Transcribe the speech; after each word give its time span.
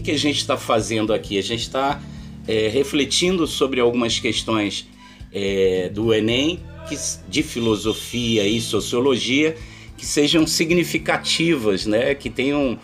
que, 0.00 0.06
que 0.06 0.10
a 0.10 0.18
gente 0.18 0.38
está 0.38 0.56
fazendo 0.56 1.12
aqui? 1.12 1.38
A 1.38 1.42
gente 1.42 1.62
está 1.62 2.00
é, 2.48 2.68
refletindo 2.68 3.46
sobre 3.46 3.80
algumas 3.80 4.18
questões 4.18 4.88
é, 5.32 5.90
do 5.92 6.12
Enem 6.12 6.58
que, 6.88 6.96
de 7.28 7.42
filosofia 7.42 8.46
e 8.46 8.60
sociologia 8.60 9.56
que 9.96 10.06
sejam 10.06 10.46
significativas, 10.46 11.84
né? 11.84 12.14
que 12.14 12.30
tenham 12.30 12.78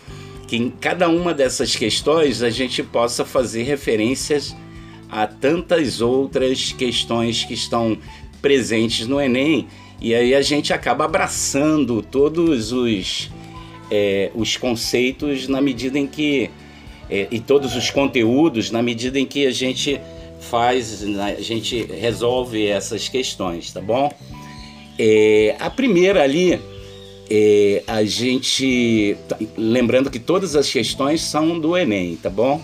que 0.47 0.55
em 0.55 0.69
cada 0.69 1.09
uma 1.09 1.33
dessas 1.33 1.75
questões 1.75 2.41
a 2.41 2.49
gente 2.49 2.81
possa 2.81 3.25
fazer 3.25 3.63
referências 3.63 4.55
a 5.09 5.27
tantas 5.27 5.99
outras 5.99 6.71
questões 6.71 7.43
que 7.43 7.53
estão 7.53 7.97
presentes 8.41 9.07
no 9.07 9.19
Enem 9.19 9.67
e 9.99 10.13
aí 10.13 10.35
a 10.35 10.41
gente 10.41 10.71
acaba 10.71 11.05
abraçando 11.05 12.01
todos 12.01 12.71
os, 12.71 13.29
é, 13.91 14.31
os 14.35 14.55
conceitos 14.55 15.47
na 15.47 15.59
medida 15.59 15.97
em 15.97 16.07
que 16.07 16.49
é, 17.09 17.27
e 17.31 17.39
todos 17.39 17.75
os 17.75 17.89
conteúdos 17.89 18.71
na 18.71 18.81
medida 18.81 19.19
em 19.19 19.25
que 19.25 19.45
a 19.45 19.51
gente 19.51 19.99
faz, 20.39 21.03
a 21.03 21.41
gente 21.41 21.83
resolve 21.83 22.67
essas 22.67 23.07
questões, 23.07 23.71
tá 23.71 23.81
bom? 23.81 24.11
É, 24.99 25.55
a 25.59 25.69
primeira 25.69 26.23
ali, 26.23 26.59
é, 27.29 27.83
a 27.87 28.03
gente. 28.03 29.17
Lembrando 29.55 30.09
que 30.09 30.19
todas 30.19 30.55
as 30.55 30.71
questões 30.71 31.21
são 31.21 31.59
do 31.59 31.77
Enem, 31.77 32.15
tá 32.15 32.29
bom? 32.29 32.61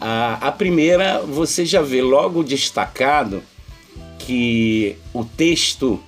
A, 0.00 0.48
a 0.48 0.52
primeira, 0.52 1.20
você 1.20 1.64
já 1.64 1.80
vê 1.80 2.02
logo 2.02 2.42
destacado 2.42 3.42
que 4.18 4.96
o 5.12 5.24
texto 5.24 6.00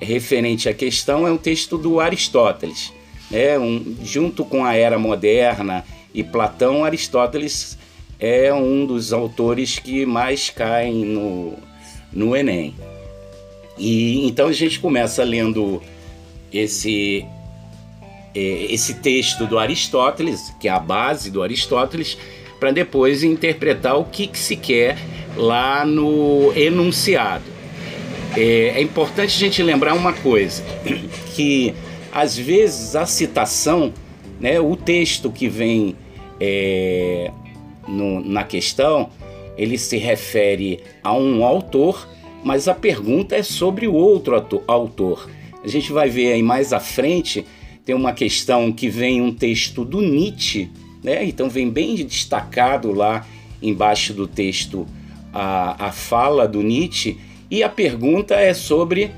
referente 0.00 0.68
à 0.68 0.74
questão 0.74 1.26
é 1.26 1.32
um 1.32 1.36
texto 1.36 1.78
do 1.78 2.00
Aristóteles. 2.00 2.92
Né? 3.30 3.58
Um, 3.58 3.96
junto 4.02 4.44
com 4.44 4.64
a 4.64 4.74
Era 4.74 4.98
Moderna 4.98 5.84
e 6.14 6.22
Platão, 6.22 6.84
Aristóteles 6.84 7.78
é 8.18 8.52
um 8.54 8.86
dos 8.86 9.12
autores 9.12 9.78
que 9.78 10.06
mais 10.06 10.48
caem 10.50 11.04
no, 11.04 11.54
no 12.12 12.36
Enem. 12.36 12.74
E 13.76 14.26
então 14.26 14.48
a 14.48 14.52
gente 14.52 14.78
começa 14.78 15.24
lendo 15.24 15.82
esse 16.52 17.26
é, 18.34 18.66
esse 18.70 18.94
texto 18.94 19.46
do 19.46 19.58
Aristóteles, 19.58 20.54
que 20.60 20.68
é 20.68 20.70
a 20.70 20.78
base 20.78 21.30
do 21.30 21.42
Aristóteles, 21.42 22.16
para 22.58 22.70
depois 22.70 23.22
interpretar 23.22 23.98
o 23.98 24.04
que, 24.04 24.26
que, 24.26 24.38
se 24.38 24.56
quer 24.56 24.96
lá 25.36 25.84
no 25.84 26.52
enunciado. 26.54 27.44
É, 28.36 28.74
é 28.76 28.80
importante 28.80 29.34
a 29.34 29.38
gente 29.38 29.62
lembrar 29.62 29.94
uma 29.94 30.12
coisa, 30.12 30.62
que 31.34 31.74
às 32.12 32.36
vezes 32.36 32.94
a 32.94 33.04
citação, 33.04 33.92
né, 34.42 34.60
o 34.60 34.76
texto 34.76 35.30
que 35.30 35.48
vem 35.48 35.96
é, 36.40 37.30
no, 37.86 38.20
na 38.20 38.42
questão, 38.42 39.08
ele 39.56 39.78
se 39.78 39.96
refere 39.96 40.80
a 41.02 41.14
um 41.14 41.44
autor, 41.44 42.08
mas 42.42 42.66
a 42.66 42.74
pergunta 42.74 43.36
é 43.36 43.42
sobre 43.42 43.86
o 43.86 43.94
outro 43.94 44.34
autor. 44.66 45.30
A 45.62 45.68
gente 45.68 45.92
vai 45.92 46.10
ver 46.10 46.32
aí 46.32 46.42
mais 46.42 46.72
à 46.72 46.80
frente, 46.80 47.46
tem 47.84 47.94
uma 47.94 48.12
questão 48.12 48.72
que 48.72 48.88
vem 48.88 49.22
um 49.22 49.32
texto 49.32 49.84
do 49.84 50.00
Nietzsche, 50.00 50.68
né? 51.02 51.24
Então 51.24 51.48
vem 51.48 51.70
bem 51.70 51.94
destacado 51.94 52.92
lá 52.92 53.24
embaixo 53.62 54.12
do 54.12 54.26
texto 54.26 54.86
a, 55.32 55.86
a 55.86 55.92
fala 55.92 56.48
do 56.48 56.62
Nietzsche, 56.62 57.16
e 57.48 57.62
a 57.62 57.68
pergunta 57.68 58.34
é 58.34 58.52
sobre 58.54 59.12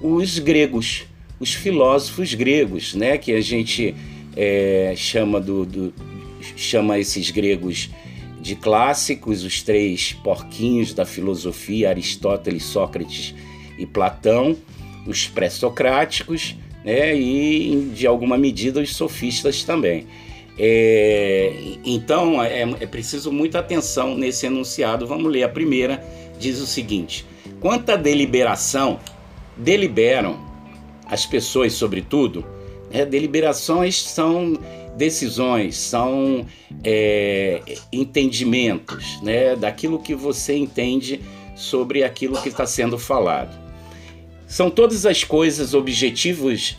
os 0.00 0.38
gregos, 0.38 1.04
os 1.40 1.52
filósofos 1.52 2.32
gregos, 2.34 2.94
né? 2.94 3.18
Que 3.18 3.32
a 3.32 3.40
gente 3.40 3.94
é, 4.40 4.94
chama 4.96 5.40
do, 5.40 5.66
do 5.66 5.92
chama 6.56 6.96
esses 6.96 7.28
gregos 7.32 7.90
de 8.40 8.54
clássicos, 8.54 9.42
os 9.42 9.62
três 9.62 10.12
porquinhos 10.12 10.94
da 10.94 11.04
filosofia, 11.04 11.90
Aristóteles, 11.90 12.62
Sócrates 12.62 13.34
e 13.76 13.84
Platão, 13.84 14.56
os 15.04 15.26
pré-socráticos 15.26 16.54
né, 16.84 17.16
e, 17.16 17.90
de 17.92 18.06
alguma 18.06 18.38
medida, 18.38 18.80
os 18.80 18.94
sofistas 18.94 19.64
também. 19.64 20.06
É, 20.56 21.52
então, 21.84 22.40
é, 22.40 22.62
é 22.62 22.86
preciso 22.86 23.32
muita 23.32 23.58
atenção 23.58 24.16
nesse 24.16 24.46
enunciado. 24.46 25.04
Vamos 25.04 25.32
ler. 25.32 25.42
A 25.42 25.48
primeira 25.48 26.02
diz 26.38 26.60
o 26.60 26.66
seguinte: 26.66 27.26
quanto 27.60 27.90
à 27.90 27.96
deliberação, 27.96 29.00
deliberam 29.56 30.38
as 31.06 31.26
pessoas, 31.26 31.72
sobretudo, 31.72 32.44
é, 32.90 33.04
deliberações 33.04 34.02
são 34.02 34.58
decisões, 34.96 35.76
são 35.76 36.44
é, 36.82 37.62
entendimentos 37.92 39.20
né, 39.22 39.54
daquilo 39.54 39.98
que 39.98 40.14
você 40.14 40.56
entende 40.56 41.20
sobre 41.54 42.02
aquilo 42.02 42.40
que 42.42 42.48
está 42.48 42.66
sendo 42.66 42.98
falado. 42.98 43.56
São 44.46 44.70
todas 44.70 45.04
as 45.04 45.22
coisas 45.22 45.74
objetivos 45.74 46.76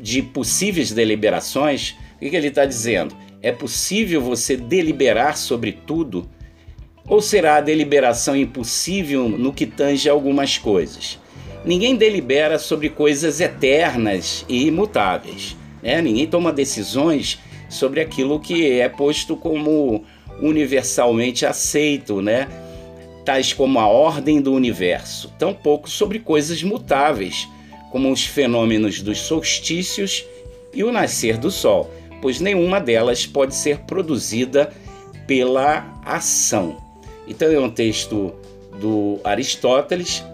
de 0.00 0.22
possíveis 0.22 0.90
deliberações. 0.90 1.94
O 2.16 2.18
que 2.18 2.34
ele 2.34 2.48
está 2.48 2.64
dizendo? 2.64 3.14
É 3.42 3.52
possível 3.52 4.20
você 4.20 4.56
deliberar 4.56 5.36
sobre 5.36 5.72
tudo? 5.72 6.28
Ou 7.06 7.20
será 7.20 7.56
a 7.56 7.60
deliberação 7.60 8.34
impossível 8.34 9.28
no 9.28 9.52
que 9.52 9.66
tange 9.66 10.08
algumas 10.08 10.56
coisas? 10.56 11.18
Ninguém 11.64 11.96
delibera 11.96 12.58
sobre 12.58 12.88
coisas 12.88 13.40
eternas 13.40 14.44
e 14.48 14.66
imutáveis. 14.66 15.56
Né? 15.82 16.00
Ninguém 16.02 16.26
toma 16.26 16.52
decisões 16.52 17.38
sobre 17.68 18.00
aquilo 18.00 18.40
que 18.40 18.80
é 18.80 18.88
posto 18.88 19.36
como 19.36 20.04
universalmente 20.40 21.46
aceito, 21.46 22.20
né? 22.20 22.48
tais 23.24 23.52
como 23.52 23.78
a 23.78 23.86
ordem 23.86 24.40
do 24.40 24.52
universo, 24.52 25.32
tampouco 25.38 25.88
sobre 25.88 26.18
coisas 26.18 26.62
mutáveis, 26.62 27.48
como 27.90 28.10
os 28.10 28.24
fenômenos 28.24 29.00
dos 29.00 29.20
solstícios 29.20 30.24
e 30.74 30.82
o 30.82 30.90
nascer 30.90 31.36
do 31.36 31.50
sol, 31.50 31.90
pois 32.20 32.40
nenhuma 32.40 32.80
delas 32.80 33.26
pode 33.26 33.54
ser 33.54 33.78
produzida 33.80 34.72
pela 35.26 36.00
ação. 36.04 36.76
Então 37.28 37.50
é 37.50 37.58
um 37.58 37.70
texto 37.70 38.32
do 38.80 39.20
Aristóteles, 39.22 40.24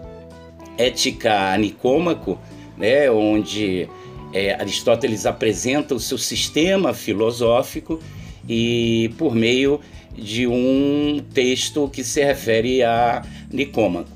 Ética 0.79 1.55
Nicômaco, 1.57 2.39
né, 2.77 3.11
onde 3.11 3.87
é, 4.33 4.53
Aristóteles 4.53 5.25
apresenta 5.25 5.93
o 5.93 5.99
seu 5.99 6.17
sistema 6.17 6.93
filosófico 6.93 7.99
e 8.47 9.11
por 9.17 9.35
meio 9.35 9.81
de 10.17 10.47
um 10.47 11.21
texto 11.33 11.89
que 11.89 12.03
se 12.03 12.23
refere 12.23 12.81
a 12.81 13.23
Nicômaco. 13.51 14.09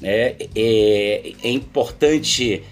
Né? 0.00 0.36
É, 0.54 1.32
é 1.42 1.50
importante 1.50 2.62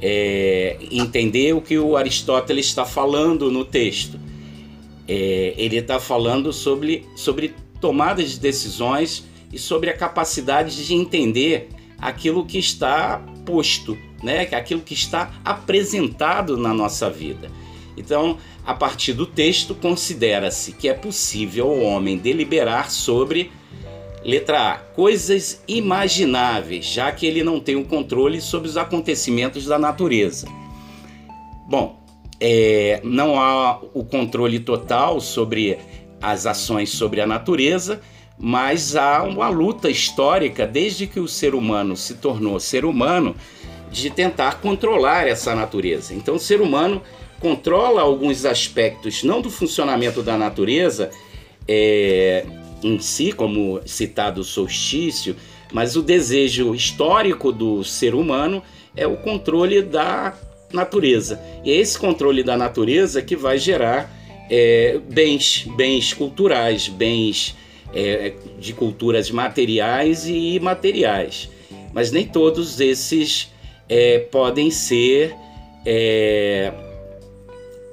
é, 0.00 0.76
entender 0.90 1.54
o 1.54 1.60
que 1.60 1.78
o 1.78 1.96
Aristóteles 1.96 2.66
está 2.66 2.84
falando 2.84 3.50
no 3.50 3.64
texto. 3.64 4.18
É, 5.08 5.54
ele 5.56 5.76
está 5.76 5.98
falando 5.98 6.52
sobre, 6.52 7.04
sobre 7.16 7.54
tomada 7.80 8.22
de 8.22 8.38
decisões 8.38 9.24
e 9.52 9.58
sobre 9.58 9.90
a 9.90 9.96
capacidade 9.96 10.86
de 10.86 10.94
entender 10.94 11.68
aquilo 12.02 12.44
que 12.44 12.58
está 12.58 13.22
posto 13.46 13.96
né? 14.22 14.46
É 14.50 14.56
aquilo 14.56 14.80
que 14.80 14.94
está 14.94 15.32
apresentado 15.44 16.56
na 16.56 16.72
nossa 16.72 17.10
vida. 17.10 17.50
Então, 17.96 18.38
a 18.64 18.72
partir 18.72 19.12
do 19.12 19.26
texto, 19.26 19.74
considera-se 19.74 20.72
que 20.72 20.88
é 20.88 20.94
possível 20.94 21.68
ao 21.68 21.80
homem 21.80 22.16
deliberar 22.16 22.90
sobre, 22.90 23.50
letra 24.24 24.72
A, 24.72 24.78
coisas 24.78 25.62
imagináveis, 25.66 26.86
já 26.86 27.10
que 27.12 27.26
ele 27.26 27.42
não 27.42 27.60
tem 27.60 27.76
o 27.76 27.84
controle 27.84 28.40
sobre 28.40 28.68
os 28.68 28.76
acontecimentos 28.76 29.66
da 29.66 29.78
natureza. 29.78 30.46
Bom, 31.68 32.00
é, 32.40 33.00
não 33.04 33.38
há 33.38 33.78
o 33.92 34.04
controle 34.04 34.60
total 34.60 35.20
sobre 35.20 35.78
as 36.20 36.46
ações 36.46 36.90
sobre 36.90 37.20
a 37.20 37.26
natureza, 37.26 38.00
mas 38.44 38.96
há 38.96 39.22
uma 39.22 39.48
luta 39.48 39.88
histórica 39.88 40.66
desde 40.66 41.06
que 41.06 41.20
o 41.20 41.28
ser 41.28 41.54
humano 41.54 41.96
se 41.96 42.14
tornou 42.14 42.58
ser 42.58 42.84
humano 42.84 43.36
de 43.88 44.10
tentar 44.10 44.60
controlar 44.60 45.28
essa 45.28 45.54
natureza. 45.54 46.12
Então, 46.12 46.34
o 46.34 46.40
ser 46.40 46.60
humano 46.60 47.00
controla 47.38 48.02
alguns 48.02 48.44
aspectos, 48.44 49.22
não 49.22 49.40
do 49.40 49.48
funcionamento 49.48 50.24
da 50.24 50.36
natureza 50.36 51.10
é, 51.68 52.44
em 52.82 52.98
si, 52.98 53.30
como 53.30 53.80
citado 53.86 54.40
o 54.40 54.44
solstício, 54.44 55.36
mas 55.72 55.94
o 55.94 56.02
desejo 56.02 56.74
histórico 56.74 57.52
do 57.52 57.84
ser 57.84 58.12
humano 58.12 58.60
é 58.96 59.06
o 59.06 59.18
controle 59.18 59.82
da 59.82 60.34
natureza. 60.72 61.40
E 61.64 61.70
é 61.70 61.76
esse 61.76 61.96
controle 61.96 62.42
da 62.42 62.56
natureza 62.56 63.22
que 63.22 63.36
vai 63.36 63.56
gerar 63.56 64.10
é, 64.50 64.98
bens, 65.08 65.64
bens 65.76 66.12
culturais, 66.12 66.88
bens 66.88 67.54
é, 67.94 68.34
de 68.58 68.72
culturas 68.72 69.30
materiais 69.30 70.26
e 70.26 70.54
imateriais. 70.54 71.48
Mas 71.92 72.10
nem 72.10 72.26
todos 72.26 72.80
esses 72.80 73.50
é, 73.88 74.18
podem 74.18 74.70
ser 74.70 75.34
é, 75.84 76.72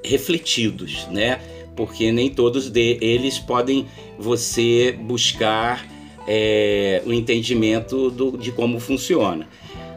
refletidos, 0.03 1.07
né? 1.07 1.39
porque 1.79 2.11
nem 2.11 2.29
todos 2.29 2.69
de, 2.69 2.97
eles 2.99 3.39
podem 3.39 3.87
você 4.17 4.91
buscar 4.99 5.87
é, 6.27 7.01
o 7.05 7.13
entendimento 7.13 8.11
do, 8.11 8.37
de 8.37 8.51
como 8.51 8.81
funciona. 8.81 9.47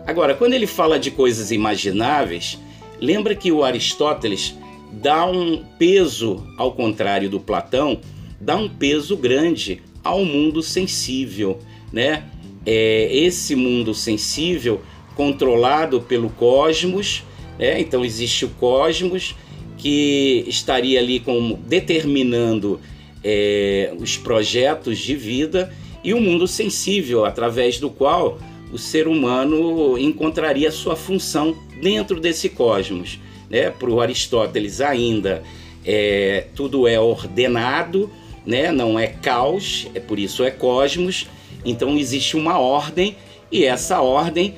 Agora, 0.06 0.32
quando 0.32 0.52
ele 0.52 0.68
fala 0.68 0.96
de 0.96 1.10
coisas 1.10 1.50
imagináveis, 1.50 2.56
lembra 3.00 3.34
que 3.34 3.50
o 3.50 3.64
Aristóteles 3.64 4.54
dá 4.92 5.26
um 5.26 5.64
peso, 5.76 6.46
ao 6.56 6.70
contrário 6.70 7.28
do 7.28 7.40
Platão, 7.40 8.00
dá 8.40 8.54
um 8.54 8.68
peso 8.68 9.16
grande 9.16 9.82
ao 10.02 10.24
mundo 10.24 10.62
sensível, 10.62 11.58
né? 11.92 12.24
É, 12.64 13.08
esse 13.12 13.56
mundo 13.56 13.92
sensível 13.92 14.80
controlado 15.16 16.00
pelo 16.00 16.30
cosmos, 16.30 17.24
né? 17.58 17.80
então 17.80 18.04
existe 18.04 18.44
o 18.44 18.48
cosmos 18.50 19.34
que 19.76 20.44
estaria 20.46 21.00
ali 21.00 21.18
como 21.18 21.56
determinando 21.56 22.80
é, 23.22 23.92
os 23.98 24.16
projetos 24.16 24.98
de 24.98 25.16
vida 25.16 25.74
e 26.04 26.14
o 26.14 26.20
mundo 26.20 26.46
sensível 26.46 27.24
através 27.24 27.78
do 27.78 27.90
qual 27.90 28.38
o 28.72 28.78
ser 28.78 29.06
humano 29.06 29.98
encontraria 29.98 30.70
sua 30.70 30.96
função 30.96 31.56
dentro 31.80 32.20
desse 32.20 32.48
cosmos. 32.48 33.18
Né? 33.50 33.70
Para 33.70 33.90
o 33.90 34.00
Aristóteles 34.00 34.80
ainda 34.80 35.42
é, 35.84 36.46
tudo 36.54 36.86
é 36.88 36.98
ordenado, 36.98 38.10
né? 38.46 38.70
não 38.72 38.98
é 38.98 39.06
caos, 39.06 39.88
é 39.94 40.00
por 40.00 40.18
isso 40.18 40.44
é 40.44 40.50
cosmos. 40.50 41.26
Então 41.64 41.96
existe 41.96 42.36
uma 42.36 42.58
ordem 42.58 43.16
e 43.50 43.64
essa 43.64 44.00
ordem 44.00 44.54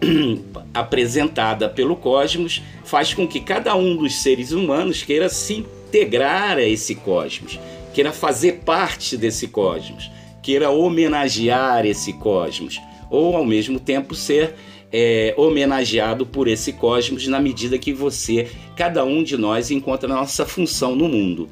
apresentada 0.74 1.68
pelo 1.68 1.96
cosmos 1.96 2.62
faz 2.84 3.14
com 3.14 3.26
que 3.26 3.40
cada 3.40 3.74
um 3.74 3.96
dos 3.96 4.16
seres 4.16 4.52
humanos 4.52 5.02
queira 5.02 5.28
se 5.28 5.54
integrar 5.54 6.58
a 6.58 6.62
esse 6.62 6.94
cosmos, 6.94 7.58
queira 7.94 8.12
fazer 8.12 8.60
parte 8.64 9.16
desse 9.16 9.48
cosmos, 9.48 10.10
queira 10.42 10.70
homenagear 10.70 11.86
esse 11.86 12.12
cosmos 12.14 12.80
ou 13.10 13.36
ao 13.36 13.44
mesmo 13.44 13.78
tempo 13.78 14.14
ser 14.14 14.54
é, 14.92 15.34
homenageado 15.36 16.26
por 16.26 16.48
esse 16.48 16.72
cosmos 16.72 17.26
na 17.26 17.40
medida 17.40 17.78
que 17.78 17.92
você, 17.92 18.50
cada 18.76 19.04
um 19.04 19.22
de 19.22 19.36
nós, 19.36 19.70
encontra 19.70 20.12
a 20.12 20.16
nossa 20.16 20.44
função 20.44 20.94
no 20.94 21.08
mundo. 21.08 21.48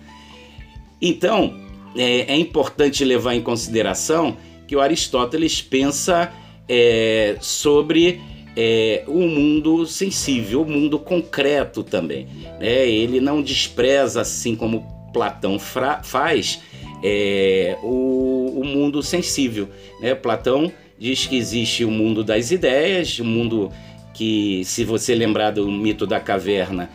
Então, 1.01 1.55
é, 1.97 2.33
é 2.33 2.37
importante 2.37 3.05
levar 3.05 3.35
em 3.35 3.41
consideração 3.41 4.37
que 4.67 4.77
o 4.77 4.81
Aristóteles 4.81 5.61
pensa 5.61 6.33
é, 6.69 7.37
sobre 7.41 8.21
é, 8.57 9.05
o 9.07 9.21
mundo 9.21 9.87
sensível, 9.87 10.63
o 10.63 10.69
mundo 10.69 10.99
concreto 10.99 11.83
também. 11.83 12.27
Né? 12.61 12.89
Ele 12.89 13.21
não 13.21 13.43
despreza, 13.43 14.21
assim 14.21 14.55
como 14.55 14.87
Platão 15.13 15.59
faz, 15.59 16.61
é, 17.03 17.77
o, 17.83 18.61
o, 18.61 18.65
mundo 18.65 19.03
sensível. 19.03 19.69
Né? 20.01 20.15
Platão 20.15 20.71
diz 20.99 21.27
que 21.27 21.37
existe 21.37 21.85
o 21.85 21.91
mundo 21.91 22.23
das 22.23 22.51
ideias, 22.51 23.19
o 23.19 23.25
mundo 23.25 23.73
que, 24.15 24.63
se 24.65 24.85
você 24.85 25.15
lembrar 25.15 25.51
do 25.51 25.71
mito 25.71 26.07
da 26.07 26.21
caverna, 26.21 26.91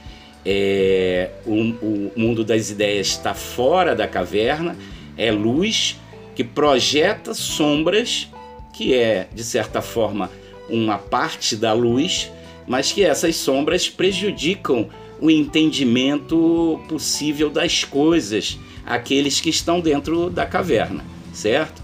é, 0.46 1.32
o, 1.46 1.54
o 1.54 2.12
mundo 2.16 2.44
das 2.44 2.70
ideias 2.70 3.08
está 3.08 3.34
fora 3.34 3.96
da 3.96 4.08
caverna, 4.08 4.78
é 5.18 5.32
luz 5.32 6.00
que 6.36 6.44
projeta 6.44 7.34
sombras, 7.34 8.30
que 8.74 8.94
é, 8.94 9.28
de 9.34 9.44
certa 9.44 9.82
forma, 9.82 10.30
uma 10.70 10.98
parte 10.98 11.56
da 11.56 11.74
luz, 11.74 12.32
mas 12.68 12.92
que 12.92 13.04
essas 13.04 13.36
sombras 13.36 13.90
prejudicam 13.90 14.90
o 15.20 15.32
entendimento 15.32 16.80
possível 16.90 17.50
das 17.50 17.84
coisas, 17.84 18.60
aqueles 18.86 19.40
que 19.40 19.50
estão 19.50 19.80
dentro 19.80 20.30
da 20.30 20.46
caverna, 20.46 21.04
certo? 21.34 21.82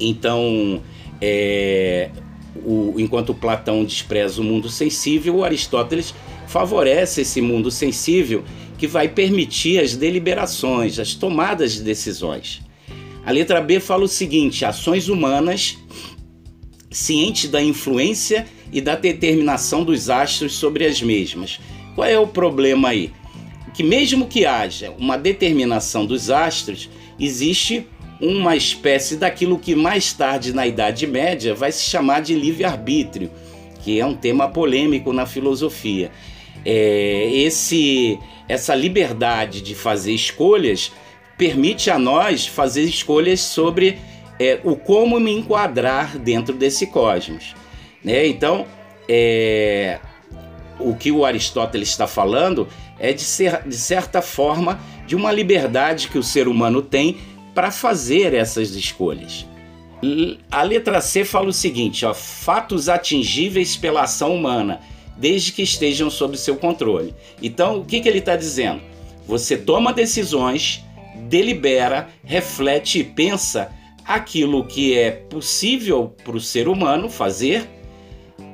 Então, 0.00 0.82
é, 1.20 2.10
o, 2.56 2.94
enquanto 2.98 3.34
Platão 3.34 3.84
despreza 3.84 4.40
o 4.40 4.44
mundo 4.44 4.68
sensível, 4.68 5.44
Aristóteles 5.44 6.14
favorece 6.52 7.22
esse 7.22 7.40
mundo 7.40 7.70
sensível 7.70 8.44
que 8.76 8.86
vai 8.86 9.08
permitir 9.08 9.80
as 9.80 9.96
deliberações, 9.96 10.98
as 10.98 11.14
tomadas 11.14 11.72
de 11.72 11.82
decisões. 11.82 12.60
A 13.24 13.30
letra 13.30 13.60
B 13.60 13.80
fala 13.80 14.04
o 14.04 14.08
seguinte: 14.08 14.64
ações 14.64 15.08
humanas, 15.08 15.78
ciente 16.90 17.48
da 17.48 17.62
influência 17.62 18.46
e 18.70 18.82
da 18.82 18.94
determinação 18.94 19.82
dos 19.82 20.10
astros 20.10 20.52
sobre 20.52 20.84
as 20.84 21.00
mesmas. 21.00 21.58
Qual 21.94 22.06
é 22.06 22.18
o 22.18 22.26
problema 22.26 22.90
aí? 22.90 23.10
Que 23.72 23.82
mesmo 23.82 24.26
que 24.26 24.44
haja 24.44 24.92
uma 24.98 25.16
determinação 25.16 26.04
dos 26.04 26.28
astros, 26.28 26.90
existe 27.18 27.86
uma 28.20 28.54
espécie 28.54 29.16
daquilo 29.16 29.58
que 29.58 29.74
mais 29.74 30.12
tarde 30.12 30.52
na 30.52 30.66
Idade 30.66 31.06
Média 31.06 31.54
vai 31.54 31.72
se 31.72 31.82
chamar 31.82 32.20
de 32.20 32.34
livre-arbítrio, 32.34 33.30
que 33.82 33.98
é 33.98 34.04
um 34.04 34.14
tema 34.14 34.48
polêmico 34.48 35.12
na 35.12 35.24
filosofia. 35.24 36.12
É, 36.64 37.28
esse, 37.32 38.18
essa 38.48 38.74
liberdade 38.74 39.60
de 39.60 39.74
fazer 39.74 40.12
escolhas 40.12 40.92
permite 41.36 41.90
a 41.90 41.98
nós 41.98 42.46
fazer 42.46 42.82
escolhas 42.82 43.40
sobre 43.40 43.98
é, 44.38 44.60
o 44.64 44.76
como 44.76 45.18
me 45.18 45.32
enquadrar 45.32 46.18
dentro 46.18 46.54
desse 46.54 46.86
cosmos. 46.86 47.54
Né? 48.04 48.26
Então, 48.26 48.66
é, 49.08 49.98
o 50.78 50.94
que 50.94 51.10
o 51.10 51.24
Aristóteles 51.24 51.88
está 51.88 52.06
falando 52.06 52.68
é 52.98 53.12
de, 53.12 53.22
ser, 53.22 53.62
de 53.66 53.76
certa 53.76 54.22
forma 54.22 54.80
de 55.06 55.16
uma 55.16 55.32
liberdade 55.32 56.08
que 56.08 56.18
o 56.18 56.22
ser 56.22 56.48
humano 56.48 56.82
tem 56.82 57.18
para 57.54 57.70
fazer 57.70 58.34
essas 58.34 58.70
escolhas. 58.70 59.46
A 60.50 60.62
letra 60.62 61.00
C 61.00 61.24
fala 61.24 61.48
o 61.48 61.52
seguinte: 61.52 62.04
ó, 62.04 62.12
fatos 62.12 62.88
atingíveis 62.88 63.76
pela 63.76 64.02
ação 64.02 64.34
humana, 64.34 64.80
desde 65.16 65.52
que 65.52 65.62
estejam 65.62 66.10
sob 66.10 66.36
seu 66.36 66.56
controle. 66.56 67.14
Então, 67.42 67.78
o 67.78 67.84
que, 67.84 68.00
que 68.00 68.08
ele 68.08 68.18
está 68.18 68.36
dizendo? 68.36 68.80
Você 69.26 69.56
toma 69.56 69.92
decisões, 69.92 70.84
delibera, 71.28 72.08
reflete 72.24 73.00
e 73.00 73.04
pensa 73.04 73.70
aquilo 74.04 74.64
que 74.64 74.98
é 74.98 75.10
possível 75.10 76.14
para 76.24 76.36
o 76.36 76.40
ser 76.40 76.68
humano 76.68 77.08
fazer 77.08 77.68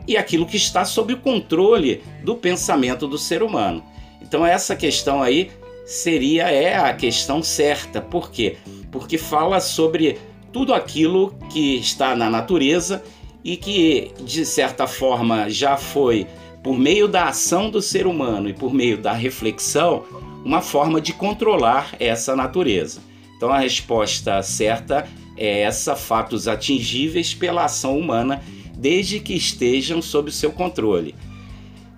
e 0.06 0.16
aquilo 0.16 0.46
que 0.46 0.56
está 0.56 0.84
sob 0.84 1.12
o 1.12 1.18
controle 1.18 2.02
do 2.22 2.34
pensamento 2.34 3.06
do 3.06 3.18
ser 3.18 3.42
humano. 3.42 3.82
Então, 4.20 4.44
essa 4.44 4.74
questão 4.74 5.22
aí 5.22 5.50
seria 5.86 6.50
é 6.50 6.76
a 6.76 6.92
questão 6.92 7.42
certa. 7.42 8.00
Por 8.00 8.30
quê? 8.30 8.56
Porque 8.90 9.16
fala 9.16 9.60
sobre 9.60 10.18
tudo 10.52 10.74
aquilo 10.74 11.34
que 11.50 11.76
está 11.76 12.14
na 12.14 12.28
natureza 12.28 13.02
e 13.44 13.56
que, 13.56 14.12
de 14.20 14.44
certa 14.44 14.86
forma, 14.86 15.48
já 15.48 15.76
foi, 15.76 16.26
por 16.68 16.78
meio 16.78 17.08
da 17.08 17.28
ação 17.28 17.70
do 17.70 17.80
ser 17.80 18.06
humano 18.06 18.46
e 18.46 18.52
por 18.52 18.74
meio 18.74 18.98
da 18.98 19.14
reflexão, 19.14 20.04
uma 20.44 20.60
forma 20.60 21.00
de 21.00 21.14
controlar 21.14 21.94
essa 21.98 22.36
natureza. 22.36 23.00
Então, 23.34 23.50
a 23.50 23.58
resposta 23.58 24.42
certa 24.42 25.08
é 25.34 25.62
essa: 25.62 25.96
fatos 25.96 26.46
atingíveis 26.46 27.32
pela 27.32 27.64
ação 27.64 27.98
humana, 27.98 28.42
desde 28.76 29.18
que 29.18 29.32
estejam 29.32 30.02
sob 30.02 30.30
seu 30.30 30.52
controle. 30.52 31.14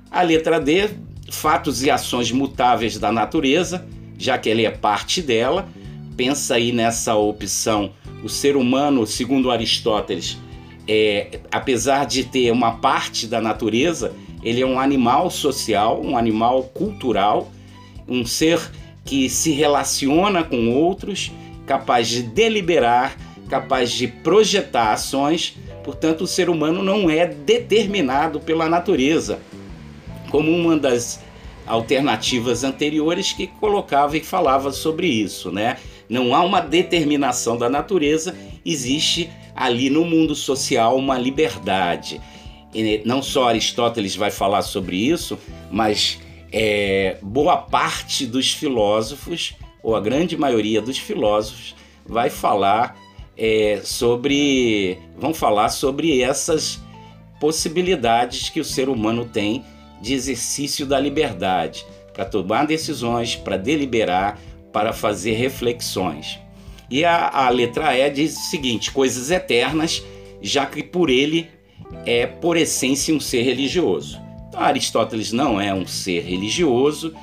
A 0.09 0.23
letra 0.23 0.61
D 0.61 0.91
fatos 1.29 1.83
e 1.83 1.91
ações 1.91 2.31
mutáveis 2.31 2.97
da 2.97 3.11
natureza, 3.11 3.85
já 4.17 4.39
que 4.39 4.49
ele 4.49 4.65
é 4.65 4.71
parte 4.71 5.21
dela. 5.21 5.69
Pensa 6.17 6.55
aí 6.55 6.71
nessa 6.71 7.17
opção. 7.17 7.91
O 8.23 8.29
ser 8.29 8.57
humano, 8.57 9.05
segundo 9.05 9.51
Aristóteles, 9.51 10.39
é, 10.87 11.41
apesar 11.51 12.07
de 12.07 12.23
ter 12.23 12.53
uma 12.53 12.77
parte 12.77 13.27
da 13.27 13.41
natureza, 13.41 14.15
ele 14.43 14.63
é 14.63 14.67
um 14.67 14.79
animal 14.79 15.31
social, 15.31 16.01
um 16.03 16.17
animal 16.17 16.65
cultural, 16.65 17.51
um 18.09 18.25
ser 18.25 18.61
que 19.05 19.29
se 19.29 19.53
relaciona 19.53 20.43
com 20.43 20.71
outros, 20.71 21.31
capaz 21.67 22.09
de 22.09 22.23
deliberar, 22.23 23.17
capaz 23.49 23.91
de 23.91 24.07
projetar 24.07 24.93
ações. 24.93 25.57
Portanto, 25.85 26.23
o 26.23 26.27
ser 26.27 26.49
humano 26.51 26.83
não 26.83 27.09
é 27.09 27.27
determinado 27.27 28.41
pela 28.41 28.69
natureza 28.69 29.41
como 30.31 30.51
uma 30.51 30.77
das 30.77 31.21
alternativas 31.67 32.65
anteriores 32.65 33.33
que 33.33 33.47
colocava 33.47 34.17
e 34.17 34.21
falava 34.21 34.73
sobre 34.73 35.07
isso, 35.07 35.51
né? 35.51 35.77
Não 36.09 36.35
há 36.35 36.43
uma 36.43 36.61
determinação 36.61 37.57
da 37.57 37.69
natureza, 37.69 38.35
existe 38.65 39.31
ali 39.55 39.91
no 39.91 40.05
mundo 40.05 40.35
social 40.35 40.97
uma 40.97 41.19
liberdade. 41.19 42.21
Não 43.05 43.23
só 43.23 43.49
Aristóteles 43.49 44.15
vai 44.15 44.31
falar 44.31 44.63
sobre 44.63 44.97
isso, 44.97 45.39
mas 45.71 46.21
é, 46.53 47.17
boa 47.23 47.57
parte 47.57 48.27
dos 48.27 48.53
filósofos, 48.53 49.55
ou 49.83 49.97
a 49.97 50.01
grande 50.01 50.37
maioria 50.37 50.81
dos 50.81 50.99
filósofos, 50.99 51.75
vai 52.07 52.31
falar 52.31 52.97
é, 53.37 53.81
sobre. 53.85 54.99
vão 55.17 55.33
falar 55.33 55.69
sobre 55.71 56.21
essas 56.23 56.81
possibilidades 57.41 58.51
que 58.51 58.61
o 58.61 58.65
ser 58.65 58.89
humano 58.89 59.25
tem 59.25 59.65
de 60.01 60.15
exercício 60.15 60.87
da 60.87 60.99
liberdade, 60.99 61.87
para 62.13 62.25
tomar 62.25 62.67
decisões, 62.67 63.37
para 63.37 63.57
deliberar, 63.57 64.39
para 64.73 64.93
fazer 64.93 65.33
reflexões. 65.33 66.39
E 66.91 67.05
a, 67.05 67.29
a 67.29 67.49
letra 67.49 67.97
E 67.97 68.11
diz 68.11 68.37
o 68.37 68.51
seguinte: 68.51 68.91
coisas 68.91 69.31
eternas, 69.31 70.03
já 70.43 70.67
que 70.67 70.83
por 70.83 71.09
ele 71.09 71.49
é 72.07 72.27
por 72.27 72.57
essência 72.57 73.15
um 73.15 73.21
ser 73.21 73.43
religioso. 73.43 74.21
Então, 74.49 74.61
Aristóteles 74.61 75.33
não 75.33 75.61
é 75.61 75.73
um 75.73 75.87
ser 75.87 76.23
religioso. 76.23 77.15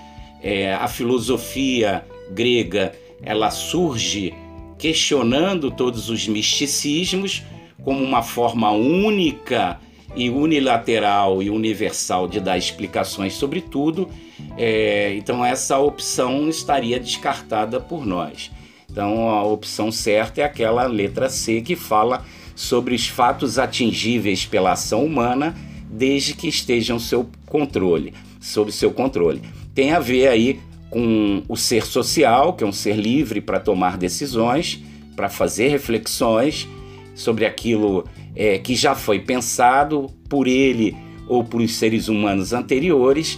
É, 0.42 0.74
a 0.74 0.88
filosofia 0.88 2.06
grega 2.32 2.94
ela 3.22 3.50
surge 3.50 4.34
questionando 4.78 5.72
todos 5.72 6.10
os 6.10 6.28
misticismos 6.28 7.44
como 7.84 8.04
uma 8.04 8.22
forma 8.22 8.70
única 8.72 9.80
e 10.16 10.30
unilateral 10.30 11.42
e 11.42 11.50
universal 11.50 12.28
de 12.28 12.40
dar 12.40 12.58
explicações 12.58 13.34
sobre 13.34 13.62
tudo. 13.62 14.10
É, 14.58 15.16
então 15.16 15.44
essa 15.44 15.78
opção 15.80 16.48
estaria 16.50 17.00
descartada 17.00 17.80
por 17.80 18.06
nós. 18.06 18.52
Então 18.90 19.30
a 19.30 19.44
opção 19.44 19.92
certa 19.92 20.42
é 20.42 20.44
aquela 20.44 20.86
letra 20.86 21.30
C 21.30 21.62
que 21.62 21.76
fala 21.76 22.26
sobre 22.58 22.96
os 22.96 23.08
fatos 23.08 23.60
atingíveis 23.60 24.44
pela 24.44 24.72
ação 24.72 25.06
humana 25.06 25.56
desde 25.88 26.34
que 26.34 26.48
estejam 26.48 26.98
seu 26.98 27.30
controle, 27.46 28.16
sob 28.42 28.72
seu 28.72 28.92
controle. 28.92 29.44
Tem 29.76 29.92
a 29.92 30.00
ver 30.00 30.28
aí 30.28 30.60
com 30.90 31.44
o 31.48 31.56
ser 31.56 31.86
social, 31.86 32.54
que 32.54 32.64
é 32.64 32.68
um 32.68 32.72
ser 32.72 32.96
livre 32.96 33.42
para 33.42 33.60
tomar 33.60 33.96
decisões, 33.96 34.84
para 35.16 35.30
fazer 35.30 35.68
reflexões 35.68 36.68
sobre 37.14 37.46
aquilo 37.46 38.06
é, 38.36 38.58
que 38.58 38.74
já 38.74 38.96
foi 38.96 39.20
pensado 39.20 40.10
por 40.28 40.48
ele 40.48 40.98
ou 41.28 41.44
por 41.44 41.62
os 41.62 41.76
seres 41.76 42.08
humanos 42.08 42.54
anteriores, 42.54 43.38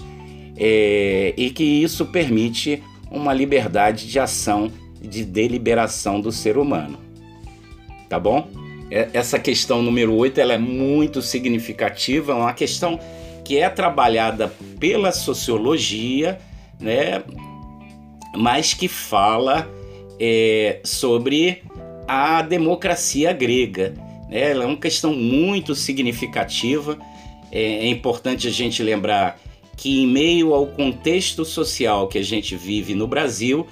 é, 0.56 1.34
e 1.36 1.50
que 1.50 1.64
isso 1.64 2.06
permite 2.06 2.82
uma 3.12 3.34
liberdade 3.34 4.08
de 4.08 4.18
ação, 4.18 4.72
de 5.02 5.26
deliberação 5.26 6.22
do 6.22 6.32
ser 6.32 6.58
humano. 6.58 6.98
Tá 8.08 8.18
bom? 8.18 8.59
É, 8.92 9.10
essa 9.14 9.38
questão 9.38 9.82
número 9.82 10.16
8 10.16 10.40
ela 10.40 10.54
é 10.54 10.58
muito 10.58 11.22
significativa, 11.22 12.32
é 12.32 12.36
uma 12.36 12.54
questão 12.54 13.00
que 13.46 13.58
é 13.58 13.70
trabalhada 13.70 14.54
pela 14.80 15.12
sociologia, 15.12 16.40
né, 16.80 17.24
mas 18.36 18.74
que 18.74 18.88
fala 18.88 19.70
é, 20.20 20.80
sobre 20.84 21.64
a 22.08 22.42
democracia 22.42 23.32
grega. 23.34 23.94
Né? 24.30 24.52
Ela 24.52 24.64
é 24.64 24.68
uma 24.68 24.78
questão 24.78 25.14
muito 25.14 25.76
significativa. 25.76 26.98
É, 27.52 27.62
é 27.62 27.88
importante 27.88 28.48
a 28.48 28.52
gente 28.52 28.84
lembrar 28.84 29.40
que, 29.78 30.02
em 30.02 30.08
meio 30.08 30.54
ao 30.54 30.68
contexto 30.68 31.46
social 31.46 32.08
que 32.08 32.18
a 32.18 32.24
gente 32.24 32.56
vive 32.56 32.94
no 32.94 33.08
Brasil, 33.08 33.66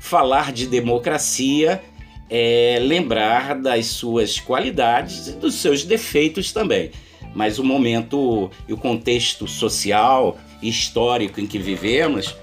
falar 0.00 0.52
de 0.52 0.66
democracia 0.66 1.82
é 2.28 2.78
lembrar 2.80 3.54
das 3.54 3.86
suas 3.86 4.40
qualidades 4.40 5.28
e 5.28 5.32
dos 5.32 5.54
seus 5.56 5.84
defeitos 5.84 6.52
também. 6.52 6.90
Mas 7.34 7.58
o 7.58 7.64
momento 7.64 8.50
e 8.68 8.72
o 8.72 8.76
contexto 8.76 9.46
social 9.46 10.38
e 10.62 10.68
histórico 10.68 11.40
em 11.40 11.46
que 11.46 11.58
vivemos 11.58 12.34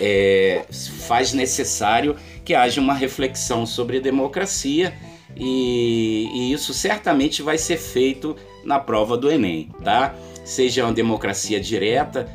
é, 0.00 0.64
faz 1.06 1.32
necessário 1.32 2.16
que 2.44 2.54
haja 2.54 2.80
uma 2.80 2.94
reflexão 2.94 3.64
sobre 3.64 4.00
democracia 4.00 4.92
e, 5.36 6.28
e, 6.34 6.52
isso 6.52 6.74
certamente 6.74 7.42
vai 7.42 7.56
ser 7.56 7.76
feito 7.76 8.36
na 8.64 8.78
prova 8.78 9.16
do 9.16 9.30
Enem, 9.30 9.68
tá? 9.84 10.14
Seja 10.44 10.84
uma 10.84 10.92
democracia 10.92 11.60
direta, 11.60 12.28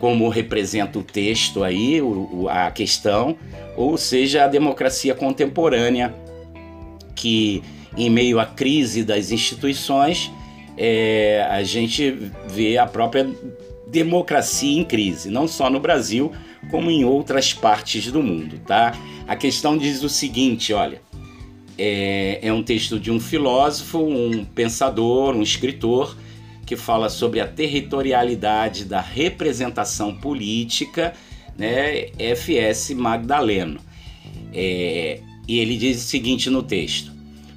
como 0.00 0.28
representa 0.28 0.98
o 0.98 1.02
texto 1.02 1.62
aí, 1.62 2.00
a 2.50 2.70
questão, 2.72 3.36
ou 3.76 3.96
seja 3.96 4.44
a 4.44 4.48
democracia 4.48 5.14
contemporânea, 5.14 6.12
que 7.14 7.62
em 7.96 8.08
meio 8.08 8.40
à 8.40 8.46
crise 8.46 9.04
das 9.04 9.30
instituições, 9.30 10.30
é, 10.76 11.46
a 11.50 11.62
gente 11.62 12.10
vê 12.48 12.78
a 12.78 12.86
própria 12.86 13.28
democracia 13.88 14.78
em 14.78 14.84
crise, 14.84 15.30
não 15.30 15.46
só 15.46 15.68
no 15.68 15.78
Brasil, 15.78 16.32
como 16.70 16.90
em 16.90 17.04
outras 17.04 17.52
partes 17.52 18.10
do 18.10 18.22
mundo, 18.22 18.58
tá? 18.66 18.98
A 19.28 19.36
questão 19.36 19.76
diz 19.76 20.02
o 20.02 20.08
seguinte, 20.08 20.72
olha, 20.72 21.00
é, 21.78 22.38
é 22.42 22.52
um 22.52 22.62
texto 22.62 22.98
de 22.98 23.10
um 23.10 23.20
filósofo, 23.20 23.98
um 23.98 24.44
pensador, 24.44 25.34
um 25.34 25.42
escritor 25.42 26.16
que 26.64 26.76
fala 26.76 27.10
sobre 27.10 27.40
a 27.40 27.46
territorialidade 27.46 28.84
da 28.84 29.00
representação 29.00 30.14
política, 30.14 31.12
né? 31.58 32.06
F.S. 32.18 32.94
Magdaleno. 32.94 33.80
É, 34.54 35.20
e 35.46 35.58
ele 35.58 35.76
diz 35.76 36.04
o 36.04 36.06
seguinte 36.06 36.48
no 36.50 36.62
texto: 36.62 37.12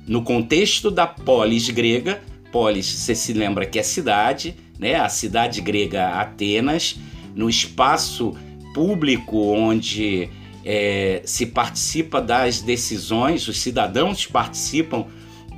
no 0.07 0.23
contexto 0.23 0.91
da 0.91 1.07
polis 1.07 1.69
grega, 1.69 2.21
polis, 2.51 2.85
você 2.85 3.15
se 3.15 3.33
lembra 3.33 3.65
que 3.65 3.79
é 3.79 3.83
cidade, 3.83 4.55
né? 4.79 4.95
A 4.95 5.09
cidade 5.09 5.61
grega 5.61 6.09
Atenas, 6.19 6.95
no 7.35 7.49
espaço 7.49 8.35
público 8.73 9.37
onde 9.53 10.29
é, 10.63 11.21
se 11.25 11.45
participa 11.45 12.21
das 12.21 12.61
decisões, 12.61 13.47
os 13.47 13.59
cidadãos 13.59 14.25
participam 14.25 15.05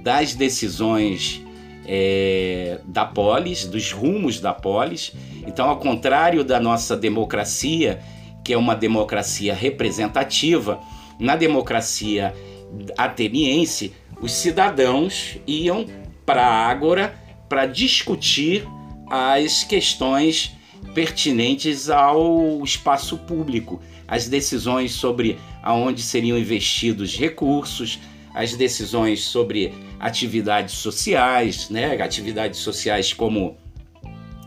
das 0.04 0.36
decisões 0.36 1.42
é, 1.86 2.80
da 2.86 3.06
polis, 3.06 3.66
dos 3.66 3.92
rumos 3.92 4.40
da 4.40 4.54
polis. 4.54 5.14
Então, 5.46 5.70
ao 5.70 5.78
contrário 5.78 6.44
da 6.44 6.60
nossa 6.60 6.96
democracia, 6.96 8.02
que 8.44 8.54
é 8.54 8.58
uma 8.58 8.76
democracia 8.76 9.54
representativa, 9.54 10.80
na 11.20 11.36
democracia 11.36 12.34
ateniense, 12.98 13.94
os 14.22 14.32
cidadãos 14.34 15.38
iam 15.46 15.86
para 16.26 16.46
a 16.46 16.68
Ágora 16.68 17.16
para 17.48 17.66
discutir 17.66 18.68
as 19.10 19.64
questões 19.64 20.52
pertinentes 20.94 21.90
ao 21.90 22.64
espaço 22.64 23.18
público, 23.20 23.82
as 24.08 24.28
decisões 24.28 24.92
sobre 24.92 25.38
aonde 25.62 26.02
seriam 26.02 26.38
investidos 26.38 27.16
recursos, 27.16 28.00
as 28.34 28.56
decisões 28.56 29.24
sobre 29.24 29.74
atividades 30.00 30.76
sociais, 30.76 31.70
né, 31.70 32.00
atividades 32.02 32.60
sociais 32.60 33.14
como 33.14 33.58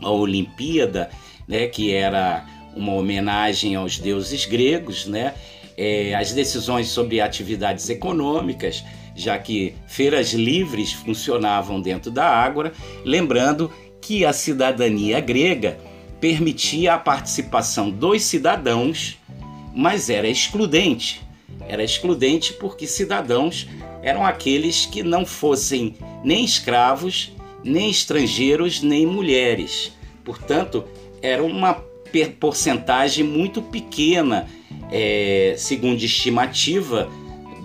a 0.01 0.09
Olimpíada, 0.09 1.09
né, 1.47 1.67
que 1.67 1.91
era 1.93 2.45
uma 2.75 2.93
homenagem 2.93 3.75
aos 3.75 3.99
deuses 3.99 4.45
gregos, 4.45 5.05
né, 5.05 5.33
é, 5.81 6.13
as 6.13 6.31
decisões 6.31 6.89
sobre 6.89 7.19
atividades 7.19 7.89
econômicas, 7.89 8.83
já 9.15 9.35
que 9.39 9.73
feiras 9.87 10.31
livres 10.31 10.93
funcionavam 10.93 11.81
dentro 11.81 12.11
da 12.11 12.23
Ágora, 12.23 12.71
lembrando 13.03 13.71
que 13.99 14.23
a 14.23 14.31
cidadania 14.31 15.19
grega 15.19 15.79
permitia 16.19 16.93
a 16.93 16.99
participação 16.99 17.89
dos 17.89 18.21
cidadãos, 18.21 19.17
mas 19.73 20.07
era 20.07 20.27
excludente. 20.27 21.19
Era 21.67 21.83
excludente 21.83 22.53
porque 22.53 22.85
cidadãos 22.85 23.67
eram 24.03 24.23
aqueles 24.23 24.85
que 24.85 25.01
não 25.01 25.25
fossem 25.25 25.95
nem 26.23 26.45
escravos, 26.45 27.31
nem 27.63 27.89
estrangeiros, 27.89 28.83
nem 28.83 29.07
mulheres. 29.07 29.91
Portanto, 30.23 30.83
era 31.23 31.43
uma 31.43 31.73
porcentagem 32.39 33.23
muito 33.23 33.63
pequena, 33.63 34.47
é, 34.91 35.55
segundo 35.57 36.03
estimativa 36.03 37.09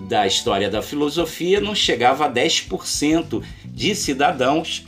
da 0.07 0.25
história 0.25 0.69
da 0.69 0.81
filosofia, 0.81 1.59
não 1.59 1.75
chegava 1.75 2.25
a 2.25 2.31
10% 2.31 3.43
de 3.65 3.93
cidadãos 3.93 4.85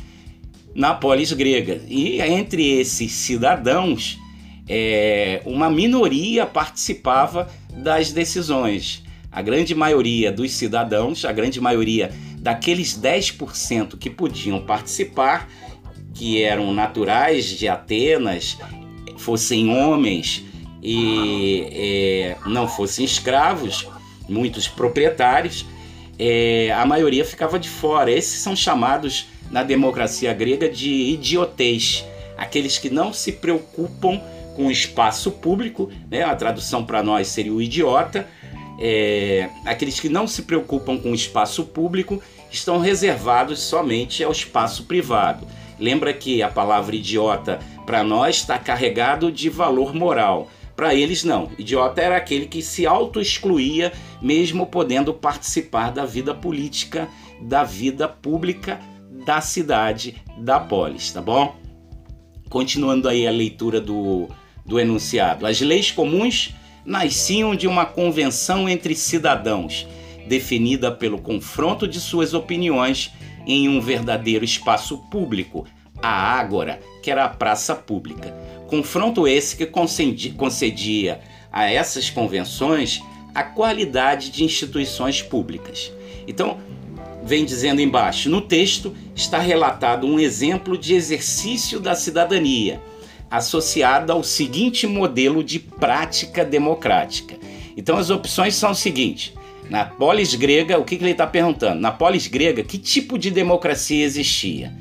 na 0.73 0.93
polis 0.93 1.33
grega. 1.33 1.81
E 1.87 2.21
entre 2.21 2.79
esses 2.79 3.11
cidadãos, 3.11 4.17
é, 4.67 5.41
uma 5.45 5.69
minoria 5.69 6.45
participava 6.45 7.49
das 7.73 8.11
decisões. 8.11 9.03
A 9.31 9.41
grande 9.41 9.75
maioria 9.75 10.31
dos 10.31 10.51
cidadãos, 10.53 11.25
a 11.25 11.31
grande 11.31 11.59
maioria 11.59 12.11
daqueles 12.37 12.97
10% 12.97 13.97
que 13.97 14.09
podiam 14.09 14.61
participar, 14.61 15.49
que 16.13 16.41
eram 16.41 16.73
naturais 16.73 17.45
de 17.45 17.67
Atenas, 17.67 18.57
fossem 19.17 19.69
homens 19.69 20.45
e 20.81 21.67
é, 21.71 22.37
não 22.45 22.67
fossem 22.67 23.03
escravos, 23.05 23.87
muitos 24.27 24.67
proprietários, 24.67 25.65
é, 26.17 26.71
a 26.71 26.85
maioria 26.85 27.23
ficava 27.23 27.57
de 27.57 27.69
fora. 27.69 28.11
Esses 28.11 28.41
são 28.41 28.55
chamados 28.55 29.27
na 29.49 29.63
democracia 29.63 30.33
grega 30.33 30.69
de 30.69 30.89
idiotez, 30.89 32.05
aqueles 32.37 32.77
que 32.77 32.89
não 32.89 33.11
se 33.11 33.33
preocupam 33.33 34.21
com 34.55 34.67
o 34.67 34.71
espaço 34.71 35.31
público, 35.31 35.89
né? 36.11 36.23
a 36.23 36.35
tradução 36.35 36.85
para 36.85 37.01
nós 37.01 37.27
seria 37.27 37.53
o 37.53 37.61
idiota, 37.61 38.27
é, 38.79 39.49
aqueles 39.65 39.99
que 39.99 40.09
não 40.09 40.27
se 40.27 40.43
preocupam 40.43 40.97
com 40.97 41.11
o 41.11 41.15
espaço 41.15 41.65
público 41.65 42.21
estão 42.51 42.79
reservados 42.79 43.59
somente 43.59 44.23
ao 44.23 44.31
espaço 44.31 44.83
privado. 44.83 45.45
Lembra 45.79 46.13
que 46.13 46.41
a 46.41 46.49
palavra 46.49 46.95
idiota 46.95 47.59
para 47.85 48.03
nós 48.03 48.37
está 48.37 48.57
carregado 48.57 49.31
de 49.31 49.49
valor 49.49 49.93
moral. 49.93 50.49
Para 50.79 50.95
eles, 50.95 51.25
não. 51.25 51.51
Idiota 51.57 51.99
era 51.99 52.15
aquele 52.15 52.45
que 52.45 52.61
se 52.61 52.87
auto-excluía, 52.87 53.91
mesmo 54.21 54.65
podendo 54.65 55.13
participar 55.13 55.91
da 55.91 56.05
vida 56.05 56.33
política, 56.33 57.09
da 57.41 57.65
vida 57.65 58.07
pública 58.07 58.79
da 59.25 59.41
cidade, 59.41 60.23
da 60.37 60.57
polis, 60.57 61.11
tá 61.11 61.21
bom? 61.21 61.53
Continuando 62.49 63.09
aí 63.09 63.27
a 63.27 63.31
leitura 63.31 63.81
do, 63.81 64.29
do 64.65 64.79
enunciado. 64.79 65.45
As 65.45 65.59
leis 65.59 65.91
comuns 65.91 66.55
nasciam 66.85 67.53
de 67.57 67.67
uma 67.67 67.85
convenção 67.85 68.69
entre 68.69 68.95
cidadãos, 68.95 69.85
definida 70.29 70.89
pelo 70.89 71.19
confronto 71.19 71.89
de 71.89 71.99
suas 71.99 72.33
opiniões 72.33 73.11
em 73.45 73.67
um 73.67 73.81
verdadeiro 73.81 74.45
espaço 74.45 74.97
público, 75.11 75.67
a 76.01 76.07
Ágora, 76.09 76.79
que 77.03 77.11
era 77.11 77.25
a 77.25 77.29
praça 77.29 77.75
pública. 77.75 78.33
Confronto 78.69 79.27
esse 79.27 79.55
que 79.55 79.65
concedia 79.65 81.19
a 81.51 81.69
essas 81.69 82.09
convenções 82.09 83.01
a 83.33 83.43
qualidade 83.43 84.29
de 84.29 84.43
instituições 84.43 85.21
públicas. 85.21 85.91
Então, 86.27 86.57
vem 87.23 87.45
dizendo 87.45 87.81
embaixo, 87.81 88.29
no 88.29 88.41
texto 88.41 88.95
está 89.15 89.39
relatado 89.39 90.05
um 90.05 90.19
exemplo 90.19 90.77
de 90.77 90.93
exercício 90.93 91.79
da 91.79 91.95
cidadania, 91.95 92.81
associada 93.29 94.13
ao 94.13 94.23
seguinte 94.23 94.87
modelo 94.87 95.43
de 95.43 95.59
prática 95.59 96.45
democrática. 96.45 97.37
Então 97.75 97.97
as 97.97 98.09
opções 98.09 98.55
são 98.55 98.71
o 98.71 98.75
seguinte: 98.75 99.33
na 99.69 99.85
polis 99.85 100.33
grega, 100.35 100.79
o 100.79 100.83
que, 100.83 100.97
que 100.97 101.03
ele 101.03 101.11
está 101.11 101.27
perguntando? 101.27 101.79
Na 101.79 101.91
polis 101.91 102.27
grega, 102.27 102.63
que 102.63 102.77
tipo 102.77 103.17
de 103.17 103.31
democracia 103.31 104.03
existia? 104.03 104.73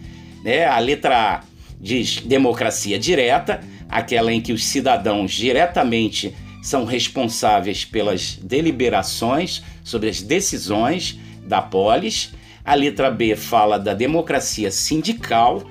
Né? 0.43 0.67
A 0.67 0.79
letra 0.79 1.17
A 1.17 1.43
diz 1.81 2.21
democracia 2.23 2.99
direta, 2.99 3.61
aquela 3.89 4.33
em 4.33 4.41
que 4.41 4.53
os 4.53 4.65
cidadãos 4.65 5.33
diretamente 5.33 6.35
são 6.63 6.85
responsáveis 6.85 7.85
pelas 7.85 8.37
deliberações 8.37 9.63
sobre 9.83 10.09
as 10.09 10.21
decisões 10.21 11.19
da 11.45 11.63
polis. 11.63 12.33
A 12.65 12.75
letra 12.75 13.11
B 13.11 13.35
fala 13.35 13.79
da 13.79 13.95
democracia 13.95 14.71
sindical, 14.71 15.63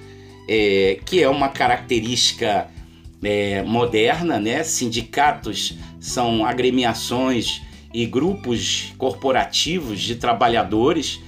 é, 0.50 1.00
que 1.06 1.22
é 1.22 1.30
uma 1.30 1.50
característica 1.50 2.68
é, 3.22 3.62
moderna, 3.64 4.40
né? 4.40 4.64
Sindicatos 4.64 5.76
são 6.00 6.46
agremiações 6.46 7.62
e 7.94 8.06
grupos 8.06 8.94
corporativos 8.98 10.02
de 10.02 10.16
trabalhadores 10.16 11.20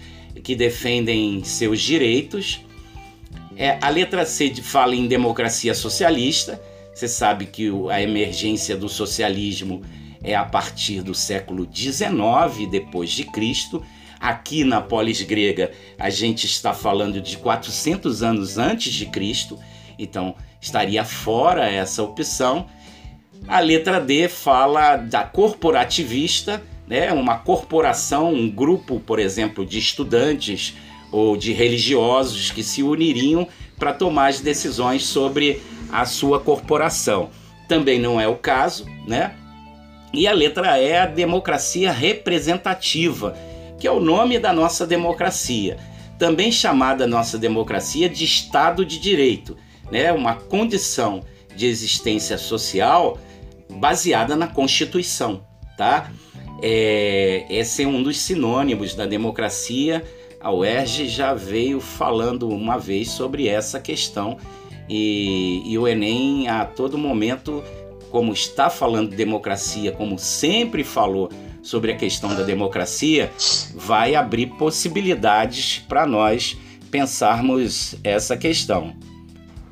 que 0.44 0.56
defendem 0.56 1.44
seus 1.44 1.82
direitos. 1.82 2.62
É, 3.56 3.78
a 3.82 3.90
letra 3.90 4.26
C 4.26 4.54
fala 4.56 4.96
em 4.96 5.08
democracia 5.08 5.74
socialista. 5.74 6.62
Você 7.00 7.08
sabe 7.08 7.46
que 7.46 7.72
a 7.90 8.02
emergência 8.02 8.76
do 8.76 8.90
socialismo 8.90 9.82
é 10.22 10.36
a 10.36 10.44
partir 10.44 11.02
do 11.02 11.16
século 11.16 11.66
XIX 11.74 12.70
depois 12.70 13.12
de 13.12 13.24
Cristo 13.24 13.82
Aqui 14.20 14.66
na 14.66 14.82
polis 14.82 15.22
grega, 15.22 15.72
a 15.98 16.10
gente 16.10 16.46
está 16.46 16.74
falando 16.74 17.22
de 17.22 17.38
400 17.38 18.22
anos 18.22 18.58
antes 18.58 18.92
de 18.94 19.06
Cristo, 19.06 19.58
então 19.98 20.36
estaria 20.60 21.06
fora 21.06 21.70
essa 21.70 22.04
opção. 22.04 22.66
A 23.48 23.62
letra 23.62 24.02
D 24.02 24.28
fala 24.28 24.98
da 24.98 25.24
corporativista, 25.24 26.62
né? 26.86 27.14
uma 27.14 27.38
corporação, 27.38 28.34
um 28.34 28.50
grupo, 28.50 29.00
por 29.00 29.20
exemplo, 29.20 29.66
de 29.66 29.80
estudantes 29.80 30.76
ou 31.14 31.38
de 31.38 31.54
religiosos 31.54 32.52
que 32.52 32.62
se 32.62 32.84
uniriam 32.84 33.48
para 33.78 33.94
tomar 33.94 34.28
as 34.28 34.42
decisões 34.42 35.06
sobre 35.06 35.62
a 35.92 36.06
sua 36.06 36.40
corporação. 36.40 37.30
Também 37.68 38.00
não 38.00 38.20
é 38.20 38.28
o 38.28 38.36
caso, 38.36 38.86
né? 39.08 39.36
E 40.14 40.28
a 40.28 40.34
letra 40.34 40.80
E 40.80 40.86
é 40.86 41.02
a 41.02 41.06
democracia 41.06 41.92
representativa, 41.92 43.36
que 43.80 43.88
é 43.88 43.92
o 43.92 44.00
nome 44.00 44.40
da 44.40 44.52
nossa 44.52 44.86
democracia, 44.86 45.78
também 46.18 46.52
chamada 46.52 47.06
nossa 47.06 47.38
democracia 47.38 48.10
de 48.10 48.26
Estado 48.26 48.84
de 48.86 49.00
Direito, 49.00 49.56
né? 49.92 50.12
uma 50.12 50.36
condição 50.36 51.24
de 51.56 51.68
existência 51.68 52.38
social 52.38 53.20
baseada 53.70 54.36
na 54.36 54.48
Constituição. 54.48 55.44
Tá? 55.78 56.12
É, 56.62 57.46
esse 57.50 57.84
é 57.84 57.88
um 57.88 58.02
dos 58.02 58.18
sinônimos 58.18 58.96
da 58.96 59.06
democracia. 59.06 60.04
A 60.42 60.52
UERJ 60.52 61.08
já 61.08 61.34
veio 61.34 61.80
falando 61.80 62.50
uma 62.50 62.78
vez 62.78 63.10
sobre 63.12 63.48
essa 63.48 63.80
questão 63.80 64.38
e, 64.90 65.62
e 65.66 65.78
o 65.78 65.88
Enem 65.88 66.48
a 66.48 66.66
todo 66.66 66.98
momento, 66.98 67.64
como 68.10 68.34
está 68.34 68.70
falando 68.70 69.12
de 69.12 69.16
democracia, 69.16 69.92
como 69.92 70.18
sempre 70.18 70.84
falou 70.84 71.30
sobre 71.62 71.92
a 71.92 71.96
questão 71.96 72.34
da 72.36 72.44
democracia 72.44 73.32
vai 73.76 74.16
abrir 74.16 74.48
possibilidades 74.48 75.84
para 75.88 76.06
nós 76.06 76.58
pensarmos 76.90 77.96
essa 78.04 78.36
questão. 78.36 78.96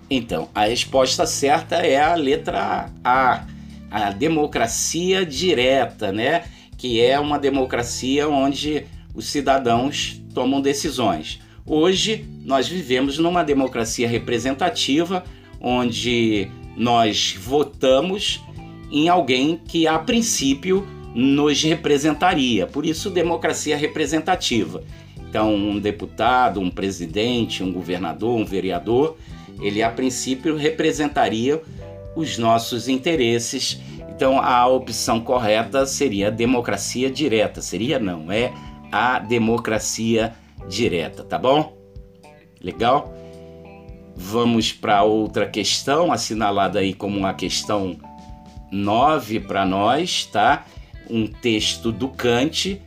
Então, 0.09 0.49
a 0.53 0.65
resposta 0.65 1.25
certa 1.25 1.77
é 1.77 1.99
a 1.99 2.15
letra 2.15 2.89
A, 3.03 3.45
a 3.89 4.11
democracia 4.11 5.25
direta, 5.25 6.11
né? 6.11 6.45
Que 6.77 7.01
é 7.01 7.19
uma 7.19 7.39
democracia 7.39 8.29
onde 8.29 8.85
os 9.13 9.25
cidadãos 9.25 10.21
tomam 10.33 10.61
decisões. 10.61 11.39
Hoje 11.69 12.25
nós 12.45 12.65
vivemos 12.65 13.17
numa 13.17 13.43
democracia 13.43 14.07
representativa 14.07 15.25
onde 15.59 16.49
nós 16.77 17.35
votamos 17.37 18.41
em 18.89 19.09
alguém 19.09 19.59
que 19.67 19.85
a 19.85 19.99
princípio 19.99 20.87
nos 21.13 21.61
representaria. 21.61 22.65
Por 22.65 22.85
isso, 22.85 23.09
democracia 23.09 23.75
representativa. 23.75 24.81
Então, 25.29 25.53
um 25.53 25.77
deputado, 25.77 26.61
um 26.61 26.69
presidente, 26.69 27.61
um 27.61 27.73
governador, 27.73 28.39
um 28.39 28.45
vereador, 28.45 29.17
ele 29.61 29.83
a 29.83 29.89
princípio 29.89 30.55
representaria 30.55 31.61
os 32.15 32.37
nossos 32.37 32.87
interesses. 32.87 33.77
Então, 34.09 34.39
a 34.39 34.65
opção 34.67 35.19
correta 35.19 35.85
seria 35.85 36.27
a 36.27 36.31
democracia 36.31 37.11
direta. 37.11 37.61
Seria 37.61 37.99
não, 37.99 38.31
é 38.31 38.53
a 38.89 39.19
democracia 39.19 40.27
direta, 40.27 40.46
tá 41.23 41.37
bom? 41.37 41.77
Legal? 42.61 43.13
Vamos 44.15 44.71
para 44.71 45.03
outra 45.03 45.47
questão, 45.47 46.11
assinalada 46.11 46.79
aí 46.79 46.93
como 46.93 47.17
uma 47.17 47.33
questão 47.33 47.97
9 48.71 49.41
para 49.41 49.65
nós, 49.65 50.25
tá? 50.25 50.65
um 51.09 51.27
texto 51.27 51.91
do 51.91 52.09
Kant. 52.09 52.81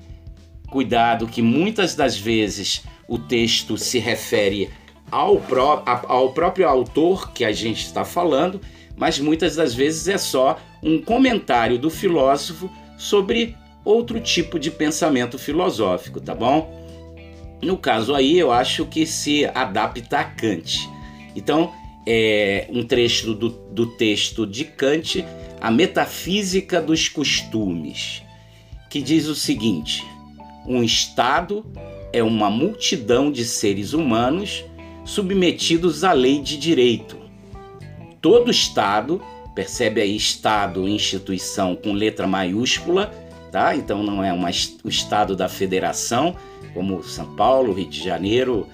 Cuidado 0.70 1.26
que 1.26 1.42
muitas 1.42 1.94
das 1.94 2.16
vezes 2.16 2.82
o 3.08 3.18
texto 3.18 3.76
se 3.76 3.98
refere 3.98 4.70
ao, 5.10 5.38
pró 5.38 5.82
ao 5.84 6.32
próprio 6.32 6.68
autor 6.68 7.32
que 7.32 7.44
a 7.44 7.50
gente 7.50 7.84
está 7.84 8.04
falando, 8.04 8.60
mas 8.96 9.18
muitas 9.18 9.56
das 9.56 9.74
vezes 9.74 10.06
é 10.06 10.16
só 10.16 10.58
um 10.82 11.00
comentário 11.00 11.78
do 11.78 11.90
filósofo 11.90 12.70
sobre 12.96 13.56
outro 13.84 14.20
tipo 14.20 14.58
de 14.58 14.70
pensamento 14.70 15.38
filosófico, 15.38 16.20
tá 16.20 16.34
bom? 16.34 16.79
No 17.62 17.76
caso 17.76 18.14
aí, 18.14 18.38
eu 18.38 18.50
acho 18.50 18.86
que 18.86 19.04
se 19.04 19.44
adapta 19.46 20.18
a 20.18 20.24
Kant. 20.24 20.88
Então, 21.36 21.72
é 22.06 22.66
um 22.70 22.82
trecho 22.82 23.34
do, 23.34 23.50
do 23.50 23.86
texto 23.86 24.46
de 24.46 24.64
Kant 24.64 25.24
a 25.60 25.70
Metafísica 25.70 26.80
dos 26.80 27.08
Costumes, 27.08 28.22
que 28.88 29.02
diz 29.02 29.26
o 29.26 29.34
seguinte: 29.34 30.04
um 30.66 30.82
Estado 30.82 31.64
é 32.12 32.22
uma 32.22 32.50
multidão 32.50 33.30
de 33.30 33.44
seres 33.44 33.92
humanos 33.92 34.64
submetidos 35.04 36.02
à 36.02 36.12
lei 36.12 36.40
de 36.40 36.56
direito. 36.56 37.18
Todo 38.20 38.50
Estado, 38.50 39.20
percebe 39.54 40.00
aí 40.00 40.16
Estado, 40.16 40.88
instituição 40.88 41.76
com 41.76 41.92
letra 41.92 42.26
maiúscula, 42.26 43.12
tá? 43.50 43.74
Então 43.74 44.02
não 44.02 44.22
é 44.22 44.32
uma, 44.32 44.50
o 44.84 44.88
Estado 44.88 45.34
da 45.34 45.48
Federação, 45.48 46.36
como 46.72 47.02
São 47.02 47.34
Paulo, 47.36 47.72
Rio 47.72 47.88
de 47.88 48.02
Janeiro, 48.02 48.68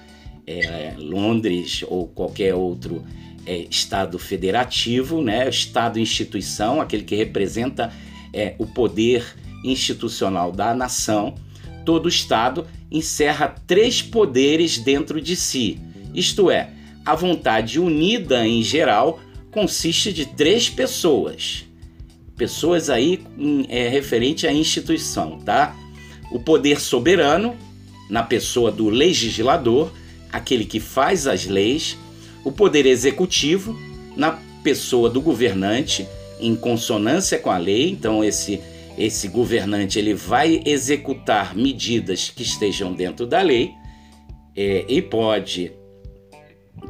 é, 0.45 0.93
Londres 0.97 1.83
ou 1.87 2.07
qualquer 2.07 2.53
outro 2.53 3.03
é, 3.45 3.65
Estado 3.69 4.17
federativo, 4.19 5.21
né? 5.21 5.49
Estado 5.49 5.99
instituição, 5.99 6.79
aquele 6.79 7.03
que 7.03 7.15
representa 7.15 7.91
é, 8.33 8.55
o 8.57 8.65
poder 8.65 9.25
institucional 9.63 10.51
da 10.51 10.73
nação. 10.73 11.35
Todo 11.85 12.07
Estado 12.07 12.67
encerra 12.91 13.55
três 13.65 14.01
poderes 14.01 14.77
dentro 14.77 15.19
de 15.19 15.35
si, 15.35 15.79
isto 16.13 16.49
é, 16.49 16.71
a 17.05 17.13
vontade 17.13 17.79
unida 17.79 18.45
em 18.47 18.63
geral 18.63 19.19
consiste 19.51 20.11
de 20.11 20.25
três 20.25 20.69
pessoas. 20.69 21.66
Pessoas 22.37 22.89
aí 22.89 23.19
é 23.67 23.87
referente 23.89 24.45
à 24.45 24.53
instituição, 24.53 25.39
tá? 25.39 25.75
O 26.31 26.39
poder 26.39 26.79
soberano, 26.79 27.55
na 28.09 28.21
pessoa 28.23 28.71
do 28.71 28.89
legislador, 28.89 29.91
aquele 30.31 30.65
que 30.65 30.79
faz 30.79 31.25
as 31.25 31.45
leis, 31.45 31.97
o 32.43 32.51
poder 32.51 32.85
executivo, 32.85 33.77
na 34.15 34.39
pessoa 34.63 35.09
do 35.09 35.19
governante, 35.19 36.07
em 36.39 36.55
consonância 36.55 37.39
com 37.39 37.49
a 37.49 37.57
lei, 37.57 37.89
então 37.89 38.23
esse 38.23 38.61
esse 38.97 39.27
governante 39.27 39.99
ele 39.99 40.15
vai 40.15 40.59
executar 40.65 41.55
medidas 41.55 42.31
que 42.31 42.41
estejam 42.41 42.91
dentro 42.93 43.27
da 43.27 43.43
lei 43.43 43.75
é, 44.55 44.85
e 44.87 45.03
pode 45.03 45.71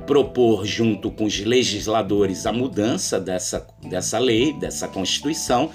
propor 0.06 0.66
junto 0.66 1.12
com 1.12 1.26
os 1.26 1.40
legisladores 1.40 2.46
a 2.46 2.54
mudança 2.54 3.20
dessa, 3.20 3.68
dessa 3.84 4.18
lei, 4.20 4.54
dessa 4.54 4.88
constituição, 4.88 5.70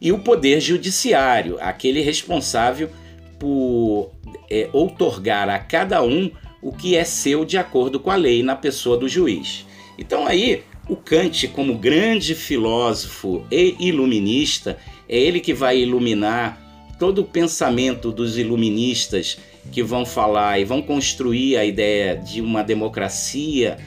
e 0.00 0.12
o 0.12 0.18
poder 0.18 0.60
judiciário, 0.60 1.58
aquele 1.60 2.00
responsável 2.00 2.90
por 3.38 4.12
é, 4.50 4.68
outorgar 4.72 5.48
a 5.48 5.58
cada 5.58 6.02
um 6.02 6.30
o 6.62 6.72
que 6.72 6.96
é 6.96 7.04
seu 7.04 7.44
de 7.44 7.56
acordo 7.56 7.98
com 7.98 8.10
a 8.10 8.16
lei 8.16 8.42
na 8.42 8.54
pessoa 8.54 8.96
do 8.96 9.08
juiz. 9.08 9.66
Então 9.98 10.26
aí 10.26 10.62
o 10.88 10.96
Kant, 10.96 11.48
como 11.48 11.78
grande 11.78 12.34
filósofo 12.34 13.46
e 13.50 13.76
iluminista, 13.78 14.76
é 15.08 15.18
ele 15.18 15.40
que 15.40 15.54
vai 15.54 15.78
iluminar 15.78 16.60
todo 16.98 17.20
o 17.20 17.24
pensamento 17.24 18.10
dos 18.10 18.36
iluministas 18.36 19.38
que 19.70 19.82
vão 19.82 20.04
falar 20.04 20.58
e 20.58 20.64
vão 20.64 20.82
construir 20.82 21.56
a 21.56 21.64
ideia 21.64 22.16
de 22.16 22.40
uma 22.40 22.62
democracia 22.62 23.78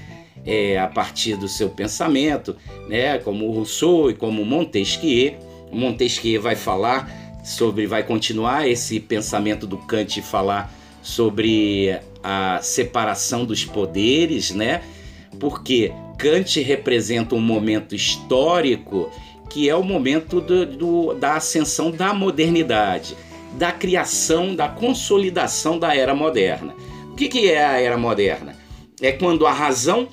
é, 0.45 0.77
a 0.77 0.87
partir 0.87 1.35
do 1.35 1.47
seu 1.47 1.69
pensamento, 1.69 2.55
né? 2.87 3.17
como 3.17 3.51
Rousseau 3.51 4.09
e 4.09 4.13
como 4.13 4.45
Montesquieu. 4.45 5.35
Montesquieu 5.71 6.41
vai 6.41 6.55
falar 6.55 7.09
sobre, 7.43 7.85
vai 7.85 8.03
continuar 8.03 8.67
esse 8.67 8.99
pensamento 8.99 9.67
do 9.67 9.77
Kant 9.77 10.19
e 10.19 10.21
falar 10.21 10.73
sobre 11.01 11.99
a 12.23 12.59
separação 12.61 13.43
dos 13.43 13.65
poderes, 13.65 14.51
né? 14.51 14.81
Porque 15.39 15.91
Kant 16.17 16.61
representa 16.61 17.35
um 17.35 17.41
momento 17.41 17.93
histórico 17.93 19.11
que 19.49 19.69
é 19.69 19.75
o 19.75 19.83
momento 19.83 20.41
do, 20.41 20.65
do, 20.65 21.13
da 21.13 21.35
ascensão 21.35 21.91
da 21.91 22.13
modernidade, 22.13 23.15
da 23.57 23.71
criação, 23.71 24.55
da 24.55 24.67
consolidação 24.67 25.77
da 25.77 25.95
era 25.95 26.13
moderna. 26.15 26.73
O 27.11 27.15
que, 27.15 27.27
que 27.27 27.49
é 27.49 27.63
a 27.63 27.79
era 27.79 27.97
moderna? 27.97 28.55
É 29.01 29.11
quando 29.11 29.45
a 29.45 29.51
razão 29.51 30.07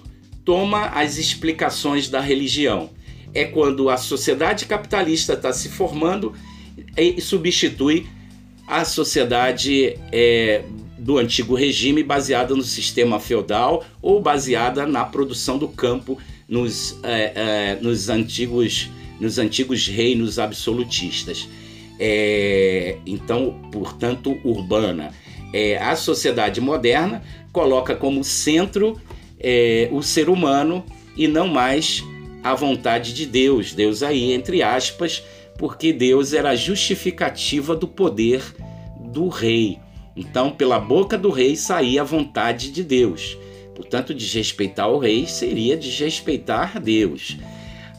toma 0.44 0.86
as 0.86 1.16
explicações 1.16 2.08
da 2.08 2.20
religião. 2.20 2.90
É 3.32 3.44
quando 3.44 3.88
a 3.88 3.96
sociedade 3.96 4.66
capitalista 4.66 5.34
está 5.34 5.52
se 5.52 5.68
formando 5.68 6.34
e 6.96 7.20
substitui 7.20 8.06
a 8.66 8.84
sociedade 8.84 9.96
é, 10.12 10.62
do 10.98 11.18
antigo 11.18 11.54
regime 11.54 12.02
baseada 12.02 12.54
no 12.54 12.62
sistema 12.62 13.18
feudal 13.18 13.84
ou 14.02 14.20
baseada 14.20 14.86
na 14.86 15.04
produção 15.04 15.58
do 15.58 15.68
campo 15.68 16.18
nos, 16.48 16.98
é, 17.02 17.32
é, 17.34 17.78
nos, 17.80 18.08
antigos, 18.08 18.90
nos 19.18 19.38
antigos 19.38 19.86
reinos 19.86 20.38
absolutistas. 20.38 21.48
É, 22.02 22.96
então, 23.04 23.60
portanto, 23.70 24.38
urbana. 24.42 25.12
É, 25.52 25.76
a 25.76 25.94
sociedade 25.94 26.60
moderna 26.60 27.22
coloca 27.52 27.94
como 27.94 28.24
centro 28.24 28.98
é, 29.38 29.88
o 29.92 30.02
ser 30.02 30.30
humano 30.30 30.82
e 31.16 31.28
não 31.28 31.46
mais 31.46 32.02
a 32.42 32.54
vontade 32.54 33.12
de 33.12 33.26
Deus. 33.26 33.74
Deus 33.74 34.02
aí, 34.02 34.32
entre 34.32 34.62
aspas, 34.62 35.22
porque 35.58 35.92
Deus 35.92 36.32
era 36.32 36.50
a 36.50 36.56
justificativa 36.56 37.76
do 37.76 37.86
poder 37.86 38.42
do 38.98 39.28
rei. 39.28 39.78
Então, 40.16 40.50
pela 40.50 40.78
boca 40.78 41.18
do 41.18 41.30
rei 41.30 41.54
saía 41.54 42.00
a 42.00 42.04
vontade 42.04 42.70
de 42.70 42.82
Deus. 42.82 43.36
Portanto, 43.74 44.14
desrespeitar 44.14 44.90
o 44.90 44.98
rei 44.98 45.26
seria 45.26 45.76
desrespeitar 45.76 46.80
Deus. 46.80 47.36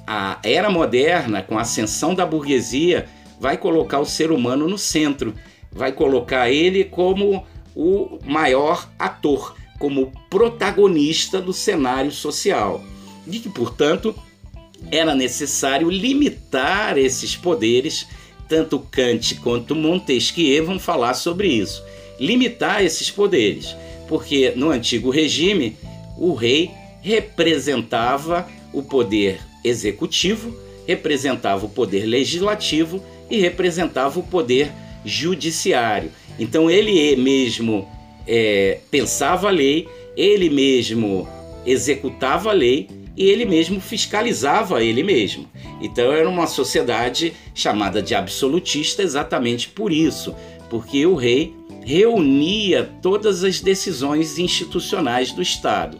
A 0.07 0.39
era 0.43 0.69
moderna, 0.69 1.41
com 1.41 1.57
a 1.57 1.61
ascensão 1.61 2.15
da 2.15 2.25
burguesia, 2.25 3.07
vai 3.41 3.58
colocar 3.58 3.99
o 3.99 4.06
ser 4.06 4.32
humano 4.32 4.69
no 4.69 4.77
centro, 4.77 5.34
vai 5.71 5.91
colocar 5.91 6.51
ele 6.51 6.84
como 6.84 7.43
o 7.75 8.19
maior 8.23 8.88
ator, 8.99 9.56
como 9.80 10.13
protagonista 10.30 11.41
do 11.41 11.51
cenário 11.51 12.12
social. 12.12 12.84
E 13.25 13.39
que, 13.39 13.49
portanto, 13.49 14.13
era 14.91 15.15
necessário 15.15 15.89
limitar 15.89 16.99
esses 16.99 17.36
poderes. 17.36 18.06
Tanto 18.47 18.77
Kant 18.77 19.34
quanto 19.41 19.75
Montesquieu 19.75 20.63
vão 20.63 20.77
falar 20.77 21.15
sobre 21.15 21.47
isso. 21.47 21.84
Limitar 22.19 22.84
esses 22.84 23.10
poderes, 23.10 23.75
porque 24.08 24.54
no 24.56 24.69
antigo 24.69 25.10
regime 25.10 25.75
o 26.15 26.36
rei 26.36 26.69
representava 27.01 28.47
o 28.71 28.84
poder 28.84 29.39
executivo, 29.63 30.56
representava 30.86 31.65
o 31.65 31.69
poder 31.69 32.06
legislativo 32.06 33.04
e 33.31 33.39
representava 33.39 34.19
o 34.19 34.23
poder 34.23 34.71
judiciário. 35.03 36.11
Então 36.37 36.69
ele 36.69 37.15
mesmo 37.15 37.87
é, 38.27 38.79
pensava 38.91 39.47
a 39.47 39.51
lei, 39.51 39.87
ele 40.15 40.49
mesmo 40.49 41.27
executava 41.65 42.49
a 42.49 42.53
lei 42.53 42.89
e 43.15 43.23
ele 43.23 43.45
mesmo 43.45 43.79
fiscalizava 43.79 44.83
ele 44.83 45.01
mesmo. 45.01 45.49
Então 45.81 46.11
era 46.11 46.29
uma 46.29 46.45
sociedade 46.45 47.33
chamada 47.55 48.01
de 48.01 48.13
absolutista 48.13 49.01
exatamente 49.01 49.69
por 49.69 49.91
isso, 49.91 50.35
porque 50.69 51.05
o 51.05 51.15
rei 51.15 51.53
reunia 51.83 52.89
todas 53.01 53.43
as 53.43 53.59
decisões 53.59 54.37
institucionais 54.37 55.31
do 55.31 55.41
Estado. 55.41 55.99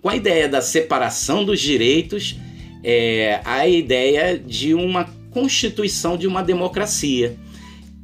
Com 0.00 0.08
a 0.08 0.16
ideia 0.16 0.48
da 0.48 0.62
separação 0.62 1.44
dos 1.44 1.60
direitos, 1.60 2.36
é, 2.82 3.40
a 3.44 3.66
ideia 3.66 4.38
de 4.38 4.74
uma 4.74 5.04
constituição 5.30 6.16
de 6.16 6.26
uma 6.26 6.42
democracia. 6.42 7.36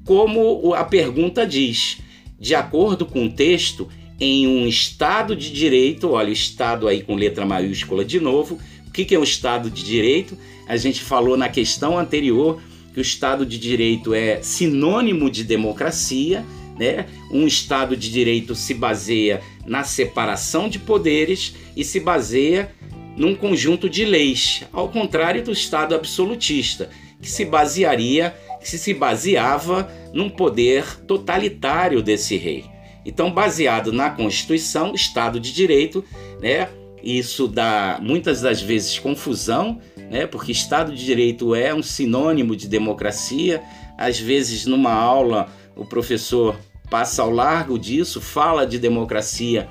Como 0.04 0.74
a 0.74 0.84
pergunta 0.84 1.46
diz, 1.46 1.98
de 2.38 2.54
acordo 2.54 3.06
com 3.06 3.26
o 3.26 3.32
texto, 3.32 3.88
em 4.20 4.46
um 4.46 4.66
Estado 4.66 5.34
de 5.34 5.50
Direito, 5.50 6.10
olha, 6.10 6.30
Estado 6.30 6.86
aí 6.86 7.02
com 7.02 7.14
letra 7.14 7.44
maiúscula 7.44 8.04
de 8.04 8.20
novo. 8.20 8.58
O 8.86 8.90
que 8.90 9.14
é 9.14 9.18
um 9.18 9.24
Estado 9.24 9.70
de 9.70 9.82
Direito? 9.82 10.38
A 10.68 10.76
gente 10.76 11.02
falou 11.02 11.36
na 11.36 11.48
questão 11.48 11.98
anterior 11.98 12.60
que 12.92 13.00
o 13.00 13.02
Estado 13.02 13.44
de 13.44 13.58
Direito 13.58 14.14
é 14.14 14.40
sinônimo 14.40 15.28
de 15.28 15.42
democracia, 15.42 16.44
né? 16.78 17.06
Um 17.30 17.46
Estado 17.46 17.96
de 17.96 18.10
Direito 18.10 18.54
se 18.54 18.72
baseia 18.72 19.42
na 19.66 19.82
separação 19.82 20.68
de 20.68 20.78
poderes 20.78 21.54
e 21.76 21.82
se 21.82 21.98
baseia 21.98 22.72
num 23.16 23.34
conjunto 23.34 23.88
de 23.88 24.04
leis, 24.04 24.64
ao 24.72 24.88
contrário 24.88 25.42
do 25.42 25.52
Estado 25.52 25.94
absolutista, 25.94 26.90
que 27.24 27.30
se 27.30 27.46
basearia, 27.46 28.36
que 28.60 28.68
se 28.76 28.92
baseava 28.92 29.90
num 30.12 30.28
poder 30.28 31.00
totalitário 31.06 32.02
desse 32.02 32.36
rei. 32.36 32.66
Então, 33.02 33.32
baseado 33.32 33.90
na 33.90 34.10
Constituição, 34.10 34.94
Estado 34.94 35.40
de 35.40 35.50
Direito, 35.50 36.04
né? 36.38 36.68
Isso 37.02 37.48
dá 37.48 37.98
muitas 38.02 38.42
das 38.42 38.60
vezes 38.60 38.98
confusão, 38.98 39.80
né? 40.10 40.26
Porque 40.26 40.52
Estado 40.52 40.94
de 40.94 41.02
Direito 41.02 41.54
é 41.54 41.74
um 41.74 41.82
sinônimo 41.82 42.54
de 42.54 42.68
democracia. 42.68 43.62
Às 43.96 44.20
vezes, 44.20 44.66
numa 44.66 44.92
aula, 44.92 45.48
o 45.74 45.86
professor 45.86 46.60
passa 46.90 47.22
ao 47.22 47.30
largo 47.30 47.78
disso, 47.78 48.20
fala 48.20 48.66
de 48.66 48.78
democracia, 48.78 49.66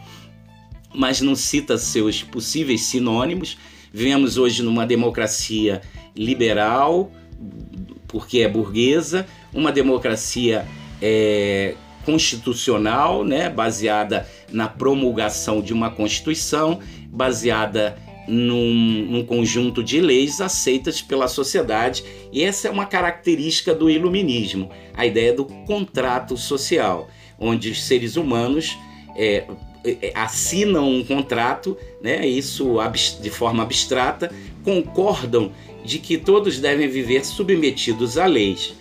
mas 0.92 1.22
não 1.22 1.36
cita 1.36 1.78
seus 1.78 2.24
possíveis 2.24 2.82
sinônimos. 2.82 3.60
Vivemos 3.94 4.40
hoje 4.40 4.64
numa 4.64 4.88
democracia 4.88 5.84
liberal, 6.16 7.12
porque 8.08 8.40
é 8.40 8.48
burguesa, 8.48 9.26
uma 9.54 9.72
democracia 9.72 10.66
é, 11.02 11.76
constitucional, 12.06 13.24
né, 13.24 13.50
baseada 13.50 14.28
na 14.52 14.68
promulgação 14.68 15.62
de 15.62 15.74
uma 15.74 15.90
constituição, 15.90 16.80
baseada 17.08 17.98
num, 18.28 19.06
num, 19.10 19.26
conjunto 19.26 19.84
de 19.84 20.00
leis 20.00 20.40
aceitas 20.40 21.02
pela 21.02 21.28
sociedade, 21.28 22.04
e 22.32 22.44
essa 22.44 22.68
é 22.68 22.72
uma 22.72 22.86
característica 22.86 23.74
do 23.74 23.90
iluminismo, 23.90 24.70
a 24.94 25.06
ideia 25.06 25.34
do 25.34 25.46
contrato 25.46 26.38
social, 26.38 27.10
onde 27.40 27.70
os 27.70 27.84
seres 27.84 28.16
humanos 28.16 28.78
é, 29.16 29.46
é, 29.84 30.12
assinam 30.16 30.90
um 30.90 31.04
contrato, 31.04 31.78
né, 32.02 32.26
isso 32.26 32.78
de 33.22 33.30
forma 33.30 33.64
abstrata, 33.64 34.32
concordam 34.64 35.52
de 35.84 36.00
que 36.00 36.18
todos 36.18 36.60
devem 36.60 36.88
viver 36.88 37.26
submetidos 37.26 38.18
a 38.18 38.26
leis. 38.26 38.74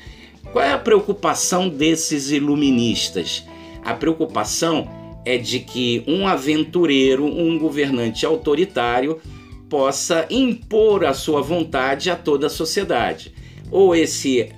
Qual 0.52 0.64
é 0.64 0.72
a 0.72 0.78
preocupação 0.78 1.68
desses 1.68 2.30
iluministas? 2.30 3.44
A 3.84 3.94
preocupação 3.94 4.88
é 5.24 5.38
de 5.38 5.60
que 5.60 6.02
um 6.06 6.26
aventureiro, 6.26 7.24
um 7.24 7.58
governante 7.58 8.26
autoritário, 8.26 9.20
possa 9.68 10.26
impor 10.30 11.04
a 11.04 11.14
sua 11.14 11.40
vontade 11.40 12.10
a 12.10 12.16
toda 12.16 12.46
a 12.46 12.50
sociedade. 12.50 13.32
Ou 13.70 13.94
esse 13.94 14.52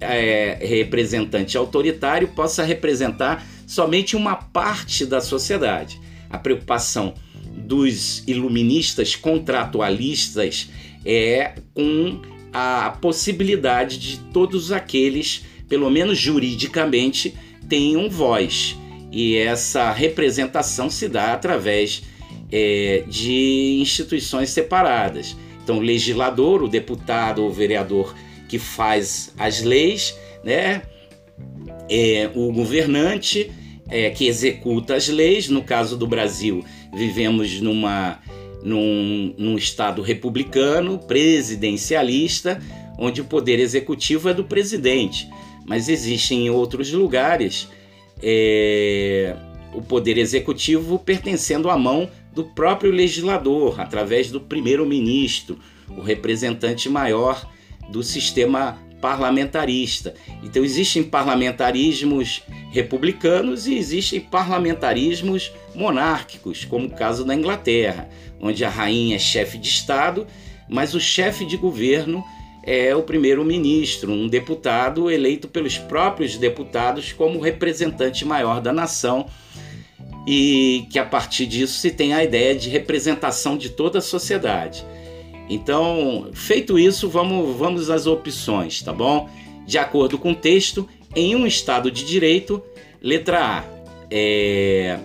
é, 0.00 0.58
representante 0.60 1.56
autoritário 1.56 2.28
possa 2.28 2.62
representar 2.62 3.44
somente 3.66 4.16
uma 4.16 4.36
parte 4.36 5.04
da 5.04 5.20
sociedade. 5.20 6.00
A 6.30 6.38
preocupação 6.38 7.14
dos 7.56 8.22
iluministas 8.26 9.16
contratualistas 9.16 10.70
é 11.04 11.54
com 11.74 12.20
a 12.52 12.96
possibilidade 13.00 13.98
de 13.98 14.18
todos 14.32 14.72
aqueles, 14.72 15.44
pelo 15.68 15.90
menos 15.90 16.18
juridicamente, 16.18 17.34
tenham 17.68 18.10
voz. 18.10 18.76
E 19.12 19.36
essa 19.36 19.90
representação 19.92 20.90
se 20.90 21.08
dá 21.08 21.32
através 21.32 22.02
é, 22.50 23.04
de 23.06 23.78
instituições 23.80 24.50
separadas. 24.50 25.36
Então, 25.62 25.78
o 25.78 25.80
legislador, 25.80 26.62
o 26.62 26.68
deputado 26.68 27.42
ou 27.42 27.52
vereador 27.52 28.14
que 28.48 28.58
faz 28.58 29.32
as 29.38 29.62
leis, 29.62 30.16
né? 30.42 30.82
É, 31.88 32.30
o 32.34 32.52
governante 32.52 33.50
é, 33.88 34.10
que 34.10 34.26
executa 34.26 34.94
as 34.94 35.08
leis. 35.08 35.48
No 35.48 35.62
caso 35.62 35.96
do 35.96 36.06
Brasil, 36.06 36.64
vivemos 36.92 37.60
numa, 37.60 38.18
num, 38.62 39.34
num 39.38 39.56
estado 39.56 40.02
republicano, 40.02 40.98
presidencialista, 40.98 42.60
onde 42.98 43.20
o 43.20 43.24
poder 43.24 43.58
executivo 43.58 44.28
é 44.28 44.34
do 44.34 44.44
presidente. 44.44 45.28
Mas 45.66 45.88
existem 45.88 46.46
em 46.46 46.50
outros 46.50 46.92
lugares 46.92 47.68
é, 48.22 49.36
o 49.72 49.80
poder 49.80 50.18
executivo 50.18 50.98
pertencendo 50.98 51.70
à 51.70 51.78
mão 51.78 52.10
do 52.34 52.44
próprio 52.44 52.92
legislador, 52.92 53.80
através 53.80 54.30
do 54.30 54.40
primeiro-ministro, 54.40 55.58
o 55.88 56.00
representante 56.00 56.88
maior 56.88 57.50
do 57.90 58.02
sistema 58.02 58.78
parlamentarista. 59.00 60.14
Então 60.42 60.64
existem 60.64 61.02
parlamentarismos 61.02 62.42
republicanos 62.70 63.66
e 63.66 63.74
existem 63.74 64.20
parlamentarismos 64.20 65.52
monárquicos, 65.74 66.64
como 66.64 66.86
o 66.86 66.90
caso 66.90 67.24
da 67.24 67.34
Inglaterra, 67.34 68.08
onde 68.40 68.64
a 68.64 68.68
rainha 68.68 69.16
é 69.16 69.18
chefe 69.18 69.58
de 69.58 69.68
Estado, 69.68 70.26
mas 70.68 70.94
o 70.94 71.00
chefe 71.00 71.44
de 71.44 71.56
governo 71.56 72.24
é 72.62 72.94
o 72.94 73.02
primeiro-ministro, 73.02 74.12
um 74.12 74.28
deputado 74.28 75.10
eleito 75.10 75.48
pelos 75.48 75.78
próprios 75.78 76.36
deputados 76.36 77.12
como 77.12 77.40
representante 77.40 78.24
maior 78.24 78.60
da 78.60 78.72
nação 78.72 79.26
e 80.26 80.86
que 80.90 80.98
a 80.98 81.04
partir 81.04 81.46
disso 81.46 81.78
se 81.78 81.90
tem 81.90 82.12
a 82.12 82.22
ideia 82.22 82.54
de 82.54 82.68
representação 82.68 83.56
de 83.56 83.70
toda 83.70 83.98
a 83.98 84.02
sociedade. 84.02 84.84
Então, 85.50 86.30
feito 86.32 86.78
isso, 86.78 87.08
vamos, 87.08 87.56
vamos 87.56 87.90
às 87.90 88.06
opções, 88.06 88.80
tá 88.82 88.92
bom? 88.92 89.28
De 89.66 89.78
acordo 89.78 90.16
com 90.16 90.30
o 90.30 90.34
texto, 90.34 90.88
em 91.14 91.34
um 91.34 91.44
Estado 91.44 91.90
de 91.90 92.04
Direito, 92.04 92.62
letra 93.02 93.58
A, 93.58 93.64
é... 94.08 94.96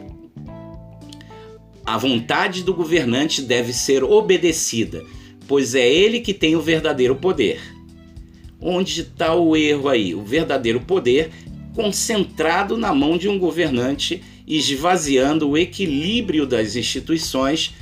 a 1.84 1.98
vontade 1.98 2.62
do 2.62 2.76
governante 2.76 3.42
deve 3.42 3.74
ser 3.74 4.04
obedecida, 4.04 5.04
pois 5.48 5.74
é 5.74 5.92
ele 5.92 6.20
que 6.20 6.34
tem 6.34 6.56
o 6.56 6.62
verdadeiro 6.62 7.16
poder. 7.16 7.60
Onde 8.62 9.02
está 9.02 9.34
o 9.34 9.56
erro 9.56 9.90
aí? 9.90 10.14
O 10.14 10.22
verdadeiro 10.22 10.80
poder 10.80 11.32
concentrado 11.74 12.78
na 12.78 12.94
mão 12.94 13.18
de 13.18 13.28
um 13.28 13.40
governante, 13.40 14.22
esvaziando 14.48 15.50
o 15.50 15.58
equilíbrio 15.58 16.46
das 16.46 16.76
instituições 16.76 17.74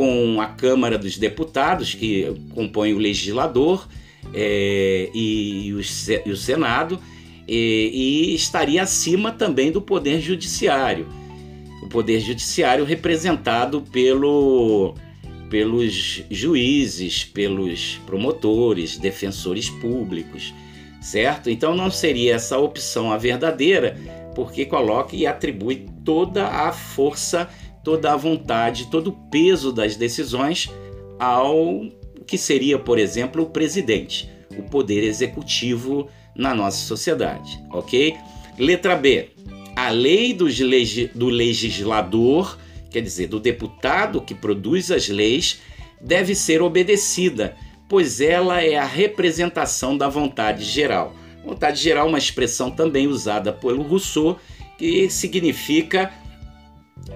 com 0.00 0.40
a 0.40 0.46
Câmara 0.46 0.96
dos 0.96 1.18
Deputados, 1.18 1.94
que 1.94 2.34
compõe 2.54 2.94
o 2.94 2.98
legislador, 2.98 3.86
é, 4.32 5.10
e, 5.12 5.74
o, 5.74 5.80
e, 6.24 6.30
o, 6.30 6.36
Senado, 6.38 6.98
e, 7.46 8.30
e 8.30 8.34
estaria 8.34 8.82
acima 8.82 9.30
também 9.30 9.70
do 9.70 9.82
Poder 9.82 10.18
Judiciário. 10.18 11.06
O 11.82 11.86
Poder 11.86 12.18
Judiciário 12.18 12.82
representado 12.82 13.82
pelo, 13.92 14.94
pelos 15.50 16.22
juízes, 16.30 17.22
pelos 17.22 18.00
promotores, 18.06 18.96
defensores 18.96 19.68
públicos, 19.68 20.54
certo? 21.02 21.50
Então 21.50 21.74
não 21.74 21.90
seria 21.90 22.36
essa 22.36 22.56
opção 22.56 23.12
a 23.12 23.18
verdadeira, 23.18 23.98
porque 24.34 24.64
coloca 24.64 25.14
e 25.14 25.26
atribui 25.26 25.86
toda 26.06 26.46
a 26.46 26.72
força 26.72 27.50
toda 27.84 28.12
a 28.12 28.16
vontade, 28.16 28.90
todo 28.90 29.08
o 29.08 29.30
peso 29.30 29.72
das 29.72 29.96
decisões 29.96 30.70
ao 31.18 31.84
que 32.26 32.38
seria, 32.38 32.78
por 32.78 32.98
exemplo, 32.98 33.42
o 33.42 33.50
presidente, 33.50 34.30
o 34.56 34.62
poder 34.62 35.02
executivo 35.02 36.08
na 36.34 36.54
nossa 36.54 36.78
sociedade, 36.78 37.60
ok? 37.70 38.16
Letra 38.58 38.94
B. 38.94 39.30
A 39.74 39.90
lei 39.90 40.32
do, 40.32 40.46
do 41.14 41.26
legislador, 41.26 42.58
quer 42.90 43.00
dizer, 43.00 43.26
do 43.26 43.40
deputado 43.40 44.20
que 44.20 44.34
produz 44.34 44.90
as 44.90 45.08
leis, 45.08 45.60
deve 46.00 46.34
ser 46.34 46.62
obedecida, 46.62 47.56
pois 47.88 48.20
ela 48.20 48.62
é 48.62 48.76
a 48.76 48.84
representação 48.84 49.96
da 49.96 50.08
vontade 50.08 50.64
geral. 50.64 51.14
Vontade 51.44 51.82
geral 51.82 52.06
é 52.06 52.08
uma 52.08 52.18
expressão 52.18 52.70
também 52.70 53.06
usada 53.06 53.52
pelo 53.52 53.82
Rousseau, 53.82 54.38
que 54.78 55.10
significa 55.10 56.12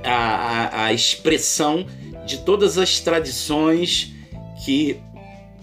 a, 0.03 0.87
a, 0.87 0.93
expressão 0.93 1.87
de 2.27 2.39
todas 2.39 2.79
as 2.79 3.01
tradições 3.01 4.13
que 4.65 4.99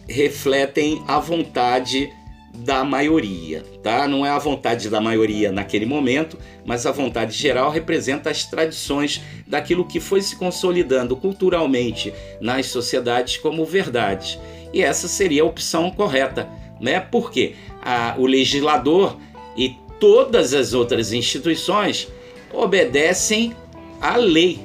refletem 0.07 1.03
a 1.07 1.19
vontade 1.19 2.09
da 2.53 2.83
maioria, 2.83 3.63
tá? 3.81 4.07
Não 4.07 4.25
é 4.25 4.29
a 4.29 4.37
vontade 4.37 4.89
da 4.89 4.99
maioria 4.99 5.51
naquele 5.51 5.85
momento, 5.85 6.37
mas 6.65 6.85
a 6.85 6.91
vontade 6.91 7.35
geral 7.35 7.71
representa 7.71 8.29
as 8.29 8.43
tradições 8.43 9.21
daquilo 9.47 9.87
que 9.87 9.99
foi 9.99 10.21
se 10.21 10.35
consolidando 10.35 11.15
culturalmente 11.15 12.13
nas 12.41 12.67
sociedades 12.67 13.37
como 13.37 13.65
verdade. 13.65 14.39
E 14.73 14.81
essa 14.81 15.07
seria 15.07 15.43
a 15.43 15.45
opção 15.45 15.89
correta, 15.91 16.47
né? 16.79 16.99
Porque 16.99 17.55
a, 17.81 18.15
o 18.17 18.25
legislador 18.25 19.17
e 19.55 19.75
todas 19.99 20.53
as 20.53 20.73
outras 20.73 21.13
instituições 21.13 22.07
obedecem 22.53 23.55
a 24.01 24.17
lei. 24.17 24.59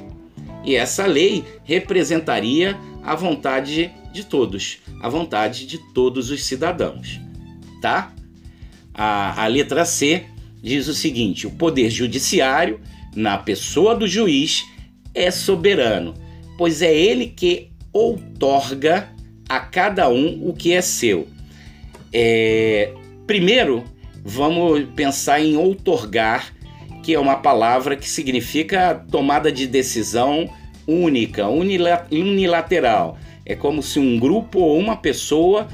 E 0.65 0.75
essa 0.75 1.05
lei 1.05 1.45
representaria 1.63 2.77
a 3.03 3.15
vontade 3.15 3.91
de 4.11 4.25
todos, 4.25 4.79
a 5.01 5.07
vontade 5.07 5.65
de 5.65 5.77
todos 5.93 6.29
os 6.31 6.43
cidadãos, 6.43 7.21
tá? 7.81 8.13
A, 8.93 9.43
a 9.43 9.47
letra 9.47 9.85
C 9.85 10.25
diz 10.61 10.87
o 10.87 10.93
seguinte: 10.93 11.45
o 11.45 11.51
poder 11.51 11.89
judiciário, 11.89 12.81
na 13.15 13.37
pessoa 13.37 13.95
do 13.95 14.07
juiz, 14.07 14.65
é 15.13 15.31
soberano, 15.31 16.13
pois 16.57 16.81
é 16.81 16.93
ele 16.93 17.27
que 17.27 17.69
outorga 17.93 19.09
a 19.47 19.59
cada 19.59 20.09
um 20.09 20.47
o 20.49 20.53
que 20.53 20.73
é 20.73 20.81
seu. 20.81 21.27
É, 22.11 22.93
primeiro, 23.25 23.83
vamos 24.23 24.85
pensar 24.95 25.39
em 25.39 25.55
outorgar 25.55 26.53
que 27.07 27.13
é 27.13 27.19
uma 27.21 27.37
palavra 27.37 27.95
que 27.95 28.09
significa 28.09 29.01
tomada 29.09 29.49
de 29.49 29.65
decisão 29.65 30.53
única, 30.85 31.47
unilateral. 31.47 33.17
É 33.45 33.55
como 33.55 33.81
se 33.81 33.97
um 33.97 34.19
grupo 34.19 34.59
ou 34.59 34.77
uma 34.77 34.97
pessoa 34.97 35.69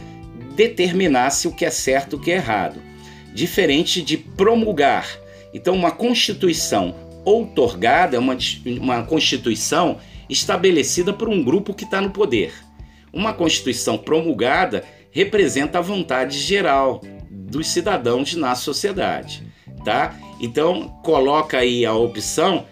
determinasse 0.55 1.47
o 1.47 1.51
que 1.51 1.65
é 1.65 1.71
certo 1.71 2.13
e 2.13 2.15
o 2.17 2.19
que 2.21 2.31
é 2.31 2.35
errado. 2.35 2.79
Diferente 3.33 4.03
de 4.03 4.15
promulgar. 4.15 5.07
Então, 5.51 5.73
uma 5.73 5.89
constituição 5.89 6.93
outorgada 7.25 8.15
é 8.15 8.19
uma, 8.19 8.37
uma 8.79 9.01
constituição 9.01 9.97
estabelecida 10.29 11.11
por 11.11 11.29
um 11.29 11.43
grupo 11.43 11.73
que 11.73 11.83
está 11.83 11.99
no 11.99 12.11
poder. 12.11 12.53
Uma 13.11 13.33
constituição 13.33 13.97
promulgada 13.97 14.83
representa 15.09 15.79
a 15.79 15.81
vontade 15.81 16.37
geral 16.37 17.01
dos 17.27 17.69
cidadãos 17.69 18.35
na 18.35 18.53
sociedade, 18.53 19.51
tá? 19.83 20.17
Então, 20.39 20.89
coloca 21.03 21.57
aí 21.57 21.85
a 21.85 21.93
opção 21.93 22.65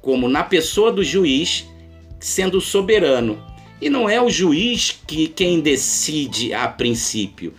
como 0.00 0.28
na 0.28 0.42
pessoa 0.42 0.92
do 0.92 1.02
juiz 1.02 1.66
sendo 2.20 2.60
soberano. 2.60 3.42
E 3.80 3.90
não 3.90 4.08
é 4.08 4.20
o 4.20 4.30
juiz 4.30 4.98
que 5.06 5.28
quem 5.28 5.60
decide 5.60 6.54
a 6.54 6.66
princípio. 6.66 7.54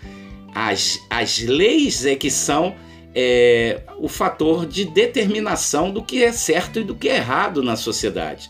As, 0.54 1.00
as 1.10 1.40
leis 1.40 2.06
é 2.06 2.16
que 2.16 2.32
são 2.32 2.76
é, 3.14 3.82
o 3.98 4.08
fator 4.08 4.66
de 4.66 4.86
determinação 4.86 5.92
do 5.92 6.02
que 6.02 6.24
é 6.24 6.32
certo 6.32 6.80
e 6.80 6.84
do 6.84 6.96
que 6.96 7.10
é 7.10 7.18
errado 7.18 7.62
na 7.62 7.76
sociedade. 7.76 8.50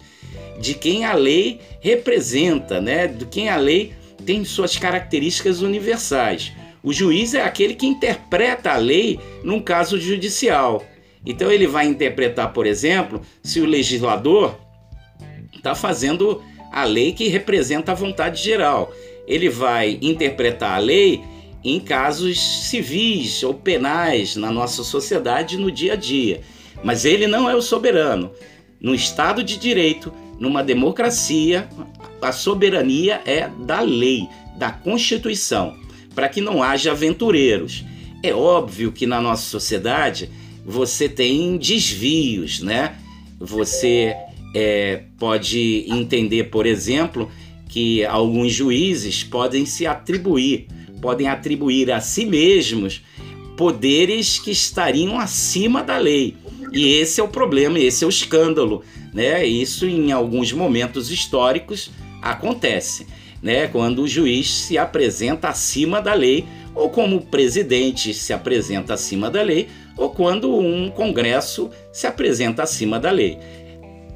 De 0.60 0.74
quem 0.74 1.06
a 1.06 1.14
lei 1.14 1.60
representa, 1.80 2.80
né? 2.80 3.08
de 3.08 3.26
quem 3.26 3.50
a 3.50 3.58
lei 3.58 3.94
tem 4.26 4.44
suas 4.44 4.78
características 4.78 5.62
universais. 5.62 6.52
O 6.88 6.94
juiz 6.94 7.34
é 7.34 7.42
aquele 7.42 7.76
que 7.76 7.86
interpreta 7.86 8.72
a 8.72 8.78
lei 8.78 9.20
num 9.44 9.60
caso 9.60 10.00
judicial. 10.00 10.86
Então 11.26 11.52
ele 11.52 11.68
vai 11.68 11.86
interpretar, 11.86 12.54
por 12.54 12.66
exemplo, 12.66 13.22
se 13.44 13.60
o 13.60 13.66
legislador 13.66 14.58
está 15.54 15.76
fazendo 15.76 16.42
a 16.72 16.86
lei 16.86 17.12
que 17.12 17.28
representa 17.28 17.92
a 17.92 17.94
vontade 17.94 18.42
geral. 18.42 18.94
Ele 19.28 19.50
vai 19.50 20.00
interpretar 20.02 20.76
a 20.76 20.78
lei 20.78 21.22
em 21.62 21.78
casos 21.78 22.40
civis 22.40 23.44
ou 23.44 23.54
penais 23.54 24.38
na 24.38 24.50
nossa 24.50 24.82
sociedade 24.82 25.58
no 25.58 25.70
dia 25.70 25.92
a 25.92 25.98
dia. 25.98 26.40
Mas 26.82 27.04
ele 27.04 27.28
não 27.28 27.50
é 27.50 27.56
o 27.58 27.62
soberano. 27.62 28.32
No 28.80 28.96
Estado 28.96 29.44
de 29.44 29.58
Direito, 29.58 30.14
numa 30.40 30.64
democracia, 30.64 31.68
a 32.22 32.32
soberania 32.32 33.20
é 33.26 33.50
da 33.66 33.82
lei, 33.82 34.26
da 34.58 34.72
Constituição. 34.72 35.86
Para 36.18 36.28
que 36.28 36.42
não 36.42 36.64
haja 36.64 36.94
aventureiros. 36.94 37.86
É 38.24 38.34
óbvio 38.34 38.92
que 38.92 39.06
na 39.06 39.22
nossa 39.22 39.44
sociedade 39.44 40.32
você 40.66 41.08
tem 41.08 41.58
desvios, 41.58 42.60
né? 42.60 42.96
Você 43.40 44.16
é, 44.56 45.04
pode 45.20 45.86
entender, 45.88 46.46
por 46.46 46.66
exemplo, 46.66 47.30
que 47.70 48.04
alguns 48.04 48.52
juízes 48.52 49.24
podem 49.24 49.64
se 49.68 49.86
atribuir, 49.86 50.66
podem 51.00 51.28
atribuir 51.28 51.92
a 51.92 52.02
si 52.02 52.26
mesmos 52.26 53.04
poderes 53.56 54.40
que 54.40 54.50
estariam 54.50 55.20
acima 55.20 55.84
da 55.84 56.00
lei. 56.00 56.36
E 56.74 56.96
esse 56.96 57.22
é 57.22 57.24
o 57.24 57.28
problema, 57.28 57.78
esse 57.78 58.04
é 58.04 58.08
o 58.08 58.10
escândalo, 58.10 58.84
né? 59.14 59.46
Isso 59.46 59.86
em 59.86 60.12
alguns 60.12 60.52
momentos 60.52 61.12
históricos 61.12 61.92
acontece, 62.24 63.06
né? 63.42 63.68
Quando 63.68 64.04
o 64.04 64.08
juiz 64.08 64.50
se 64.50 64.78
apresenta 64.78 65.50
acima 65.50 66.02
da 66.02 66.14
lei, 66.14 66.46
ou 66.74 66.90
como 66.90 67.18
o 67.18 67.26
presidente 67.26 68.14
se 68.14 68.34
apresenta 68.34 68.94
acima 68.94 69.30
da 69.30 69.42
lei, 69.42 69.68
ou 69.98 70.12
quando 70.12 70.56
um 70.56 70.92
congresso 70.92 71.72
se 71.92 72.06
apresenta 72.06 72.64
acima 72.64 73.00
da 73.00 73.10
lei. 73.10 73.40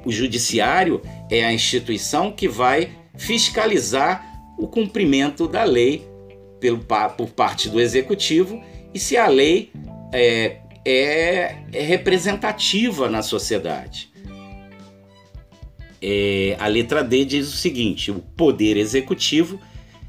O 0.06 0.12
judiciário 0.12 1.02
é 1.30 1.44
a 1.44 1.54
instituição 1.54 2.32
que 2.32 2.48
vai 2.48 2.92
fiscalizar 3.18 4.26
o 4.58 4.68
cumprimento 4.68 5.48
da 5.48 5.64
lei 5.64 6.08
pelo, 6.60 6.80
por 7.18 7.30
parte 7.30 7.68
do 7.68 7.80
executivo 7.80 8.62
e 8.94 9.00
se 9.00 9.18
a 9.18 9.28
lei 9.28 9.72
é, 10.14 10.58
é, 10.86 11.56
é 11.74 11.82
representativa 11.82 13.10
na 13.10 13.22
sociedade. 13.22 14.11
É, 16.02 16.56
a 16.60 16.68
letra 16.68 17.04
D 17.04 17.26
diz 17.26 17.54
o 17.54 17.58
seguinte: 17.58 18.12
o 18.12 18.20
poder 18.36 18.78
executivo 18.78 19.60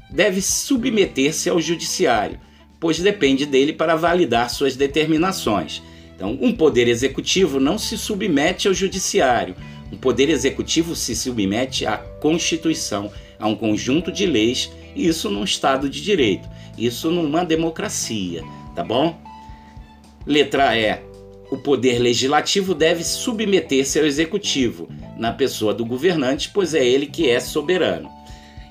deve 0.09 0.41
submeter-se 0.41 1.49
ao 1.49 1.61
judiciário, 1.61 2.39
pois 2.79 2.99
depende 2.99 3.45
dele 3.45 3.73
para 3.73 3.95
validar 3.95 4.49
suas 4.49 4.75
determinações. 4.75 5.81
Então, 6.15 6.37
um 6.41 6.51
poder 6.51 6.87
executivo 6.87 7.59
não 7.59 7.77
se 7.77 7.97
submete 7.97 8.67
ao 8.67 8.73
judiciário. 8.73 9.55
Um 9.91 9.97
poder 9.97 10.29
executivo 10.29 10.95
se 10.95 11.15
submete 11.15 11.85
à 11.85 11.97
Constituição, 11.97 13.11
a 13.39 13.47
um 13.47 13.55
conjunto 13.55 14.11
de 14.11 14.25
leis, 14.25 14.71
e 14.95 15.07
isso 15.07 15.29
num 15.29 15.43
Estado 15.43 15.89
de 15.89 16.01
Direito, 16.01 16.47
isso 16.77 17.11
numa 17.11 17.43
democracia, 17.43 18.43
tá 18.75 18.83
bom? 18.83 19.19
Letra 20.25 20.77
E. 20.77 21.12
O 21.53 21.57
poder 21.59 21.99
legislativo 21.99 22.73
deve 22.73 23.03
submeter-se 23.03 23.99
ao 23.99 24.07
executivo, 24.07 24.89
na 25.15 25.31
pessoa 25.31 25.71
do 25.71 25.85
governante, 25.85 26.49
pois 26.51 26.73
é 26.73 26.83
ele 26.83 27.05
que 27.05 27.29
é 27.29 27.39
soberano. 27.39 28.09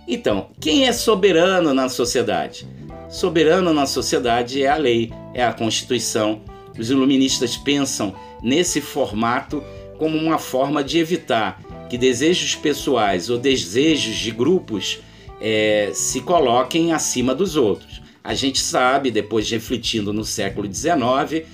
Então, 0.08 0.48
quem 0.60 0.84
é 0.88 0.92
soberano 0.92 1.72
na 1.72 1.88
sociedade? 1.88 2.66
Soberano 3.08 3.72
na 3.72 3.86
sociedade 3.86 4.64
é 4.64 4.68
a 4.68 4.74
lei, 4.74 5.12
é 5.32 5.44
a 5.44 5.52
Constituição. 5.52 6.42
Os 6.76 6.90
iluministas 6.90 7.56
pensam 7.56 8.16
nesse 8.42 8.80
formato 8.80 9.62
como 9.96 10.18
uma 10.18 10.38
forma 10.38 10.82
de 10.82 10.98
evitar 10.98 11.62
que 11.88 11.96
desejos 11.96 12.56
pessoais 12.56 13.30
ou 13.30 13.38
desejos 13.38 14.16
de 14.16 14.32
grupos 14.32 14.98
é, 15.40 15.92
se 15.94 16.20
coloquem 16.20 16.92
acima 16.92 17.32
dos 17.32 17.54
outros. 17.54 18.02
A 18.24 18.34
gente 18.34 18.58
sabe, 18.58 19.12
depois 19.12 19.46
de 19.46 19.54
refletindo 19.54 20.12
no 20.12 20.24
século 20.24 20.66
XIX, 20.66 21.46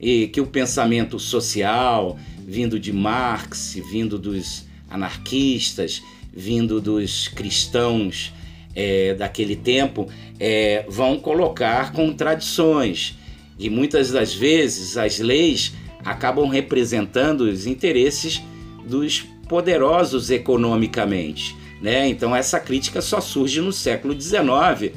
e 0.00 0.28
que 0.28 0.40
o 0.40 0.46
pensamento 0.46 1.18
social, 1.18 2.18
vindo 2.46 2.78
de 2.78 2.92
Marx, 2.92 3.78
vindo 3.90 4.18
dos 4.18 4.66
anarquistas, 4.90 6.02
vindo 6.32 6.80
dos 6.80 7.28
cristãos 7.28 8.32
é, 8.74 9.14
daquele 9.14 9.56
tempo, 9.56 10.08
é, 10.38 10.84
vão 10.88 11.18
colocar 11.18 11.92
contradições. 11.92 13.14
E 13.58 13.70
muitas 13.70 14.10
das 14.10 14.34
vezes 14.34 14.96
as 14.96 15.18
leis 15.18 15.72
acabam 16.04 16.48
representando 16.48 17.42
os 17.42 17.66
interesses 17.66 18.42
dos 18.86 19.24
poderosos 19.48 20.30
economicamente. 20.30 21.56
Né? 21.80 22.08
Então 22.08 22.34
essa 22.34 22.58
crítica 22.58 23.00
só 23.00 23.20
surge 23.20 23.60
no 23.60 23.72
século 23.72 24.18
XIX. 24.18 24.92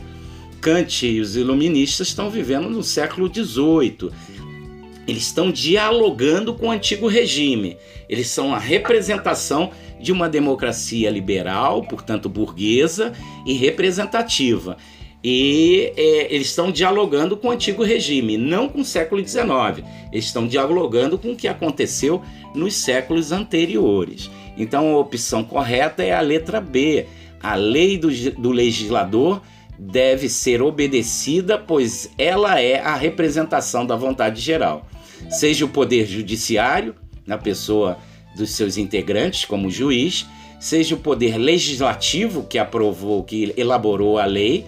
Kant 0.60 1.06
e 1.06 1.20
os 1.20 1.36
iluministas 1.36 2.08
estão 2.08 2.30
vivendo 2.30 2.70
no 2.70 2.82
século 2.82 3.32
XVIII. 3.34 4.10
Eles 5.08 5.24
estão 5.24 5.50
dialogando 5.50 6.54
com 6.54 6.68
o 6.68 6.72
antigo 6.72 7.08
regime. 7.08 7.78
Eles 8.10 8.28
são 8.28 8.54
a 8.54 8.60
representação 8.60 9.72
de 10.02 10.12
uma 10.12 10.28
democracia 10.28 11.10
liberal, 11.10 11.84
portanto 11.84 12.28
burguesa 12.28 13.14
e 13.46 13.54
representativa. 13.54 14.78
E 15.24 15.94
é, 15.96 16.34
eles 16.34 16.48
estão 16.48 16.72
dialogando 16.72 17.38
com 17.38 17.48
o 17.48 17.52
antigo 17.52 17.84
regime, 17.84 18.38
não 18.38 18.68
com 18.70 18.82
o 18.82 18.86
século 18.86 19.26
XIX. 19.26 19.86
Eles 20.12 20.26
estão 20.26 20.46
dialogando 20.46 21.18
com 21.18 21.32
o 21.32 21.36
que 21.36 21.48
aconteceu 21.48 22.22
nos 22.54 22.76
séculos 22.76 23.32
anteriores. 23.32 24.30
Então 24.58 24.94
a 24.94 25.00
opção 25.00 25.44
correta 25.44 26.04
é 26.04 26.14
a 26.14 26.22
letra 26.22 26.60
B. 26.60 27.06
A 27.42 27.56
lei 27.56 27.98
do, 27.98 28.10
do 28.34 28.52
legislador 28.52 29.42
deve 29.80 30.28
ser 30.28 30.62
obedecida, 30.62 31.58
pois 31.58 32.12
ela 32.18 32.60
é 32.60 32.80
a 32.80 32.96
representação 32.96 33.86
da 33.86 33.96
vontade 33.96 34.42
geral 34.42 34.86
seja 35.30 35.66
o 35.66 35.70
poder 35.70 36.06
judiciário, 36.06 36.96
na 37.26 37.38
pessoa 37.38 37.98
dos 38.36 38.52
seus 38.52 38.78
integrantes, 38.78 39.46
como 39.46 39.70
juiz, 39.70 40.26
seja 40.60 40.96
o 40.96 41.00
poder 41.00 41.38
legislativo, 41.38 42.44
que 42.44 42.58
aprovou, 42.58 43.24
que 43.24 43.54
elaborou 43.58 44.18
a 44.18 44.26
lei, 44.26 44.66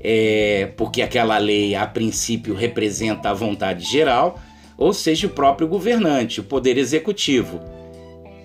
é, 0.00 0.70
porque 0.76 1.02
aquela 1.02 1.38
lei, 1.38 1.74
a 1.74 1.86
princípio, 1.86 2.54
representa 2.54 3.30
a 3.30 3.34
vontade 3.34 3.84
geral, 3.84 4.40
ou 4.76 4.92
seja 4.92 5.26
o 5.26 5.30
próprio 5.30 5.68
governante, 5.68 6.40
o 6.40 6.44
poder 6.44 6.76
executivo, 6.78 7.60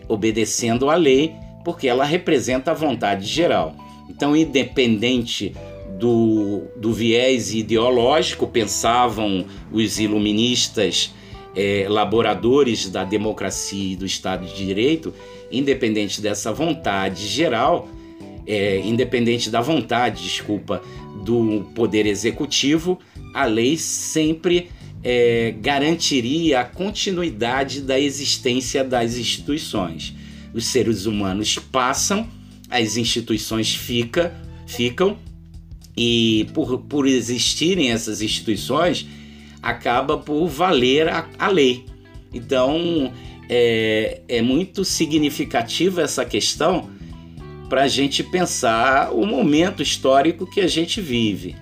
obedecendo 0.07 0.89
à 0.89 0.95
lei, 0.95 1.33
porque 1.63 1.87
ela 1.87 2.05
representa 2.05 2.71
a 2.71 2.73
vontade 2.73 3.25
geral. 3.25 3.75
Então, 4.09 4.35
independente 4.35 5.53
do, 5.99 6.63
do 6.77 6.93
viés 6.93 7.53
ideológico, 7.53 8.47
pensavam 8.47 9.45
os 9.71 9.99
iluministas 9.99 11.13
é, 11.59 11.87
laboradores 11.89 12.87
da 12.87 13.03
democracia 13.03 13.91
e 13.91 13.95
do 13.97 14.05
Estado 14.05 14.47
de 14.47 14.65
Direito, 14.65 15.13
independente 15.51 16.21
dessa 16.21 16.53
vontade 16.53 17.27
geral, 17.27 17.89
é, 18.47 18.79
independente 18.79 19.49
da 19.49 19.59
vontade, 19.59 20.23
desculpa, 20.23 20.81
do 21.25 21.69
poder 21.75 22.05
executivo, 22.05 22.97
a 23.33 23.43
lei 23.43 23.75
sempre 23.75 24.69
é, 25.03 25.53
garantiria 25.59 26.61
a 26.61 26.63
continuidade 26.63 27.81
da 27.81 27.99
existência 27.99 28.81
das 28.81 29.17
instituições. 29.17 30.15
Os 30.53 30.65
seres 30.65 31.05
humanos 31.05 31.59
passam, 31.59 32.25
as 32.69 32.95
instituições 32.95 33.75
fica, 33.75 34.33
ficam, 34.65 35.17
e 35.97 36.47
por, 36.53 36.79
por 36.79 37.05
existirem 37.05 37.91
essas 37.91 38.21
instituições, 38.21 39.05
acaba 39.61 40.17
por 40.17 40.47
valer 40.47 41.07
a, 41.09 41.27
a 41.37 41.47
lei. 41.47 41.85
Então 42.33 43.11
é, 43.49 44.21
é 44.27 44.41
muito 44.41 44.85
significativa 44.85 46.01
essa 46.01 46.23
questão 46.23 46.89
para 47.67 47.83
a 47.83 47.87
gente 47.87 48.23
pensar 48.23 49.13
o 49.13 49.25
momento 49.25 49.81
histórico 49.81 50.45
que 50.45 50.61
a 50.61 50.67
gente 50.67 51.01
vive. 51.01 51.55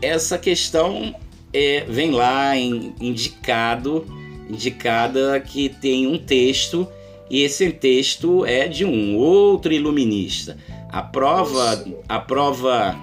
Essa 0.00 0.38
questão 0.38 1.14
é, 1.52 1.84
vem 1.88 2.10
lá 2.10 2.56
em, 2.56 2.94
indicado, 3.00 4.06
indicada 4.48 5.40
que 5.40 5.68
tem 5.68 6.06
um 6.06 6.18
texto 6.18 6.86
e 7.30 7.42
esse 7.42 7.70
texto 7.72 8.44
é 8.46 8.68
de 8.68 8.84
um 8.84 9.16
outro 9.16 9.72
iluminista. 9.72 10.56
A 10.88 11.02
prova, 11.02 11.84
a 12.08 12.18
prova, 12.18 12.96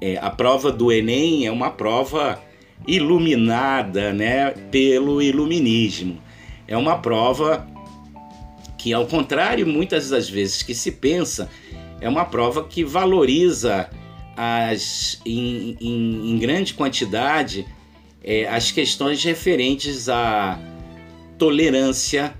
é, 0.00 0.16
a 0.16 0.30
prova 0.30 0.72
do 0.72 0.90
Enem 0.90 1.46
é 1.46 1.52
uma 1.52 1.70
prova 1.70 2.40
iluminada 2.86 4.12
né, 4.12 4.50
pelo 4.70 5.20
iluminismo. 5.20 6.20
É 6.66 6.76
uma 6.76 6.98
prova 6.98 7.66
que, 8.78 8.92
ao 8.92 9.06
contrário, 9.06 9.66
muitas 9.66 10.10
das 10.10 10.28
vezes 10.28 10.62
que 10.62 10.74
se 10.74 10.92
pensa, 10.92 11.50
é 12.00 12.08
uma 12.08 12.24
prova 12.24 12.64
que 12.64 12.82
valoriza 12.82 13.90
as, 14.36 15.20
em, 15.26 15.76
em, 15.80 16.30
em 16.30 16.38
grande 16.38 16.72
quantidade 16.74 17.66
é, 18.22 18.46
as 18.48 18.70
questões 18.70 19.22
referentes 19.24 20.08
à 20.08 20.58
tolerância, 21.38 22.34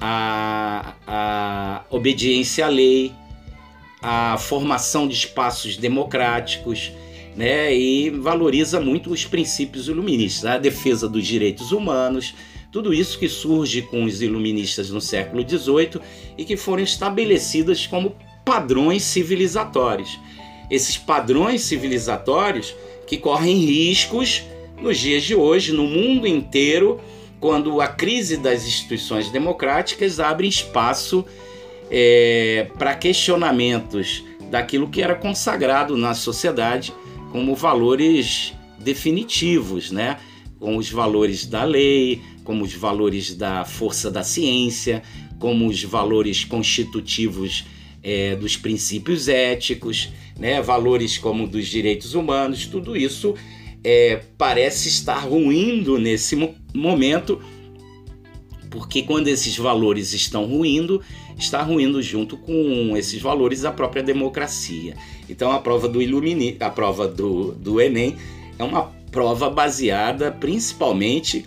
à, 0.00 0.94
à 1.06 1.84
obediência 1.90 2.66
à 2.66 2.68
lei, 2.68 3.12
à 4.02 4.38
formação 4.38 5.06
de 5.06 5.14
espaços 5.14 5.76
democráticos 5.76 6.92
né, 7.40 7.74
e 7.74 8.10
valoriza 8.10 8.78
muito 8.78 9.10
os 9.10 9.24
princípios 9.24 9.88
iluministas, 9.88 10.44
a 10.44 10.58
defesa 10.58 11.08
dos 11.08 11.26
direitos 11.26 11.72
humanos, 11.72 12.34
tudo 12.70 12.92
isso 12.92 13.18
que 13.18 13.30
surge 13.30 13.80
com 13.80 14.04
os 14.04 14.20
iluministas 14.20 14.90
no 14.90 15.00
século 15.00 15.42
XVIII 15.48 16.02
e 16.36 16.44
que 16.44 16.54
foram 16.54 16.82
estabelecidas 16.82 17.86
como 17.86 18.14
padrões 18.44 19.04
civilizatórios. 19.04 20.20
esses 20.70 20.98
padrões 20.98 21.62
civilizatórios 21.62 22.76
que 23.06 23.16
correm 23.16 23.56
riscos 23.56 24.42
nos 24.78 24.98
dias 24.98 25.22
de 25.22 25.34
hoje, 25.34 25.72
no 25.72 25.84
mundo 25.84 26.26
inteiro, 26.26 27.00
quando 27.40 27.80
a 27.80 27.88
crise 27.88 28.36
das 28.36 28.66
instituições 28.66 29.30
democráticas 29.30 30.20
abre 30.20 30.46
espaço 30.46 31.24
é, 31.90 32.68
para 32.78 32.94
questionamentos 32.94 34.22
daquilo 34.50 34.90
que 34.90 35.00
era 35.00 35.14
consagrado 35.14 35.96
na 35.96 36.12
sociedade 36.12 36.92
como 37.30 37.54
valores 37.54 38.52
definitivos, 38.78 39.90
né? 39.90 40.18
como 40.58 40.78
os 40.78 40.90
valores 40.90 41.46
da 41.46 41.64
lei, 41.64 42.20
como 42.44 42.64
os 42.64 42.74
valores 42.74 43.34
da 43.34 43.64
força 43.64 44.10
da 44.10 44.22
ciência, 44.22 45.02
como 45.38 45.66
os 45.66 45.82
valores 45.82 46.44
constitutivos 46.44 47.64
é, 48.02 48.36
dos 48.36 48.56
princípios 48.56 49.28
éticos, 49.28 50.10
né? 50.38 50.60
valores 50.60 51.16
como 51.18 51.46
dos 51.46 51.66
direitos 51.66 52.14
humanos, 52.14 52.66
tudo 52.66 52.96
isso 52.96 53.34
é, 53.82 54.22
parece 54.36 54.88
estar 54.88 55.18
ruindo 55.18 55.98
nesse 55.98 56.36
momento, 56.74 57.40
porque 58.70 59.02
quando 59.02 59.28
esses 59.28 59.56
valores 59.58 60.12
estão 60.12 60.46
ruindo, 60.46 61.02
está 61.36 61.60
ruindo 61.60 62.00
junto 62.00 62.36
com 62.36 62.96
esses 62.96 63.20
valores 63.20 63.64
a 63.64 63.72
própria 63.72 64.02
democracia. 64.02 64.96
Então 65.28 65.50
a 65.50 65.58
prova 65.58 65.88
do 65.88 66.00
Ilumini, 66.00 66.56
a 66.60 66.70
prova 66.70 67.08
do, 67.08 67.52
do 67.52 67.80
Enem 67.80 68.16
é 68.58 68.62
uma 68.62 68.84
prova 69.10 69.50
baseada 69.50 70.30
principalmente 70.30 71.44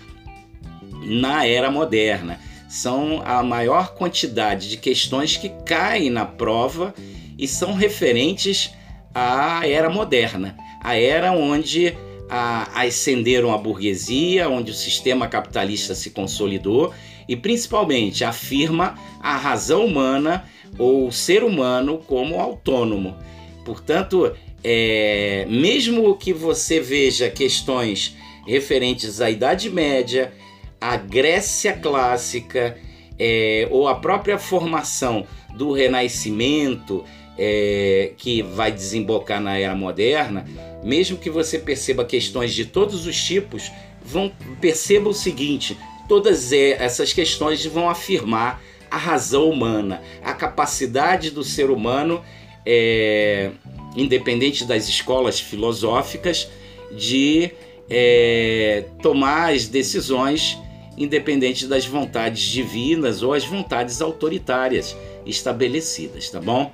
na 1.05 1.45
era 1.45 1.71
moderna. 1.71 2.39
São 2.67 3.21
a 3.23 3.41
maior 3.41 3.93
quantidade 3.95 4.69
de 4.69 4.77
questões 4.77 5.37
que 5.37 5.49
caem 5.65 6.09
na 6.09 6.25
prova 6.25 6.93
e 7.37 7.47
são 7.47 7.73
referentes 7.73 8.71
à 9.13 9.65
era 9.67 9.89
moderna, 9.89 10.57
a 10.81 10.95
era 10.95 11.31
onde 11.31 11.95
a, 12.29 12.81
ascenderam 12.81 13.53
a 13.53 13.57
burguesia, 13.57 14.49
onde 14.49 14.71
o 14.71 14.73
sistema 14.73 15.27
capitalista 15.27 15.93
se 15.93 16.09
consolidou 16.09 16.91
e 17.27 17.35
principalmente 17.35 18.23
afirma 18.23 18.95
a 19.19 19.35
razão 19.35 19.85
humana 19.85 20.45
ou 20.77 21.07
o 21.07 21.11
ser 21.11 21.43
humano 21.43 21.99
como 21.99 22.39
autônomo. 22.39 23.15
Portanto, 23.63 24.33
é, 24.63 25.45
mesmo 25.49 26.15
que 26.15 26.33
você 26.33 26.79
veja 26.79 27.29
questões 27.29 28.15
referentes 28.45 29.21
à 29.21 29.29
Idade 29.29 29.69
Média, 29.69 30.33
à 30.79 30.97
Grécia 30.97 31.73
clássica 31.73 32.77
é, 33.17 33.67
ou 33.71 33.87
à 33.87 33.95
própria 33.95 34.37
formação 34.37 35.25
do 35.55 35.71
Renascimento, 35.71 37.03
é, 37.37 38.11
que 38.17 38.41
vai 38.41 38.71
desembocar 38.71 39.41
na 39.41 39.57
era 39.57 39.75
moderna, 39.75 40.45
mesmo 40.83 41.17
que 41.17 41.29
você 41.29 41.57
perceba 41.57 42.05
questões 42.05 42.53
de 42.53 42.65
todos 42.65 43.07
os 43.07 43.21
tipos, 43.23 43.71
vão 44.03 44.31
perceba 44.59 45.09
o 45.09 45.13
seguinte: 45.13 45.77
todas 46.07 46.51
essas 46.51 47.13
questões 47.13 47.65
vão 47.65 47.89
afirmar 47.89 48.61
a 48.89 48.97
razão 48.97 49.49
humana, 49.49 50.01
a 50.23 50.33
capacidade 50.33 51.31
do 51.31 51.43
ser 51.43 51.69
humano, 51.71 52.23
é, 52.65 53.51
independente 53.95 54.65
das 54.65 54.87
escolas 54.87 55.39
filosóficas, 55.39 56.47
de 56.91 57.51
é, 57.89 58.85
tomar 59.01 59.53
as 59.53 59.67
decisões 59.67 60.57
independente 60.97 61.65
das 61.65 61.85
vontades 61.85 62.43
divinas 62.43 63.23
ou 63.23 63.33
as 63.33 63.43
vontades 63.43 64.01
autoritárias 64.01 64.95
estabelecidas, 65.25 66.29
tá 66.29 66.39
bom? 66.39 66.71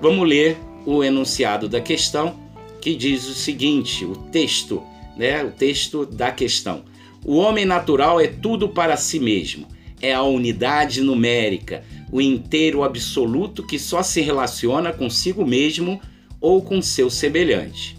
Vamos 0.00 0.28
ler 0.28 0.58
o 0.84 1.02
enunciado 1.02 1.68
da 1.68 1.80
questão 1.80 2.38
que 2.80 2.94
diz 2.94 3.26
o 3.26 3.34
seguinte, 3.34 4.04
o 4.04 4.14
texto, 4.14 4.82
né, 5.16 5.42
o 5.42 5.50
texto 5.50 6.06
da 6.06 6.30
questão. 6.30 6.84
O 7.24 7.36
homem 7.36 7.64
natural 7.64 8.20
é 8.20 8.26
tudo 8.26 8.68
para 8.68 8.96
si 8.96 9.18
mesmo, 9.18 9.66
é 10.00 10.14
a 10.14 10.22
unidade 10.22 11.00
numérica, 11.00 11.84
o 12.10 12.20
inteiro 12.20 12.82
absoluto 12.82 13.62
que 13.62 13.78
só 13.78 14.02
se 14.02 14.20
relaciona 14.20 14.92
consigo 14.92 15.44
mesmo 15.44 16.00
ou 16.40 16.62
com 16.62 16.80
seu 16.80 17.10
semelhante. 17.10 17.96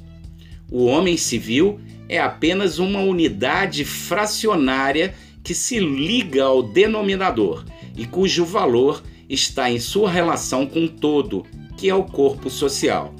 O 0.71 0.85
homem 0.85 1.17
civil 1.17 1.79
é 2.07 2.19
apenas 2.19 2.79
uma 2.79 3.01
unidade 3.01 3.85
fracionária 3.85 5.13
que 5.43 5.53
se 5.53 5.79
liga 5.79 6.43
ao 6.43 6.63
denominador 6.63 7.65
e 7.95 8.05
cujo 8.05 8.45
valor 8.45 9.03
está 9.29 9.69
em 9.69 9.79
sua 9.79 10.09
relação 10.09 10.65
com 10.65 10.85
o 10.85 10.89
todo, 10.89 11.45
que 11.77 11.89
é 11.89 11.93
o 11.93 12.03
corpo 12.03 12.49
social. 12.49 13.13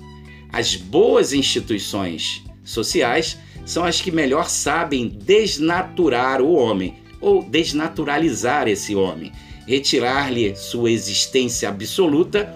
As 0.51 0.75
boas 0.75 1.33
instituições 1.33 2.43
sociais 2.63 3.37
são 3.69 3.85
as 3.85 4.01
que 4.01 4.09
melhor 4.09 4.49
sabem 4.49 5.07
desnaturar 5.07 6.41
o 6.41 6.53
homem 6.53 6.95
ou 7.21 7.43
desnaturalizar 7.43 8.67
esse 8.67 8.95
homem, 8.95 9.31
retirar-lhe 9.67 10.55
sua 10.55 10.89
existência 10.89 11.69
absoluta 11.69 12.51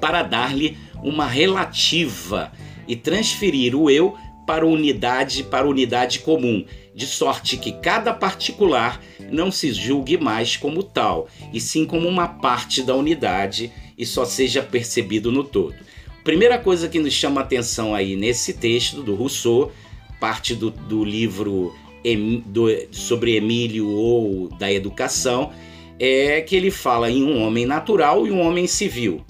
para 0.00 0.22
dar-lhe 0.22 0.78
uma 1.02 1.26
relativa 1.26 2.52
e 2.86 2.94
transferir 2.94 3.74
o 3.74 3.90
eu 3.90 4.16
para 4.46 4.64
unidade 4.64 5.42
para 5.42 5.68
unidade 5.68 6.20
comum, 6.20 6.64
de 6.94 7.04
sorte 7.04 7.56
que 7.56 7.72
cada 7.72 8.14
particular 8.14 9.02
não 9.32 9.50
se 9.50 9.72
julgue 9.72 10.16
mais 10.16 10.56
como 10.56 10.84
tal, 10.84 11.26
e 11.52 11.60
sim 11.60 11.84
como 11.84 12.06
uma 12.06 12.28
parte 12.28 12.80
da 12.84 12.94
unidade 12.94 13.72
e 13.98 14.06
só 14.06 14.24
seja 14.24 14.62
percebido 14.62 15.32
no 15.32 15.42
todo. 15.42 15.74
Primeira 16.22 16.58
coisa 16.58 16.88
que 16.88 17.00
nos 17.00 17.12
chama 17.12 17.40
atenção 17.40 17.92
aí 17.92 18.14
nesse 18.14 18.52
texto 18.52 19.02
do 19.02 19.16
Rousseau, 19.16 19.72
parte 20.20 20.54
do, 20.54 20.70
do 20.70 21.04
livro 21.04 21.74
do, 22.46 22.68
sobre 22.92 23.36
Emílio 23.36 23.88
ou 23.88 24.48
da 24.48 24.72
educação, 24.72 25.52
é 25.98 26.40
que 26.40 26.54
ele 26.54 26.70
fala 26.70 27.10
em 27.10 27.24
um 27.24 27.42
homem 27.42 27.66
natural 27.66 28.26
e 28.26 28.30
um 28.30 28.40
homem 28.40 28.66
civil. 28.66 29.24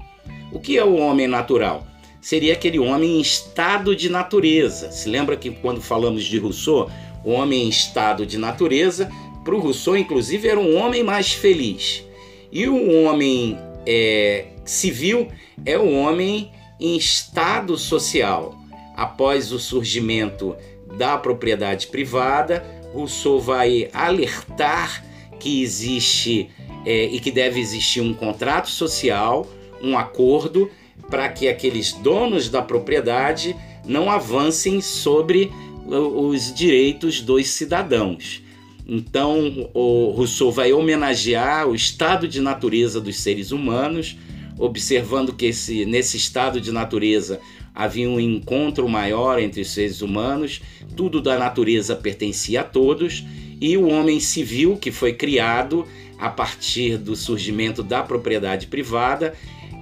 O 0.52 0.58
que 0.58 0.76
é 0.76 0.84
o 0.84 0.96
homem 0.96 1.26
natural? 1.26 1.86
Seria 2.20 2.54
aquele 2.54 2.78
homem 2.78 3.18
em 3.18 3.20
estado 3.20 3.94
de 3.94 4.08
natureza. 4.08 4.90
Se 4.90 5.08
lembra 5.08 5.36
que 5.36 5.50
quando 5.50 5.80
falamos 5.80 6.24
de 6.24 6.38
Rousseau, 6.38 6.90
o 7.24 7.30
homem 7.30 7.64
em 7.64 7.68
estado 7.68 8.26
de 8.26 8.36
natureza, 8.36 9.10
para 9.44 9.54
o 9.54 9.60
Rousseau, 9.60 9.96
inclusive, 9.96 10.48
era 10.48 10.58
um 10.58 10.76
homem 10.76 11.04
mais 11.04 11.32
feliz. 11.32 12.04
E 12.50 12.66
o 12.68 13.04
homem 13.04 13.56
é, 13.86 14.46
civil 14.64 15.28
é 15.64 15.78
o 15.78 15.88
homem 15.92 16.50
em 16.80 16.96
estado 16.96 17.78
social. 17.78 18.56
Após 18.96 19.52
o 19.52 19.58
surgimento 19.58 20.56
da 20.96 21.16
propriedade 21.18 21.86
privada, 21.88 22.64
Rousseau 22.92 23.40
vai 23.40 23.88
alertar 23.92 25.04
que 25.38 25.62
existe 25.62 26.48
é, 26.84 27.04
e 27.04 27.20
que 27.20 27.30
deve 27.30 27.60
existir 27.60 28.00
um 28.00 28.14
contrato 28.14 28.70
social, 28.70 29.46
um 29.82 29.98
acordo 29.98 30.70
para 31.10 31.28
que 31.28 31.48
aqueles 31.48 31.92
donos 31.92 32.48
da 32.48 32.62
propriedade 32.62 33.54
não 33.84 34.10
avancem 34.10 34.80
sobre 34.80 35.50
os 35.86 36.52
direitos 36.52 37.20
dos 37.20 37.46
cidadãos. 37.48 38.42
Então, 38.88 39.68
o 39.74 40.10
Rousseau 40.10 40.50
vai 40.50 40.72
homenagear 40.72 41.68
o 41.68 41.74
estado 41.74 42.26
de 42.26 42.40
natureza 42.40 43.00
dos 43.00 43.18
seres 43.18 43.50
humanos, 43.52 44.16
observando 44.58 45.32
que 45.32 45.46
esse, 45.46 45.84
nesse 45.84 46.16
estado 46.16 46.60
de 46.60 46.72
natureza 46.72 47.40
havia 47.76 48.08
um 48.08 48.18
encontro 48.18 48.88
maior 48.88 49.38
entre 49.38 49.60
os 49.60 49.70
seres 49.70 50.00
humanos, 50.00 50.62
tudo 50.96 51.20
da 51.20 51.38
natureza 51.38 51.94
pertencia 51.94 52.62
a 52.62 52.64
todos, 52.64 53.22
e 53.60 53.76
o 53.76 53.88
homem 53.88 54.18
civil, 54.18 54.78
que 54.78 54.90
foi 54.90 55.12
criado 55.12 55.86
a 56.18 56.30
partir 56.30 56.96
do 56.96 57.14
surgimento 57.14 57.82
da 57.82 58.02
propriedade 58.02 58.66
privada, 58.66 59.34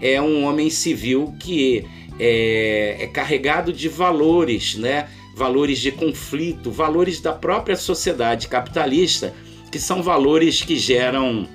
é 0.03 0.20
um 0.20 0.45
homem 0.45 0.68
civil 0.68 1.32
que 1.38 1.84
é, 2.18 2.97
é 3.01 3.07
carregado 3.07 3.72
de 3.72 3.88
valores, 3.88 4.74
né? 4.74 5.09
valores 5.34 5.78
de 5.78 5.92
conflito, 5.92 6.70
valores 6.70 7.20
da 7.20 7.32
própria 7.32 7.76
sociedade 7.76 8.49
capitalista, 8.49 9.34
que 9.70 9.78
são 9.78 10.03
valores 10.03 10.62
que 10.62 10.76
geram 10.76 11.49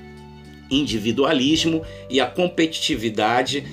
individualismo 0.69 1.81
e 2.09 2.19
a 2.19 2.25
competitividade 2.25 3.63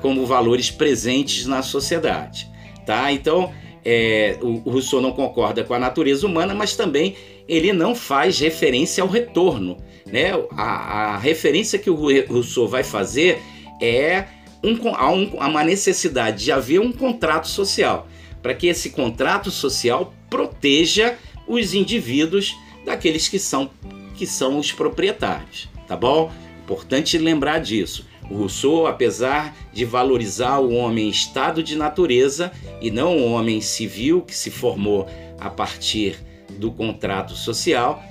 como 0.00 0.26
valores 0.26 0.70
presentes 0.70 1.46
na 1.46 1.62
sociedade. 1.62 2.48
Tá? 2.86 3.12
Então, 3.12 3.52
é, 3.84 4.38
o 4.40 4.70
Rousseau 4.70 5.00
não 5.00 5.12
concorda 5.12 5.62
com 5.62 5.74
a 5.74 5.78
natureza 5.78 6.26
humana, 6.26 6.54
mas 6.54 6.74
também 6.74 7.16
ele 7.48 7.72
não 7.72 7.94
faz 7.94 8.38
referência 8.38 9.02
ao 9.02 9.08
retorno. 9.08 9.76
Né? 10.06 10.32
A, 10.52 11.14
a 11.14 11.18
referência 11.18 11.78
que 11.78 11.90
o 11.90 11.96
Rousseau 12.26 12.66
vai 12.66 12.82
fazer 12.82 13.40
é 13.80 14.24
um, 14.62 14.94
a, 14.94 15.10
um, 15.10 15.26
uma 15.34 15.62
necessidade 15.62 16.44
de 16.44 16.52
haver 16.52 16.80
um 16.80 16.92
contrato 16.92 17.48
social, 17.48 18.08
para 18.42 18.54
que 18.54 18.66
esse 18.66 18.90
contrato 18.90 19.50
social 19.50 20.14
proteja 20.30 21.16
os 21.46 21.74
indivíduos 21.74 22.54
daqueles 22.84 23.28
que 23.28 23.38
são, 23.38 23.70
que 24.14 24.26
são 24.26 24.58
os 24.58 24.72
proprietários, 24.72 25.68
tá 25.86 25.96
bom? 25.96 26.32
Importante 26.64 27.18
lembrar 27.18 27.58
disso. 27.58 28.06
Rousseau, 28.22 28.86
apesar 28.86 29.54
de 29.70 29.84
valorizar 29.84 30.58
o 30.58 30.72
homem 30.72 31.08
em 31.08 31.10
estado 31.10 31.62
de 31.62 31.76
natureza 31.76 32.50
e 32.80 32.90
não 32.90 33.18
o 33.18 33.32
homem 33.32 33.60
civil 33.60 34.22
que 34.22 34.34
se 34.34 34.50
formou 34.50 35.06
a 35.38 35.50
partir 35.50 36.16
do 36.58 36.72
contrato 36.72 37.34
social, 37.34 38.02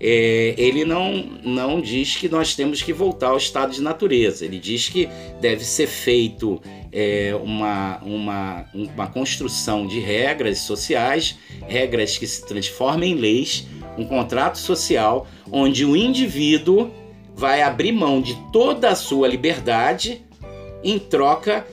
é, 0.00 0.54
ele 0.56 0.82
não, 0.86 1.12
não 1.44 1.78
diz 1.78 2.16
que 2.16 2.26
nós 2.26 2.54
temos 2.54 2.82
que 2.82 2.90
voltar 2.90 3.28
ao 3.28 3.36
estado 3.36 3.72
de 3.72 3.82
natureza. 3.82 4.46
Ele 4.46 4.58
diz 4.58 4.88
que 4.88 5.06
deve 5.42 5.62
ser 5.62 5.86
feito 5.86 6.58
é, 6.90 7.38
uma, 7.42 7.98
uma, 7.98 8.64
uma 8.72 9.06
construção 9.08 9.86
de 9.86 10.00
regras 10.00 10.60
sociais, 10.60 11.36
regras 11.68 12.16
que 12.16 12.26
se 12.26 12.46
transformem 12.46 13.12
em 13.12 13.16
leis, 13.16 13.66
um 13.98 14.06
contrato 14.06 14.56
social 14.56 15.26
onde 15.52 15.84
o 15.84 15.94
indivíduo 15.94 16.90
vai 17.34 17.62
abrir 17.62 17.92
mão 17.92 18.20
de 18.20 18.34
toda 18.52 18.90
a 18.90 18.94
sua 18.94 19.28
liberdade 19.28 20.22
em 20.82 20.98
troca 20.98 21.66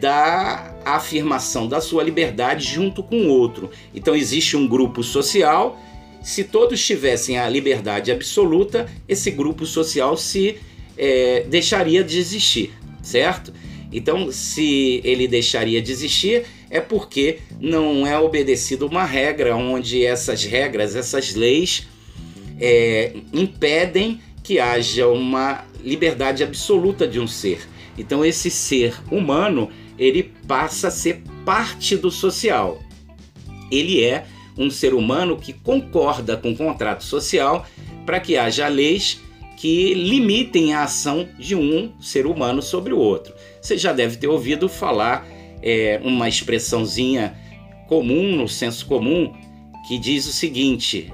da 0.00 0.74
afirmação 0.84 1.66
da 1.66 1.80
sua 1.80 2.02
liberdade 2.02 2.64
junto 2.64 3.02
com 3.02 3.16
o 3.16 3.28
outro. 3.28 3.70
Então 3.94 4.14
existe 4.14 4.56
um 4.56 4.66
grupo 4.66 5.02
social 5.02 5.78
se 6.22 6.44
todos 6.44 6.84
tivessem 6.84 7.38
a 7.38 7.48
liberdade 7.48 8.12
absoluta, 8.12 8.88
esse 9.08 9.30
grupo 9.30 9.66
social 9.66 10.16
se 10.16 10.56
é, 10.96 11.44
deixaria 11.48 12.04
de 12.04 12.18
existir, 12.18 12.70
certo? 13.02 13.52
Então, 13.92 14.30
se 14.32 15.00
ele 15.04 15.26
deixaria 15.26 15.82
de 15.82 15.90
existir, 15.90 16.44
é 16.70 16.80
porque 16.80 17.40
não 17.60 18.06
é 18.06 18.18
obedecida 18.18 18.86
uma 18.86 19.04
regra 19.04 19.54
onde 19.54 20.04
essas 20.04 20.44
regras, 20.44 20.96
essas 20.96 21.34
leis, 21.34 21.86
é, 22.58 23.12
impedem 23.32 24.20
que 24.42 24.58
haja 24.58 25.06
uma 25.08 25.64
liberdade 25.82 26.42
absoluta 26.42 27.06
de 27.06 27.20
um 27.20 27.26
ser. 27.26 27.68
Então, 27.96 28.24
esse 28.24 28.50
ser 28.50 28.94
humano 29.10 29.70
ele 29.98 30.32
passa 30.46 30.88
a 30.88 30.90
ser 30.90 31.22
parte 31.44 31.96
do 31.96 32.10
social. 32.10 32.80
Ele 33.70 34.02
é 34.02 34.24
um 34.56 34.70
ser 34.70 34.94
humano 34.94 35.36
que 35.36 35.52
concorda 35.52 36.36
com 36.36 36.52
o 36.52 36.56
contrato 36.56 37.04
social 37.04 37.66
para 38.04 38.20
que 38.20 38.36
haja 38.36 38.68
leis 38.68 39.20
que 39.56 39.94
limitem 39.94 40.74
a 40.74 40.82
ação 40.82 41.28
de 41.38 41.54
um 41.54 41.92
ser 42.00 42.26
humano 42.26 42.60
sobre 42.60 42.92
o 42.92 42.98
outro. 42.98 43.32
Você 43.60 43.78
já 43.78 43.92
deve 43.92 44.16
ter 44.16 44.26
ouvido 44.26 44.68
falar 44.68 45.26
é, 45.62 46.00
uma 46.02 46.28
expressãozinha 46.28 47.38
comum 47.88 48.34
no 48.34 48.48
senso 48.48 48.84
comum 48.86 49.32
que 49.86 49.98
diz 49.98 50.26
o 50.26 50.32
seguinte: 50.32 51.12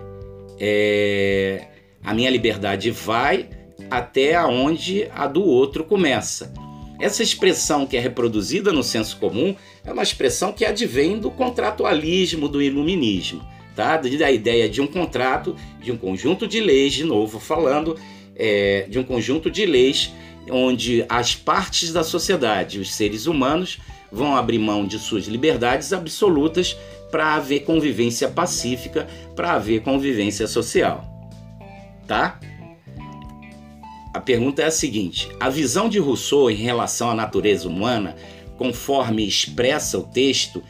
é, 0.58 1.66
a 2.08 2.14
minha 2.14 2.30
liberdade 2.30 2.90
vai 2.90 3.50
até 3.90 4.34
aonde 4.34 5.06
a 5.14 5.26
do 5.26 5.44
outro 5.44 5.84
começa. 5.84 6.50
Essa 6.98 7.22
expressão 7.22 7.86
que 7.86 7.98
é 7.98 8.00
reproduzida 8.00 8.72
no 8.72 8.82
senso 8.82 9.18
comum 9.18 9.54
é 9.84 9.92
uma 9.92 10.02
expressão 10.02 10.50
que 10.50 10.64
advém 10.64 11.18
do 11.18 11.30
contratualismo 11.30 12.48
do 12.48 12.62
iluminismo, 12.62 13.46
tá? 13.76 13.98
Da 13.98 14.30
ideia 14.30 14.70
de 14.70 14.80
um 14.80 14.86
contrato, 14.86 15.54
de 15.82 15.92
um 15.92 15.98
conjunto 15.98 16.46
de 16.46 16.60
leis, 16.60 16.94
de 16.94 17.04
novo 17.04 17.38
falando, 17.38 17.94
é, 18.34 18.86
de 18.88 18.98
um 18.98 19.04
conjunto 19.04 19.50
de 19.50 19.66
leis 19.66 20.10
onde 20.50 21.04
as 21.10 21.34
partes 21.34 21.92
da 21.92 22.02
sociedade, 22.02 22.80
os 22.80 22.90
seres 22.90 23.26
humanos, 23.26 23.80
vão 24.10 24.34
abrir 24.34 24.58
mão 24.58 24.86
de 24.86 24.98
suas 24.98 25.26
liberdades 25.26 25.92
absolutas 25.92 26.74
para 27.10 27.34
haver 27.34 27.64
convivência 27.64 28.30
pacífica, 28.30 29.06
para 29.36 29.52
haver 29.52 29.82
convivência 29.82 30.46
social, 30.46 31.17
tá? 32.08 32.40
A 34.12 34.20
pergunta 34.20 34.62
é 34.62 34.64
a 34.64 34.70
seguinte: 34.70 35.28
a 35.38 35.48
visão 35.48 35.88
de 35.88 36.00
Rousseau 36.00 36.50
em 36.50 36.56
relação 36.56 37.10
à 37.10 37.14
natureza 37.14 37.68
humana, 37.68 38.16
conforme 38.56 39.24
expressa 39.28 39.98
o 39.98 40.02
texto, 40.02 40.64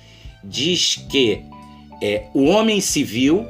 diz 0.45 0.97
que 1.09 1.43
é, 2.03 2.27
o 2.35 2.45
homem 2.45 2.81
civil 2.81 3.47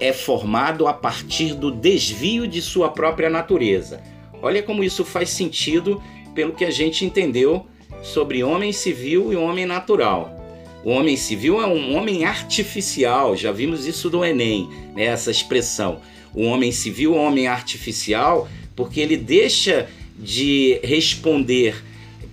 é 0.00 0.12
formado 0.12 0.88
a 0.88 0.94
partir 0.94 1.54
do 1.54 1.70
desvio 1.70 2.48
de 2.48 2.60
sua 2.62 2.88
própria 2.88 3.28
natureza. 3.28 4.02
Olha 4.42 4.62
como 4.62 4.82
isso 4.82 5.04
faz 5.04 5.28
sentido 5.30 6.02
pelo 6.34 6.54
que 6.54 6.64
a 6.64 6.70
gente 6.70 7.04
entendeu 7.04 7.66
sobre 8.02 8.42
homem 8.42 8.72
civil 8.72 9.32
e 9.32 9.36
homem 9.36 9.66
natural. 9.66 10.40
O 10.82 10.90
homem 10.90 11.16
civil 11.16 11.60
é 11.60 11.66
um 11.66 11.94
homem 11.94 12.24
artificial, 12.24 13.36
já 13.36 13.52
vimos 13.52 13.86
isso 13.86 14.08
do 14.08 14.24
Enem, 14.24 14.70
né, 14.94 15.04
essa 15.04 15.30
expressão. 15.30 16.00
O 16.34 16.42
homem 16.42 16.72
civil 16.72 17.14
um 17.14 17.18
homem 17.18 17.46
artificial 17.46 18.48
porque 18.74 19.00
ele 19.00 19.16
deixa 19.16 19.88
de 20.18 20.80
responder 20.82 21.82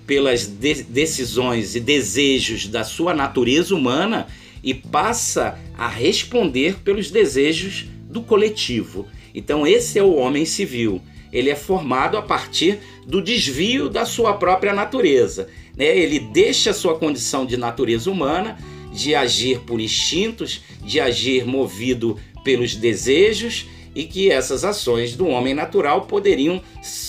pelas 0.05 0.47
de 0.47 0.83
decisões 0.83 1.75
e 1.75 1.79
desejos 1.79 2.67
da 2.67 2.83
sua 2.83 3.13
natureza 3.13 3.75
humana 3.75 4.27
e 4.63 4.73
passa 4.73 5.59
a 5.77 5.87
responder 5.87 6.75
pelos 6.83 7.11
desejos 7.11 7.85
do 8.09 8.21
coletivo. 8.21 9.07
Então, 9.35 9.67
esse 9.67 9.99
é 9.99 10.03
o 10.03 10.15
homem 10.15 10.45
civil. 10.45 11.01
Ele 11.31 11.49
é 11.49 11.55
formado 11.55 12.17
a 12.17 12.21
partir 12.21 12.79
do 13.05 13.21
desvio 13.21 13.89
da 13.89 14.05
sua 14.05 14.33
própria 14.33 14.73
natureza. 14.73 15.49
Né? 15.75 15.97
Ele 15.97 16.19
deixa 16.19 16.71
a 16.71 16.73
sua 16.73 16.97
condição 16.97 17.45
de 17.45 17.57
natureza 17.57 18.09
humana, 18.09 18.57
de 18.93 19.13
agir 19.13 19.59
por 19.59 19.81
instintos, 19.81 20.61
de 20.81 20.99
agir 20.99 21.45
movido 21.45 22.17
pelos 22.43 22.75
desejos 22.75 23.65
e 23.97 24.03
que 24.03 24.29
essas 24.29 24.63
ações 24.63 25.15
do 25.15 25.27
homem 25.27 25.55
natural 25.55 26.01
poderiam 26.01 26.61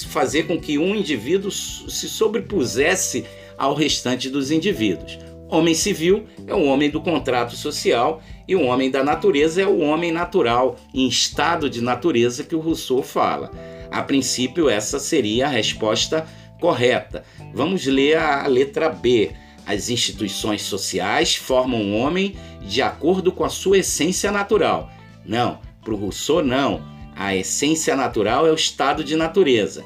fazer 0.09 0.45
com 0.45 0.59
que 0.59 0.79
um 0.79 0.97
indivíduo 0.97 1.51
se 1.51 2.09
sobrepusesse 2.09 3.27
ao 3.59 3.75
restante 3.75 4.31
dos 4.31 4.51
indivíduos. 4.51 5.19
Homem 5.51 5.75
civil 5.75 6.25
é 6.47 6.55
o 6.55 6.65
homem 6.65 6.89
do 6.89 7.03
contrato 7.03 7.55
social 7.55 8.23
e 8.49 8.57
o 8.57 8.63
homem 8.63 8.91
da 8.91 9.05
natureza 9.05 9.61
é 9.61 9.67
o 9.67 9.81
homem 9.81 10.11
natural, 10.11 10.77
em 10.95 11.07
estado 11.07 11.69
de 11.69 11.83
natureza 11.83 12.43
que 12.43 12.57
o 12.57 12.61
Rousseau 12.61 13.03
fala. 13.03 13.51
A 13.91 14.03
princípio, 14.03 14.71
essa 14.71 14.99
seria 14.99 15.45
a 15.45 15.51
resposta 15.51 16.27
correta. 16.59 17.23
Vamos 17.53 17.85
ler 17.85 18.17
a 18.17 18.47
letra 18.47 18.89
B. 18.89 19.33
As 19.67 19.91
instituições 19.91 20.63
sociais 20.63 21.37
formam 21.37 21.83
o 21.83 21.99
homem 21.99 22.35
de 22.63 22.81
acordo 22.81 23.31
com 23.31 23.45
a 23.45 23.51
sua 23.51 23.77
essência 23.79 24.33
natural. 24.33 24.91
Não, 25.23 25.59
para 25.89 25.95
o 25.95 25.99
Rousseau, 25.99 26.45
não. 26.45 26.83
A 27.17 27.35
essência 27.35 27.97
natural 27.97 28.47
é 28.47 28.51
o 28.51 28.55
estado 28.55 29.03
de 29.03 29.17
natureza. 29.17 29.83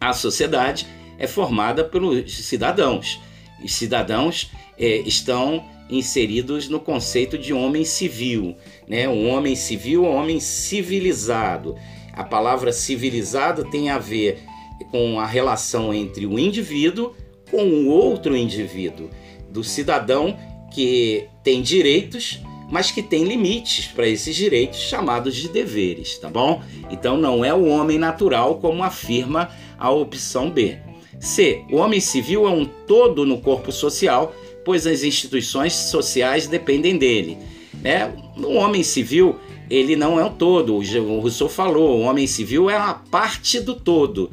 A 0.00 0.12
sociedade 0.12 0.86
é 1.18 1.26
formada 1.28 1.84
pelos 1.84 2.34
cidadãos. 2.34 3.20
Os 3.62 3.72
cidadãos 3.72 4.50
é, 4.76 4.98
estão 4.98 5.64
inseridos 5.88 6.68
no 6.68 6.80
conceito 6.80 7.38
de 7.38 7.52
homem 7.52 7.84
civil. 7.84 8.56
Né? 8.88 9.08
Um 9.08 9.28
homem 9.28 9.54
civil 9.54 10.04
um 10.04 10.16
homem 10.16 10.40
civilizado. 10.40 11.76
A 12.12 12.24
palavra 12.24 12.72
civilizado 12.72 13.70
tem 13.70 13.90
a 13.90 13.98
ver 13.98 14.42
com 14.90 15.20
a 15.20 15.26
relação 15.26 15.94
entre 15.94 16.26
o 16.26 16.38
indivíduo 16.38 17.14
com 17.50 17.62
o 17.62 17.86
outro 17.86 18.36
indivíduo, 18.36 19.10
do 19.48 19.62
cidadão 19.62 20.36
que 20.72 21.28
tem 21.44 21.62
direitos 21.62 22.40
mas 22.74 22.90
que 22.90 23.04
tem 23.04 23.22
limites 23.22 23.86
para 23.86 24.08
esses 24.08 24.34
direitos 24.34 24.80
chamados 24.80 25.36
de 25.36 25.48
deveres, 25.48 26.18
tá 26.18 26.28
bom? 26.28 26.60
Então 26.90 27.16
não 27.16 27.44
é 27.44 27.54
o 27.54 27.68
homem 27.68 27.98
natural 27.98 28.56
como 28.56 28.82
afirma 28.82 29.48
a 29.78 29.92
opção 29.92 30.50
B. 30.50 30.76
C. 31.20 31.62
O 31.70 31.76
homem 31.76 32.00
civil 32.00 32.48
é 32.48 32.50
um 32.50 32.64
todo 32.64 33.24
no 33.24 33.38
corpo 33.38 33.70
social, 33.70 34.34
pois 34.64 34.88
as 34.88 35.04
instituições 35.04 35.72
sociais 35.72 36.48
dependem 36.48 36.98
dele. 36.98 37.38
Né? 37.80 38.12
O 38.38 38.54
homem 38.54 38.82
civil 38.82 39.36
ele 39.70 39.94
não 39.94 40.18
é 40.18 40.24
um 40.24 40.34
todo. 40.34 40.74
O 40.74 41.20
Rousseau 41.20 41.48
falou, 41.48 42.00
o 42.00 42.02
homem 42.02 42.26
civil 42.26 42.68
é 42.68 42.76
uma 42.76 42.94
parte 42.94 43.60
do 43.60 43.76
todo 43.76 44.32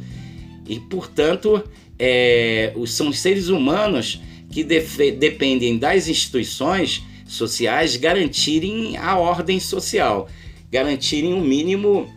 e, 0.67 0.79
portanto, 0.79 1.63
é, 1.99 2.73
são 2.87 3.09
os 3.09 3.19
seres 3.19 3.49
humanos 3.49 4.19
que 4.49 4.63
dependem 4.63 5.77
das 5.77 6.07
instituições 6.07 7.03
sociais 7.31 7.95
garantirem 7.95 8.97
a 8.97 9.17
ordem 9.17 9.59
social, 9.59 10.27
garantirem 10.69 11.33
um 11.33 11.41
mínimo 11.41 12.09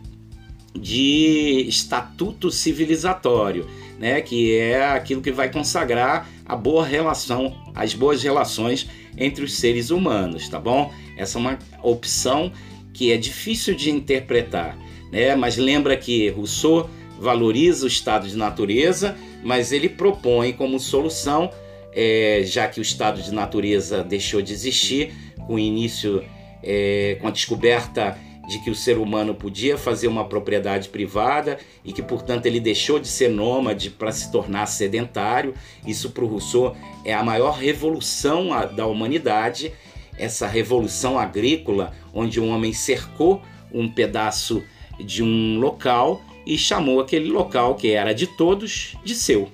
de 0.74 1.64
estatuto 1.68 2.50
civilizatório, 2.50 3.68
né, 3.98 4.20
que 4.20 4.56
é 4.56 4.84
aquilo 4.84 5.22
que 5.22 5.30
vai 5.30 5.50
consagrar 5.50 6.28
a 6.44 6.56
boa 6.56 6.84
relação, 6.84 7.56
as 7.74 7.94
boas 7.94 8.22
relações 8.22 8.88
entre 9.16 9.44
os 9.44 9.54
seres 9.54 9.90
humanos, 9.90 10.48
tá 10.48 10.58
bom? 10.58 10.92
Essa 11.16 11.38
é 11.38 11.40
uma 11.40 11.58
opção 11.80 12.52
que 12.92 13.12
é 13.12 13.16
difícil 13.16 13.74
de 13.74 13.90
interpretar, 13.90 14.76
né? 15.12 15.36
Mas 15.36 15.56
lembra 15.56 15.96
que 15.96 16.28
Rousseau 16.30 16.90
valoriza 17.20 17.84
o 17.84 17.88
estado 17.88 18.26
de 18.26 18.36
natureza, 18.36 19.16
mas 19.44 19.70
ele 19.70 19.88
propõe 19.88 20.52
como 20.52 20.80
solução 20.80 21.50
é, 21.94 22.42
já 22.44 22.66
que 22.68 22.80
o 22.80 22.82
estado 22.82 23.22
de 23.22 23.32
natureza 23.32 24.02
deixou 24.02 24.42
de 24.42 24.52
existir 24.52 25.14
com 25.46 25.54
o 25.54 25.58
início, 25.58 26.24
é, 26.62 27.16
com 27.20 27.28
a 27.28 27.30
descoberta 27.30 28.18
de 28.48 28.58
que 28.58 28.70
o 28.70 28.74
ser 28.74 28.98
humano 28.98 29.34
podia 29.34 29.78
fazer 29.78 30.06
uma 30.06 30.24
propriedade 30.26 30.88
privada 30.88 31.58
e 31.84 31.92
que, 31.92 32.02
portanto, 32.02 32.46
ele 32.46 32.60
deixou 32.60 32.98
de 32.98 33.08
ser 33.08 33.28
nômade 33.28 33.90
para 33.90 34.12
se 34.12 34.30
tornar 34.30 34.66
sedentário. 34.66 35.54
Isso, 35.86 36.10
para 36.10 36.24
o 36.24 36.26
Rousseau, 36.26 36.76
é 37.04 37.14
a 37.14 37.22
maior 37.22 37.52
revolução 37.52 38.48
da 38.74 38.86
humanidade, 38.86 39.72
essa 40.18 40.46
revolução 40.46 41.18
agrícola, 41.18 41.92
onde 42.12 42.40
um 42.40 42.50
homem 42.50 42.72
cercou 42.72 43.40
um 43.72 43.88
pedaço 43.88 44.62
de 45.00 45.22
um 45.22 45.58
local 45.58 46.22
e 46.46 46.58
chamou 46.58 47.00
aquele 47.00 47.30
local 47.30 47.74
que 47.74 47.90
era 47.90 48.12
de 48.12 48.26
todos 48.26 48.96
de 49.04 49.14
seu. 49.14 49.50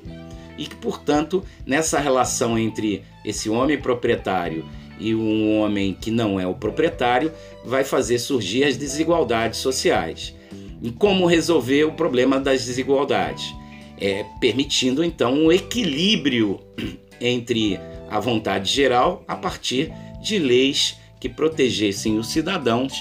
E 0.61 0.67
que, 0.67 0.77
portanto, 0.77 1.43
nessa 1.65 1.99
relação 1.99 2.59
entre 2.59 3.03
esse 3.25 3.49
homem 3.49 3.81
proprietário 3.81 4.67
e 4.99 5.15
um 5.15 5.59
homem 5.59 5.97
que 5.99 6.11
não 6.11 6.39
é 6.39 6.47
o 6.47 6.55
proprietário, 6.55 7.33
vai 7.65 7.83
fazer 7.83 8.19
surgir 8.19 8.65
as 8.65 8.77
desigualdades 8.77 9.59
sociais. 9.59 10.35
E 10.83 10.91
como 10.91 11.25
resolver 11.25 11.85
o 11.85 11.93
problema 11.93 12.39
das 12.39 12.67
desigualdades? 12.67 13.55
É, 13.99 14.27
permitindo 14.39 15.03
então 15.03 15.33
um 15.33 15.51
equilíbrio 15.51 16.61
entre 17.19 17.81
a 18.11 18.21
vontade 18.21 18.71
geral 18.71 19.25
a 19.27 19.37
partir 19.37 19.91
de 20.23 20.39
leis 20.39 20.99
que 21.19 21.29
protegessem 21.31 22.19
os 22.19 22.29
cidadãos 22.29 22.93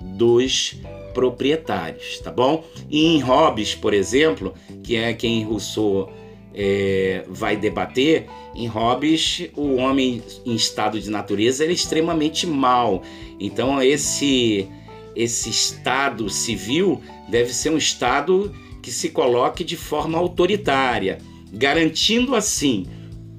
dos 0.00 0.76
proprietários, 1.14 2.18
tá 2.18 2.30
bom? 2.30 2.62
E 2.90 3.06
em 3.06 3.20
Hobbes, 3.20 3.74
por 3.74 3.94
exemplo, 3.94 4.52
que 4.82 4.96
é 4.96 5.14
quem 5.14 5.42
Rousseau 5.44 6.12
é, 6.56 7.24
vai 7.28 7.56
debater, 7.56 8.26
em 8.54 8.66
Hobbes 8.66 9.48
o 9.54 9.74
homem 9.74 10.22
em 10.44 10.54
estado 10.54 10.98
de 10.98 11.10
natureza 11.10 11.64
é 11.64 11.70
extremamente 11.70 12.46
mau. 12.46 13.02
Então 13.38 13.82
esse 13.82 14.66
esse 15.14 15.48
estado 15.48 16.28
civil 16.28 17.00
deve 17.28 17.52
ser 17.52 17.70
um 17.70 17.78
estado 17.78 18.54
que 18.82 18.90
se 18.90 19.10
coloque 19.10 19.64
de 19.64 19.76
forma 19.76 20.18
autoritária, 20.18 21.18
garantindo 21.52 22.34
assim 22.34 22.86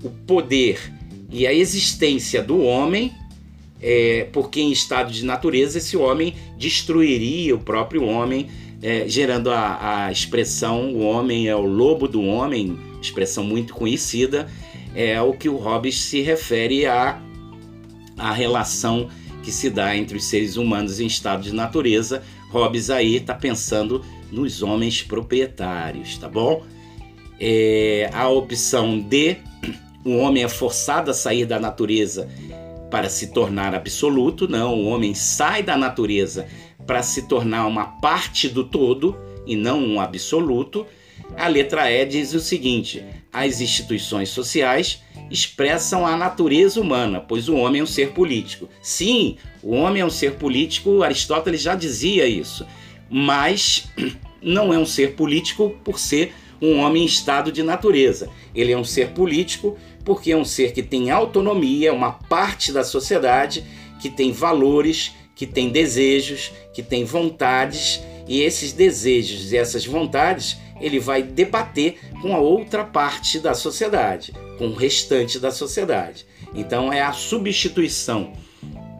o 0.03 0.09
poder 0.09 0.91
e 1.31 1.45
a 1.45 1.53
existência 1.53 2.41
do 2.41 2.61
homem 2.61 3.13
é, 3.81 4.27
porque 4.31 4.59
em 4.59 4.71
estado 4.71 5.11
de 5.11 5.23
natureza 5.23 5.77
esse 5.77 5.95
homem 5.95 6.33
destruiria 6.57 7.55
o 7.55 7.59
próprio 7.59 8.03
homem, 8.03 8.47
é, 8.81 9.07
gerando 9.07 9.51
a, 9.51 10.05
a, 10.05 10.11
expressão 10.11 10.93
o 10.93 10.99
homem 11.01 11.47
é 11.47 11.55
o 11.55 11.65
lobo 11.65 12.07
do 12.07 12.21
homem, 12.21 12.77
expressão 13.07 13.43
muito 13.43 13.73
conhecida, 13.73 14.47
é 14.95 15.21
o 15.21 15.33
que 15.33 15.49
o 15.49 15.57
Hobbes 15.57 15.99
se 15.99 16.21
refere 16.21 16.85
à, 16.85 17.21
à 18.17 18.31
relação 18.31 19.09
que 19.43 19.51
se 19.51 19.69
dá 19.69 19.95
entre 19.95 20.17
os 20.17 20.25
seres 20.25 20.57
humanos 20.57 20.99
em 20.99 21.07
estado 21.07 21.43
de 21.43 21.53
natureza. 21.53 22.23
Hobbes 22.49 22.89
aí 22.89 23.15
está 23.15 23.33
pensando 23.33 24.03
nos 24.31 24.61
homens 24.61 25.01
proprietários, 25.01 26.17
tá 26.17 26.27
bom? 26.27 26.63
É, 27.39 28.09
a 28.13 28.27
opção 28.27 28.99
D, 28.99 29.37
o 30.03 30.17
homem 30.17 30.43
é 30.43 30.49
forçado 30.49 31.11
a 31.11 31.13
sair 31.13 31.45
da 31.45 31.59
natureza 31.59 32.29
para 32.89 33.09
se 33.09 33.27
tornar 33.27 33.75
absoluto, 33.75 34.47
não. 34.47 34.73
O 34.73 34.85
homem 34.87 35.13
sai 35.13 35.61
da 35.61 35.77
natureza 35.77 36.47
para 36.85 37.03
se 37.03 37.27
tornar 37.27 37.67
uma 37.67 37.85
parte 37.85 38.47
do 38.47 38.63
todo 38.63 39.15
e 39.45 39.55
não 39.55 39.79
um 39.79 39.99
absoluto. 39.99 40.85
A 41.35 41.47
letra 41.47 41.91
E 41.91 42.05
diz 42.05 42.33
o 42.33 42.39
seguinte: 42.39 43.03
as 43.31 43.61
instituições 43.61 44.29
sociais 44.29 45.01
expressam 45.29 46.05
a 46.05 46.15
natureza 46.15 46.79
humana, 46.79 47.19
pois 47.19 47.49
o 47.49 47.55
homem 47.55 47.81
é 47.81 47.83
um 47.83 47.87
ser 47.87 48.11
político. 48.11 48.69
Sim, 48.81 49.37
o 49.61 49.75
homem 49.75 50.01
é 50.01 50.05
um 50.05 50.09
ser 50.09 50.35
político, 50.35 51.03
Aristóteles 51.03 51.61
já 51.61 51.75
dizia 51.75 52.25
isso, 52.25 52.65
mas 53.09 53.87
não 54.41 54.73
é 54.73 54.79
um 54.79 54.85
ser 54.85 55.13
político 55.13 55.75
por 55.83 55.99
ser 55.99 56.33
um 56.61 56.79
homem 56.79 57.03
em 57.03 57.05
estado 57.05 57.51
de 57.51 57.61
natureza. 57.61 58.29
Ele 58.55 58.71
é 58.71 58.77
um 58.77 58.83
ser 58.83 59.09
político 59.09 59.77
porque 60.03 60.31
é 60.31 60.37
um 60.37 60.45
ser 60.45 60.71
que 60.71 60.81
tem 60.81 61.11
autonomia, 61.11 61.93
uma 61.93 62.13
parte 62.13 62.71
da 62.71 62.83
sociedade 62.83 63.63
que 63.99 64.09
tem 64.09 64.31
valores, 64.31 65.11
que 65.35 65.45
tem 65.45 65.69
desejos, 65.69 66.51
que 66.73 66.81
tem 66.81 67.03
vontades, 67.03 68.01
e 68.27 68.41
esses 68.41 68.73
desejos 68.73 69.51
e 69.51 69.57
essas 69.57 69.85
vontades 69.85 70.57
ele 70.79 70.99
vai 70.99 71.23
debater 71.23 71.99
com 72.21 72.35
a 72.35 72.39
outra 72.39 72.83
parte 72.83 73.39
da 73.39 73.53
sociedade, 73.53 74.33
com 74.57 74.67
o 74.67 74.75
restante 74.75 75.39
da 75.39 75.51
sociedade. 75.51 76.25
Então 76.53 76.91
é 76.91 77.01
a 77.01 77.13
substituição 77.13 78.33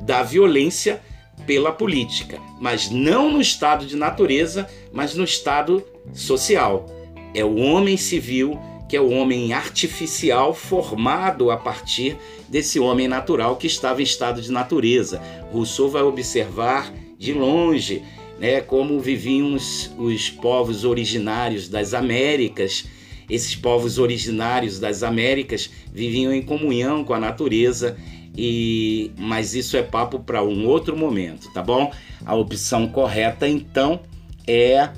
da 0.01 0.23
violência 0.23 1.01
pela 1.45 1.71
política, 1.71 2.39
mas 2.59 2.89
não 2.89 3.32
no 3.32 3.41
estado 3.41 3.86
de 3.86 3.95
natureza, 3.95 4.67
mas 4.91 5.15
no 5.15 5.23
estado 5.23 5.84
social. 6.13 6.86
É 7.34 7.43
o 7.43 7.57
homem 7.57 7.97
civil 7.97 8.59
que 8.88 8.95
é 8.95 9.01
o 9.01 9.11
homem 9.11 9.51
artificial 9.51 10.53
formado 10.53 11.51
a 11.51 11.57
partir 11.57 12.17
desse 12.47 12.80
homem 12.80 13.07
natural 13.07 13.57
que 13.57 13.67
estava 13.67 14.01
em 14.01 14.03
estado 14.03 14.41
de 14.41 14.51
natureza. 14.51 15.21
Rousseau 15.51 15.89
vai 15.89 16.03
observar 16.03 16.93
de 17.17 17.34
longe 17.34 18.03
né, 18.39 18.61
como 18.61 18.99
viviam 18.99 19.53
os, 19.53 19.91
os 19.97 20.29
povos 20.29 20.83
originários 20.83 21.67
das 21.67 21.93
Américas. 21.93 22.85
Esses 23.29 23.55
povos 23.55 23.97
originários 23.97 24.79
das 24.79 25.03
Américas 25.03 25.69
viviam 25.93 26.31
em 26.31 26.41
comunhão 26.41 27.03
com 27.03 27.13
a 27.13 27.19
natureza, 27.19 27.97
e 28.38 29.11
mas 29.17 29.53
isso 29.53 29.75
é 29.75 29.83
papo 29.83 30.19
para 30.19 30.43
um 30.43 30.65
outro 30.65 30.95
momento, 30.95 31.51
tá 31.51 31.61
bom? 31.61 31.91
A 32.25 32.35
opção 32.35 32.88
correta 32.88 33.47
então 33.47 33.99
é 34.45 34.89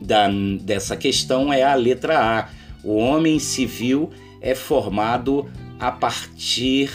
da, 0.00 0.28
dessa 0.60 0.96
questão 0.96 1.52
é 1.52 1.62
a 1.64 1.74
letra 1.74 2.18
A 2.18 2.48
o 2.86 2.94
homem 2.98 3.40
civil 3.40 4.10
é 4.40 4.54
formado 4.54 5.50
a 5.80 5.90
partir 5.90 6.88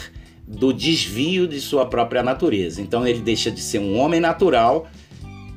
do 0.48 0.72
desvio 0.72 1.46
de 1.46 1.60
sua 1.60 1.84
própria 1.84 2.22
natureza. 2.22 2.80
Então 2.80 3.06
ele 3.06 3.20
deixa 3.20 3.50
de 3.50 3.60
ser 3.60 3.78
um 3.78 3.98
homem 3.98 4.18
natural, 4.18 4.88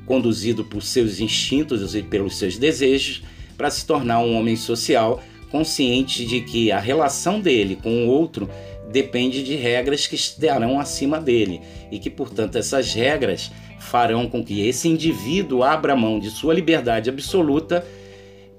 conduzido 0.06 0.64
por 0.64 0.84
seus 0.84 1.20
instintos 1.20 1.96
e 1.96 2.04
pelos 2.04 2.38
seus 2.38 2.58
desejos, 2.58 3.24
para 3.58 3.70
se 3.70 3.86
tornar 3.86 4.20
um 4.20 4.38
homem 4.38 4.56
social, 4.56 5.22
consciente 5.50 6.26
de 6.26 6.42
que 6.42 6.72
a 6.72 6.80
relação 6.80 7.40
dele 7.40 7.78
com 7.82 8.06
o 8.06 8.10
outro 8.10 8.50
depende 8.92 9.44
de 9.44 9.56
regras 9.56 10.08
que 10.08 10.16
estarão 10.16 10.80
acima 10.80 11.20
dele 11.20 11.62
e 11.92 12.00
que, 12.00 12.10
portanto, 12.10 12.58
essas 12.58 12.94
regras 12.94 13.52
farão 13.80 14.28
com 14.28 14.44
que 14.44 14.68
esse 14.68 14.88
indivíduo 14.88 15.64
abra 15.64 15.96
mão 15.96 16.20
de 16.20 16.30
sua 16.30 16.54
liberdade 16.54 17.10
absoluta 17.10 17.86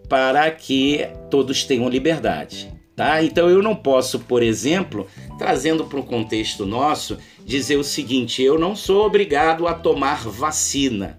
para 0.08 0.50
que 0.50 1.06
todos 1.30 1.64
tenham 1.64 1.88
liberdade. 1.88 2.72
Tá? 2.94 3.22
Então 3.22 3.50
eu 3.50 3.62
não 3.62 3.74
posso, 3.74 4.20
por 4.20 4.42
exemplo, 4.42 5.06
trazendo 5.36 5.84
para 5.84 6.00
o 6.00 6.04
contexto 6.04 6.64
nosso, 6.64 7.18
dizer 7.44 7.76
o 7.76 7.84
seguinte: 7.84 8.42
eu 8.42 8.58
não 8.58 8.74
sou 8.74 9.04
obrigado 9.04 9.66
a 9.68 9.74
tomar 9.74 10.26
vacina. 10.26 11.18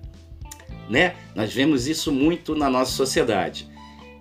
Né? 0.89 1.15
Nós 1.35 1.53
vemos 1.53 1.87
isso 1.87 2.11
muito 2.11 2.55
na 2.55 2.69
nossa 2.69 2.91
sociedade. 2.91 3.67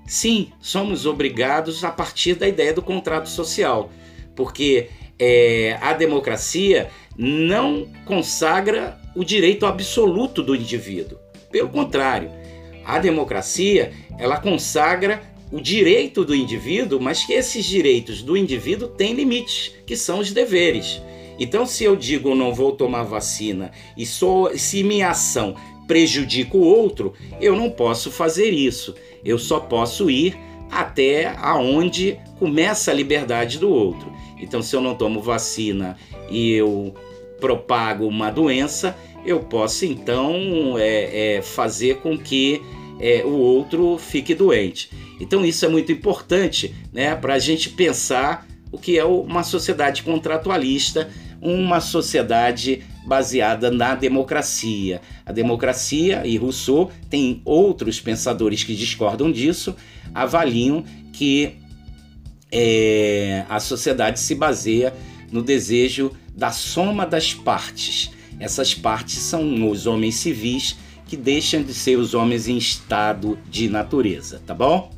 Sim, 0.06 0.52
somos 0.60 1.04
obrigados 1.06 1.84
a 1.84 1.90
partir 1.90 2.34
da 2.34 2.46
ideia 2.46 2.72
do 2.72 2.82
contrato 2.82 3.28
social, 3.28 3.90
porque 4.34 4.88
é, 5.18 5.78
a 5.80 5.92
democracia 5.92 6.90
não 7.16 7.88
consagra 8.04 8.98
o 9.14 9.24
direito 9.24 9.66
absoluto 9.66 10.42
do 10.42 10.54
indivíduo. 10.54 11.18
Pelo 11.50 11.68
contrário, 11.68 12.30
a 12.84 12.98
democracia 12.98 13.92
ela 14.18 14.38
consagra 14.38 15.20
o 15.50 15.60
direito 15.60 16.24
do 16.24 16.34
indivíduo, 16.34 17.00
mas 17.00 17.24
que 17.24 17.32
esses 17.32 17.64
direitos 17.64 18.22
do 18.22 18.36
indivíduo 18.36 18.88
têm 18.88 19.14
limites, 19.14 19.72
que 19.86 19.96
são 19.96 20.18
os 20.18 20.32
deveres. 20.32 21.00
Então, 21.38 21.66
se 21.66 21.84
eu 21.84 21.96
digo 21.96 22.34
não 22.34 22.54
vou 22.54 22.72
tomar 22.72 23.02
vacina 23.04 23.70
e 23.96 24.06
sou, 24.06 24.56
se 24.56 24.82
minha 24.82 25.10
ação 25.10 25.54
prejudica 25.86 26.56
o 26.56 26.60
outro, 26.60 27.12
eu 27.40 27.56
não 27.56 27.70
posso 27.70 28.10
fazer 28.10 28.50
isso. 28.50 28.94
Eu 29.24 29.38
só 29.38 29.60
posso 29.60 30.10
ir 30.10 30.36
até 30.70 31.34
aonde 31.38 32.18
começa 32.38 32.90
a 32.90 32.94
liberdade 32.94 33.58
do 33.58 33.70
outro. 33.70 34.12
Então, 34.38 34.60
se 34.62 34.74
eu 34.74 34.80
não 34.80 34.94
tomo 34.94 35.20
vacina 35.20 35.96
e 36.30 36.52
eu 36.52 36.94
propago 37.40 38.06
uma 38.06 38.30
doença, 38.30 38.96
eu 39.24 39.40
posso 39.40 39.84
então 39.84 40.76
é, 40.78 41.36
é, 41.36 41.42
fazer 41.42 41.96
com 41.96 42.16
que 42.16 42.62
é, 43.00 43.22
o 43.24 43.32
outro 43.32 43.98
fique 43.98 44.34
doente. 44.34 44.90
Então 45.20 45.44
isso 45.44 45.64
é 45.64 45.68
muito 45.68 45.92
importante 45.92 46.74
né, 46.92 47.14
para 47.14 47.34
a 47.34 47.38
gente 47.38 47.70
pensar 47.70 48.46
o 48.70 48.78
que 48.78 48.98
é 48.98 49.04
uma 49.04 49.42
sociedade 49.42 50.02
contratualista, 50.02 51.08
uma 51.40 51.80
sociedade 51.80 52.82
baseada 53.06 53.70
na 53.70 53.94
democracia. 53.94 55.00
A 55.24 55.32
democracia, 55.32 56.26
e 56.26 56.36
Rousseau 56.36 56.90
tem 57.08 57.40
outros 57.44 58.00
pensadores 58.00 58.64
que 58.64 58.74
discordam 58.74 59.30
disso, 59.30 59.74
avaliam 60.14 60.84
que 61.12 61.54
é, 62.50 63.44
a 63.48 63.60
sociedade 63.60 64.20
se 64.20 64.34
baseia 64.34 64.92
no 65.30 65.42
desejo 65.42 66.12
da 66.34 66.50
soma 66.50 67.06
das 67.06 67.32
partes. 67.32 68.10
Essas 68.38 68.74
partes 68.74 69.18
são 69.18 69.70
os 69.70 69.86
homens 69.86 70.16
civis 70.16 70.76
que 71.06 71.16
deixam 71.16 71.62
de 71.62 71.72
ser 71.72 71.96
os 71.96 72.14
homens 72.14 72.48
em 72.48 72.58
estado 72.58 73.38
de 73.48 73.68
natureza, 73.68 74.42
tá 74.44 74.52
bom? 74.52 74.95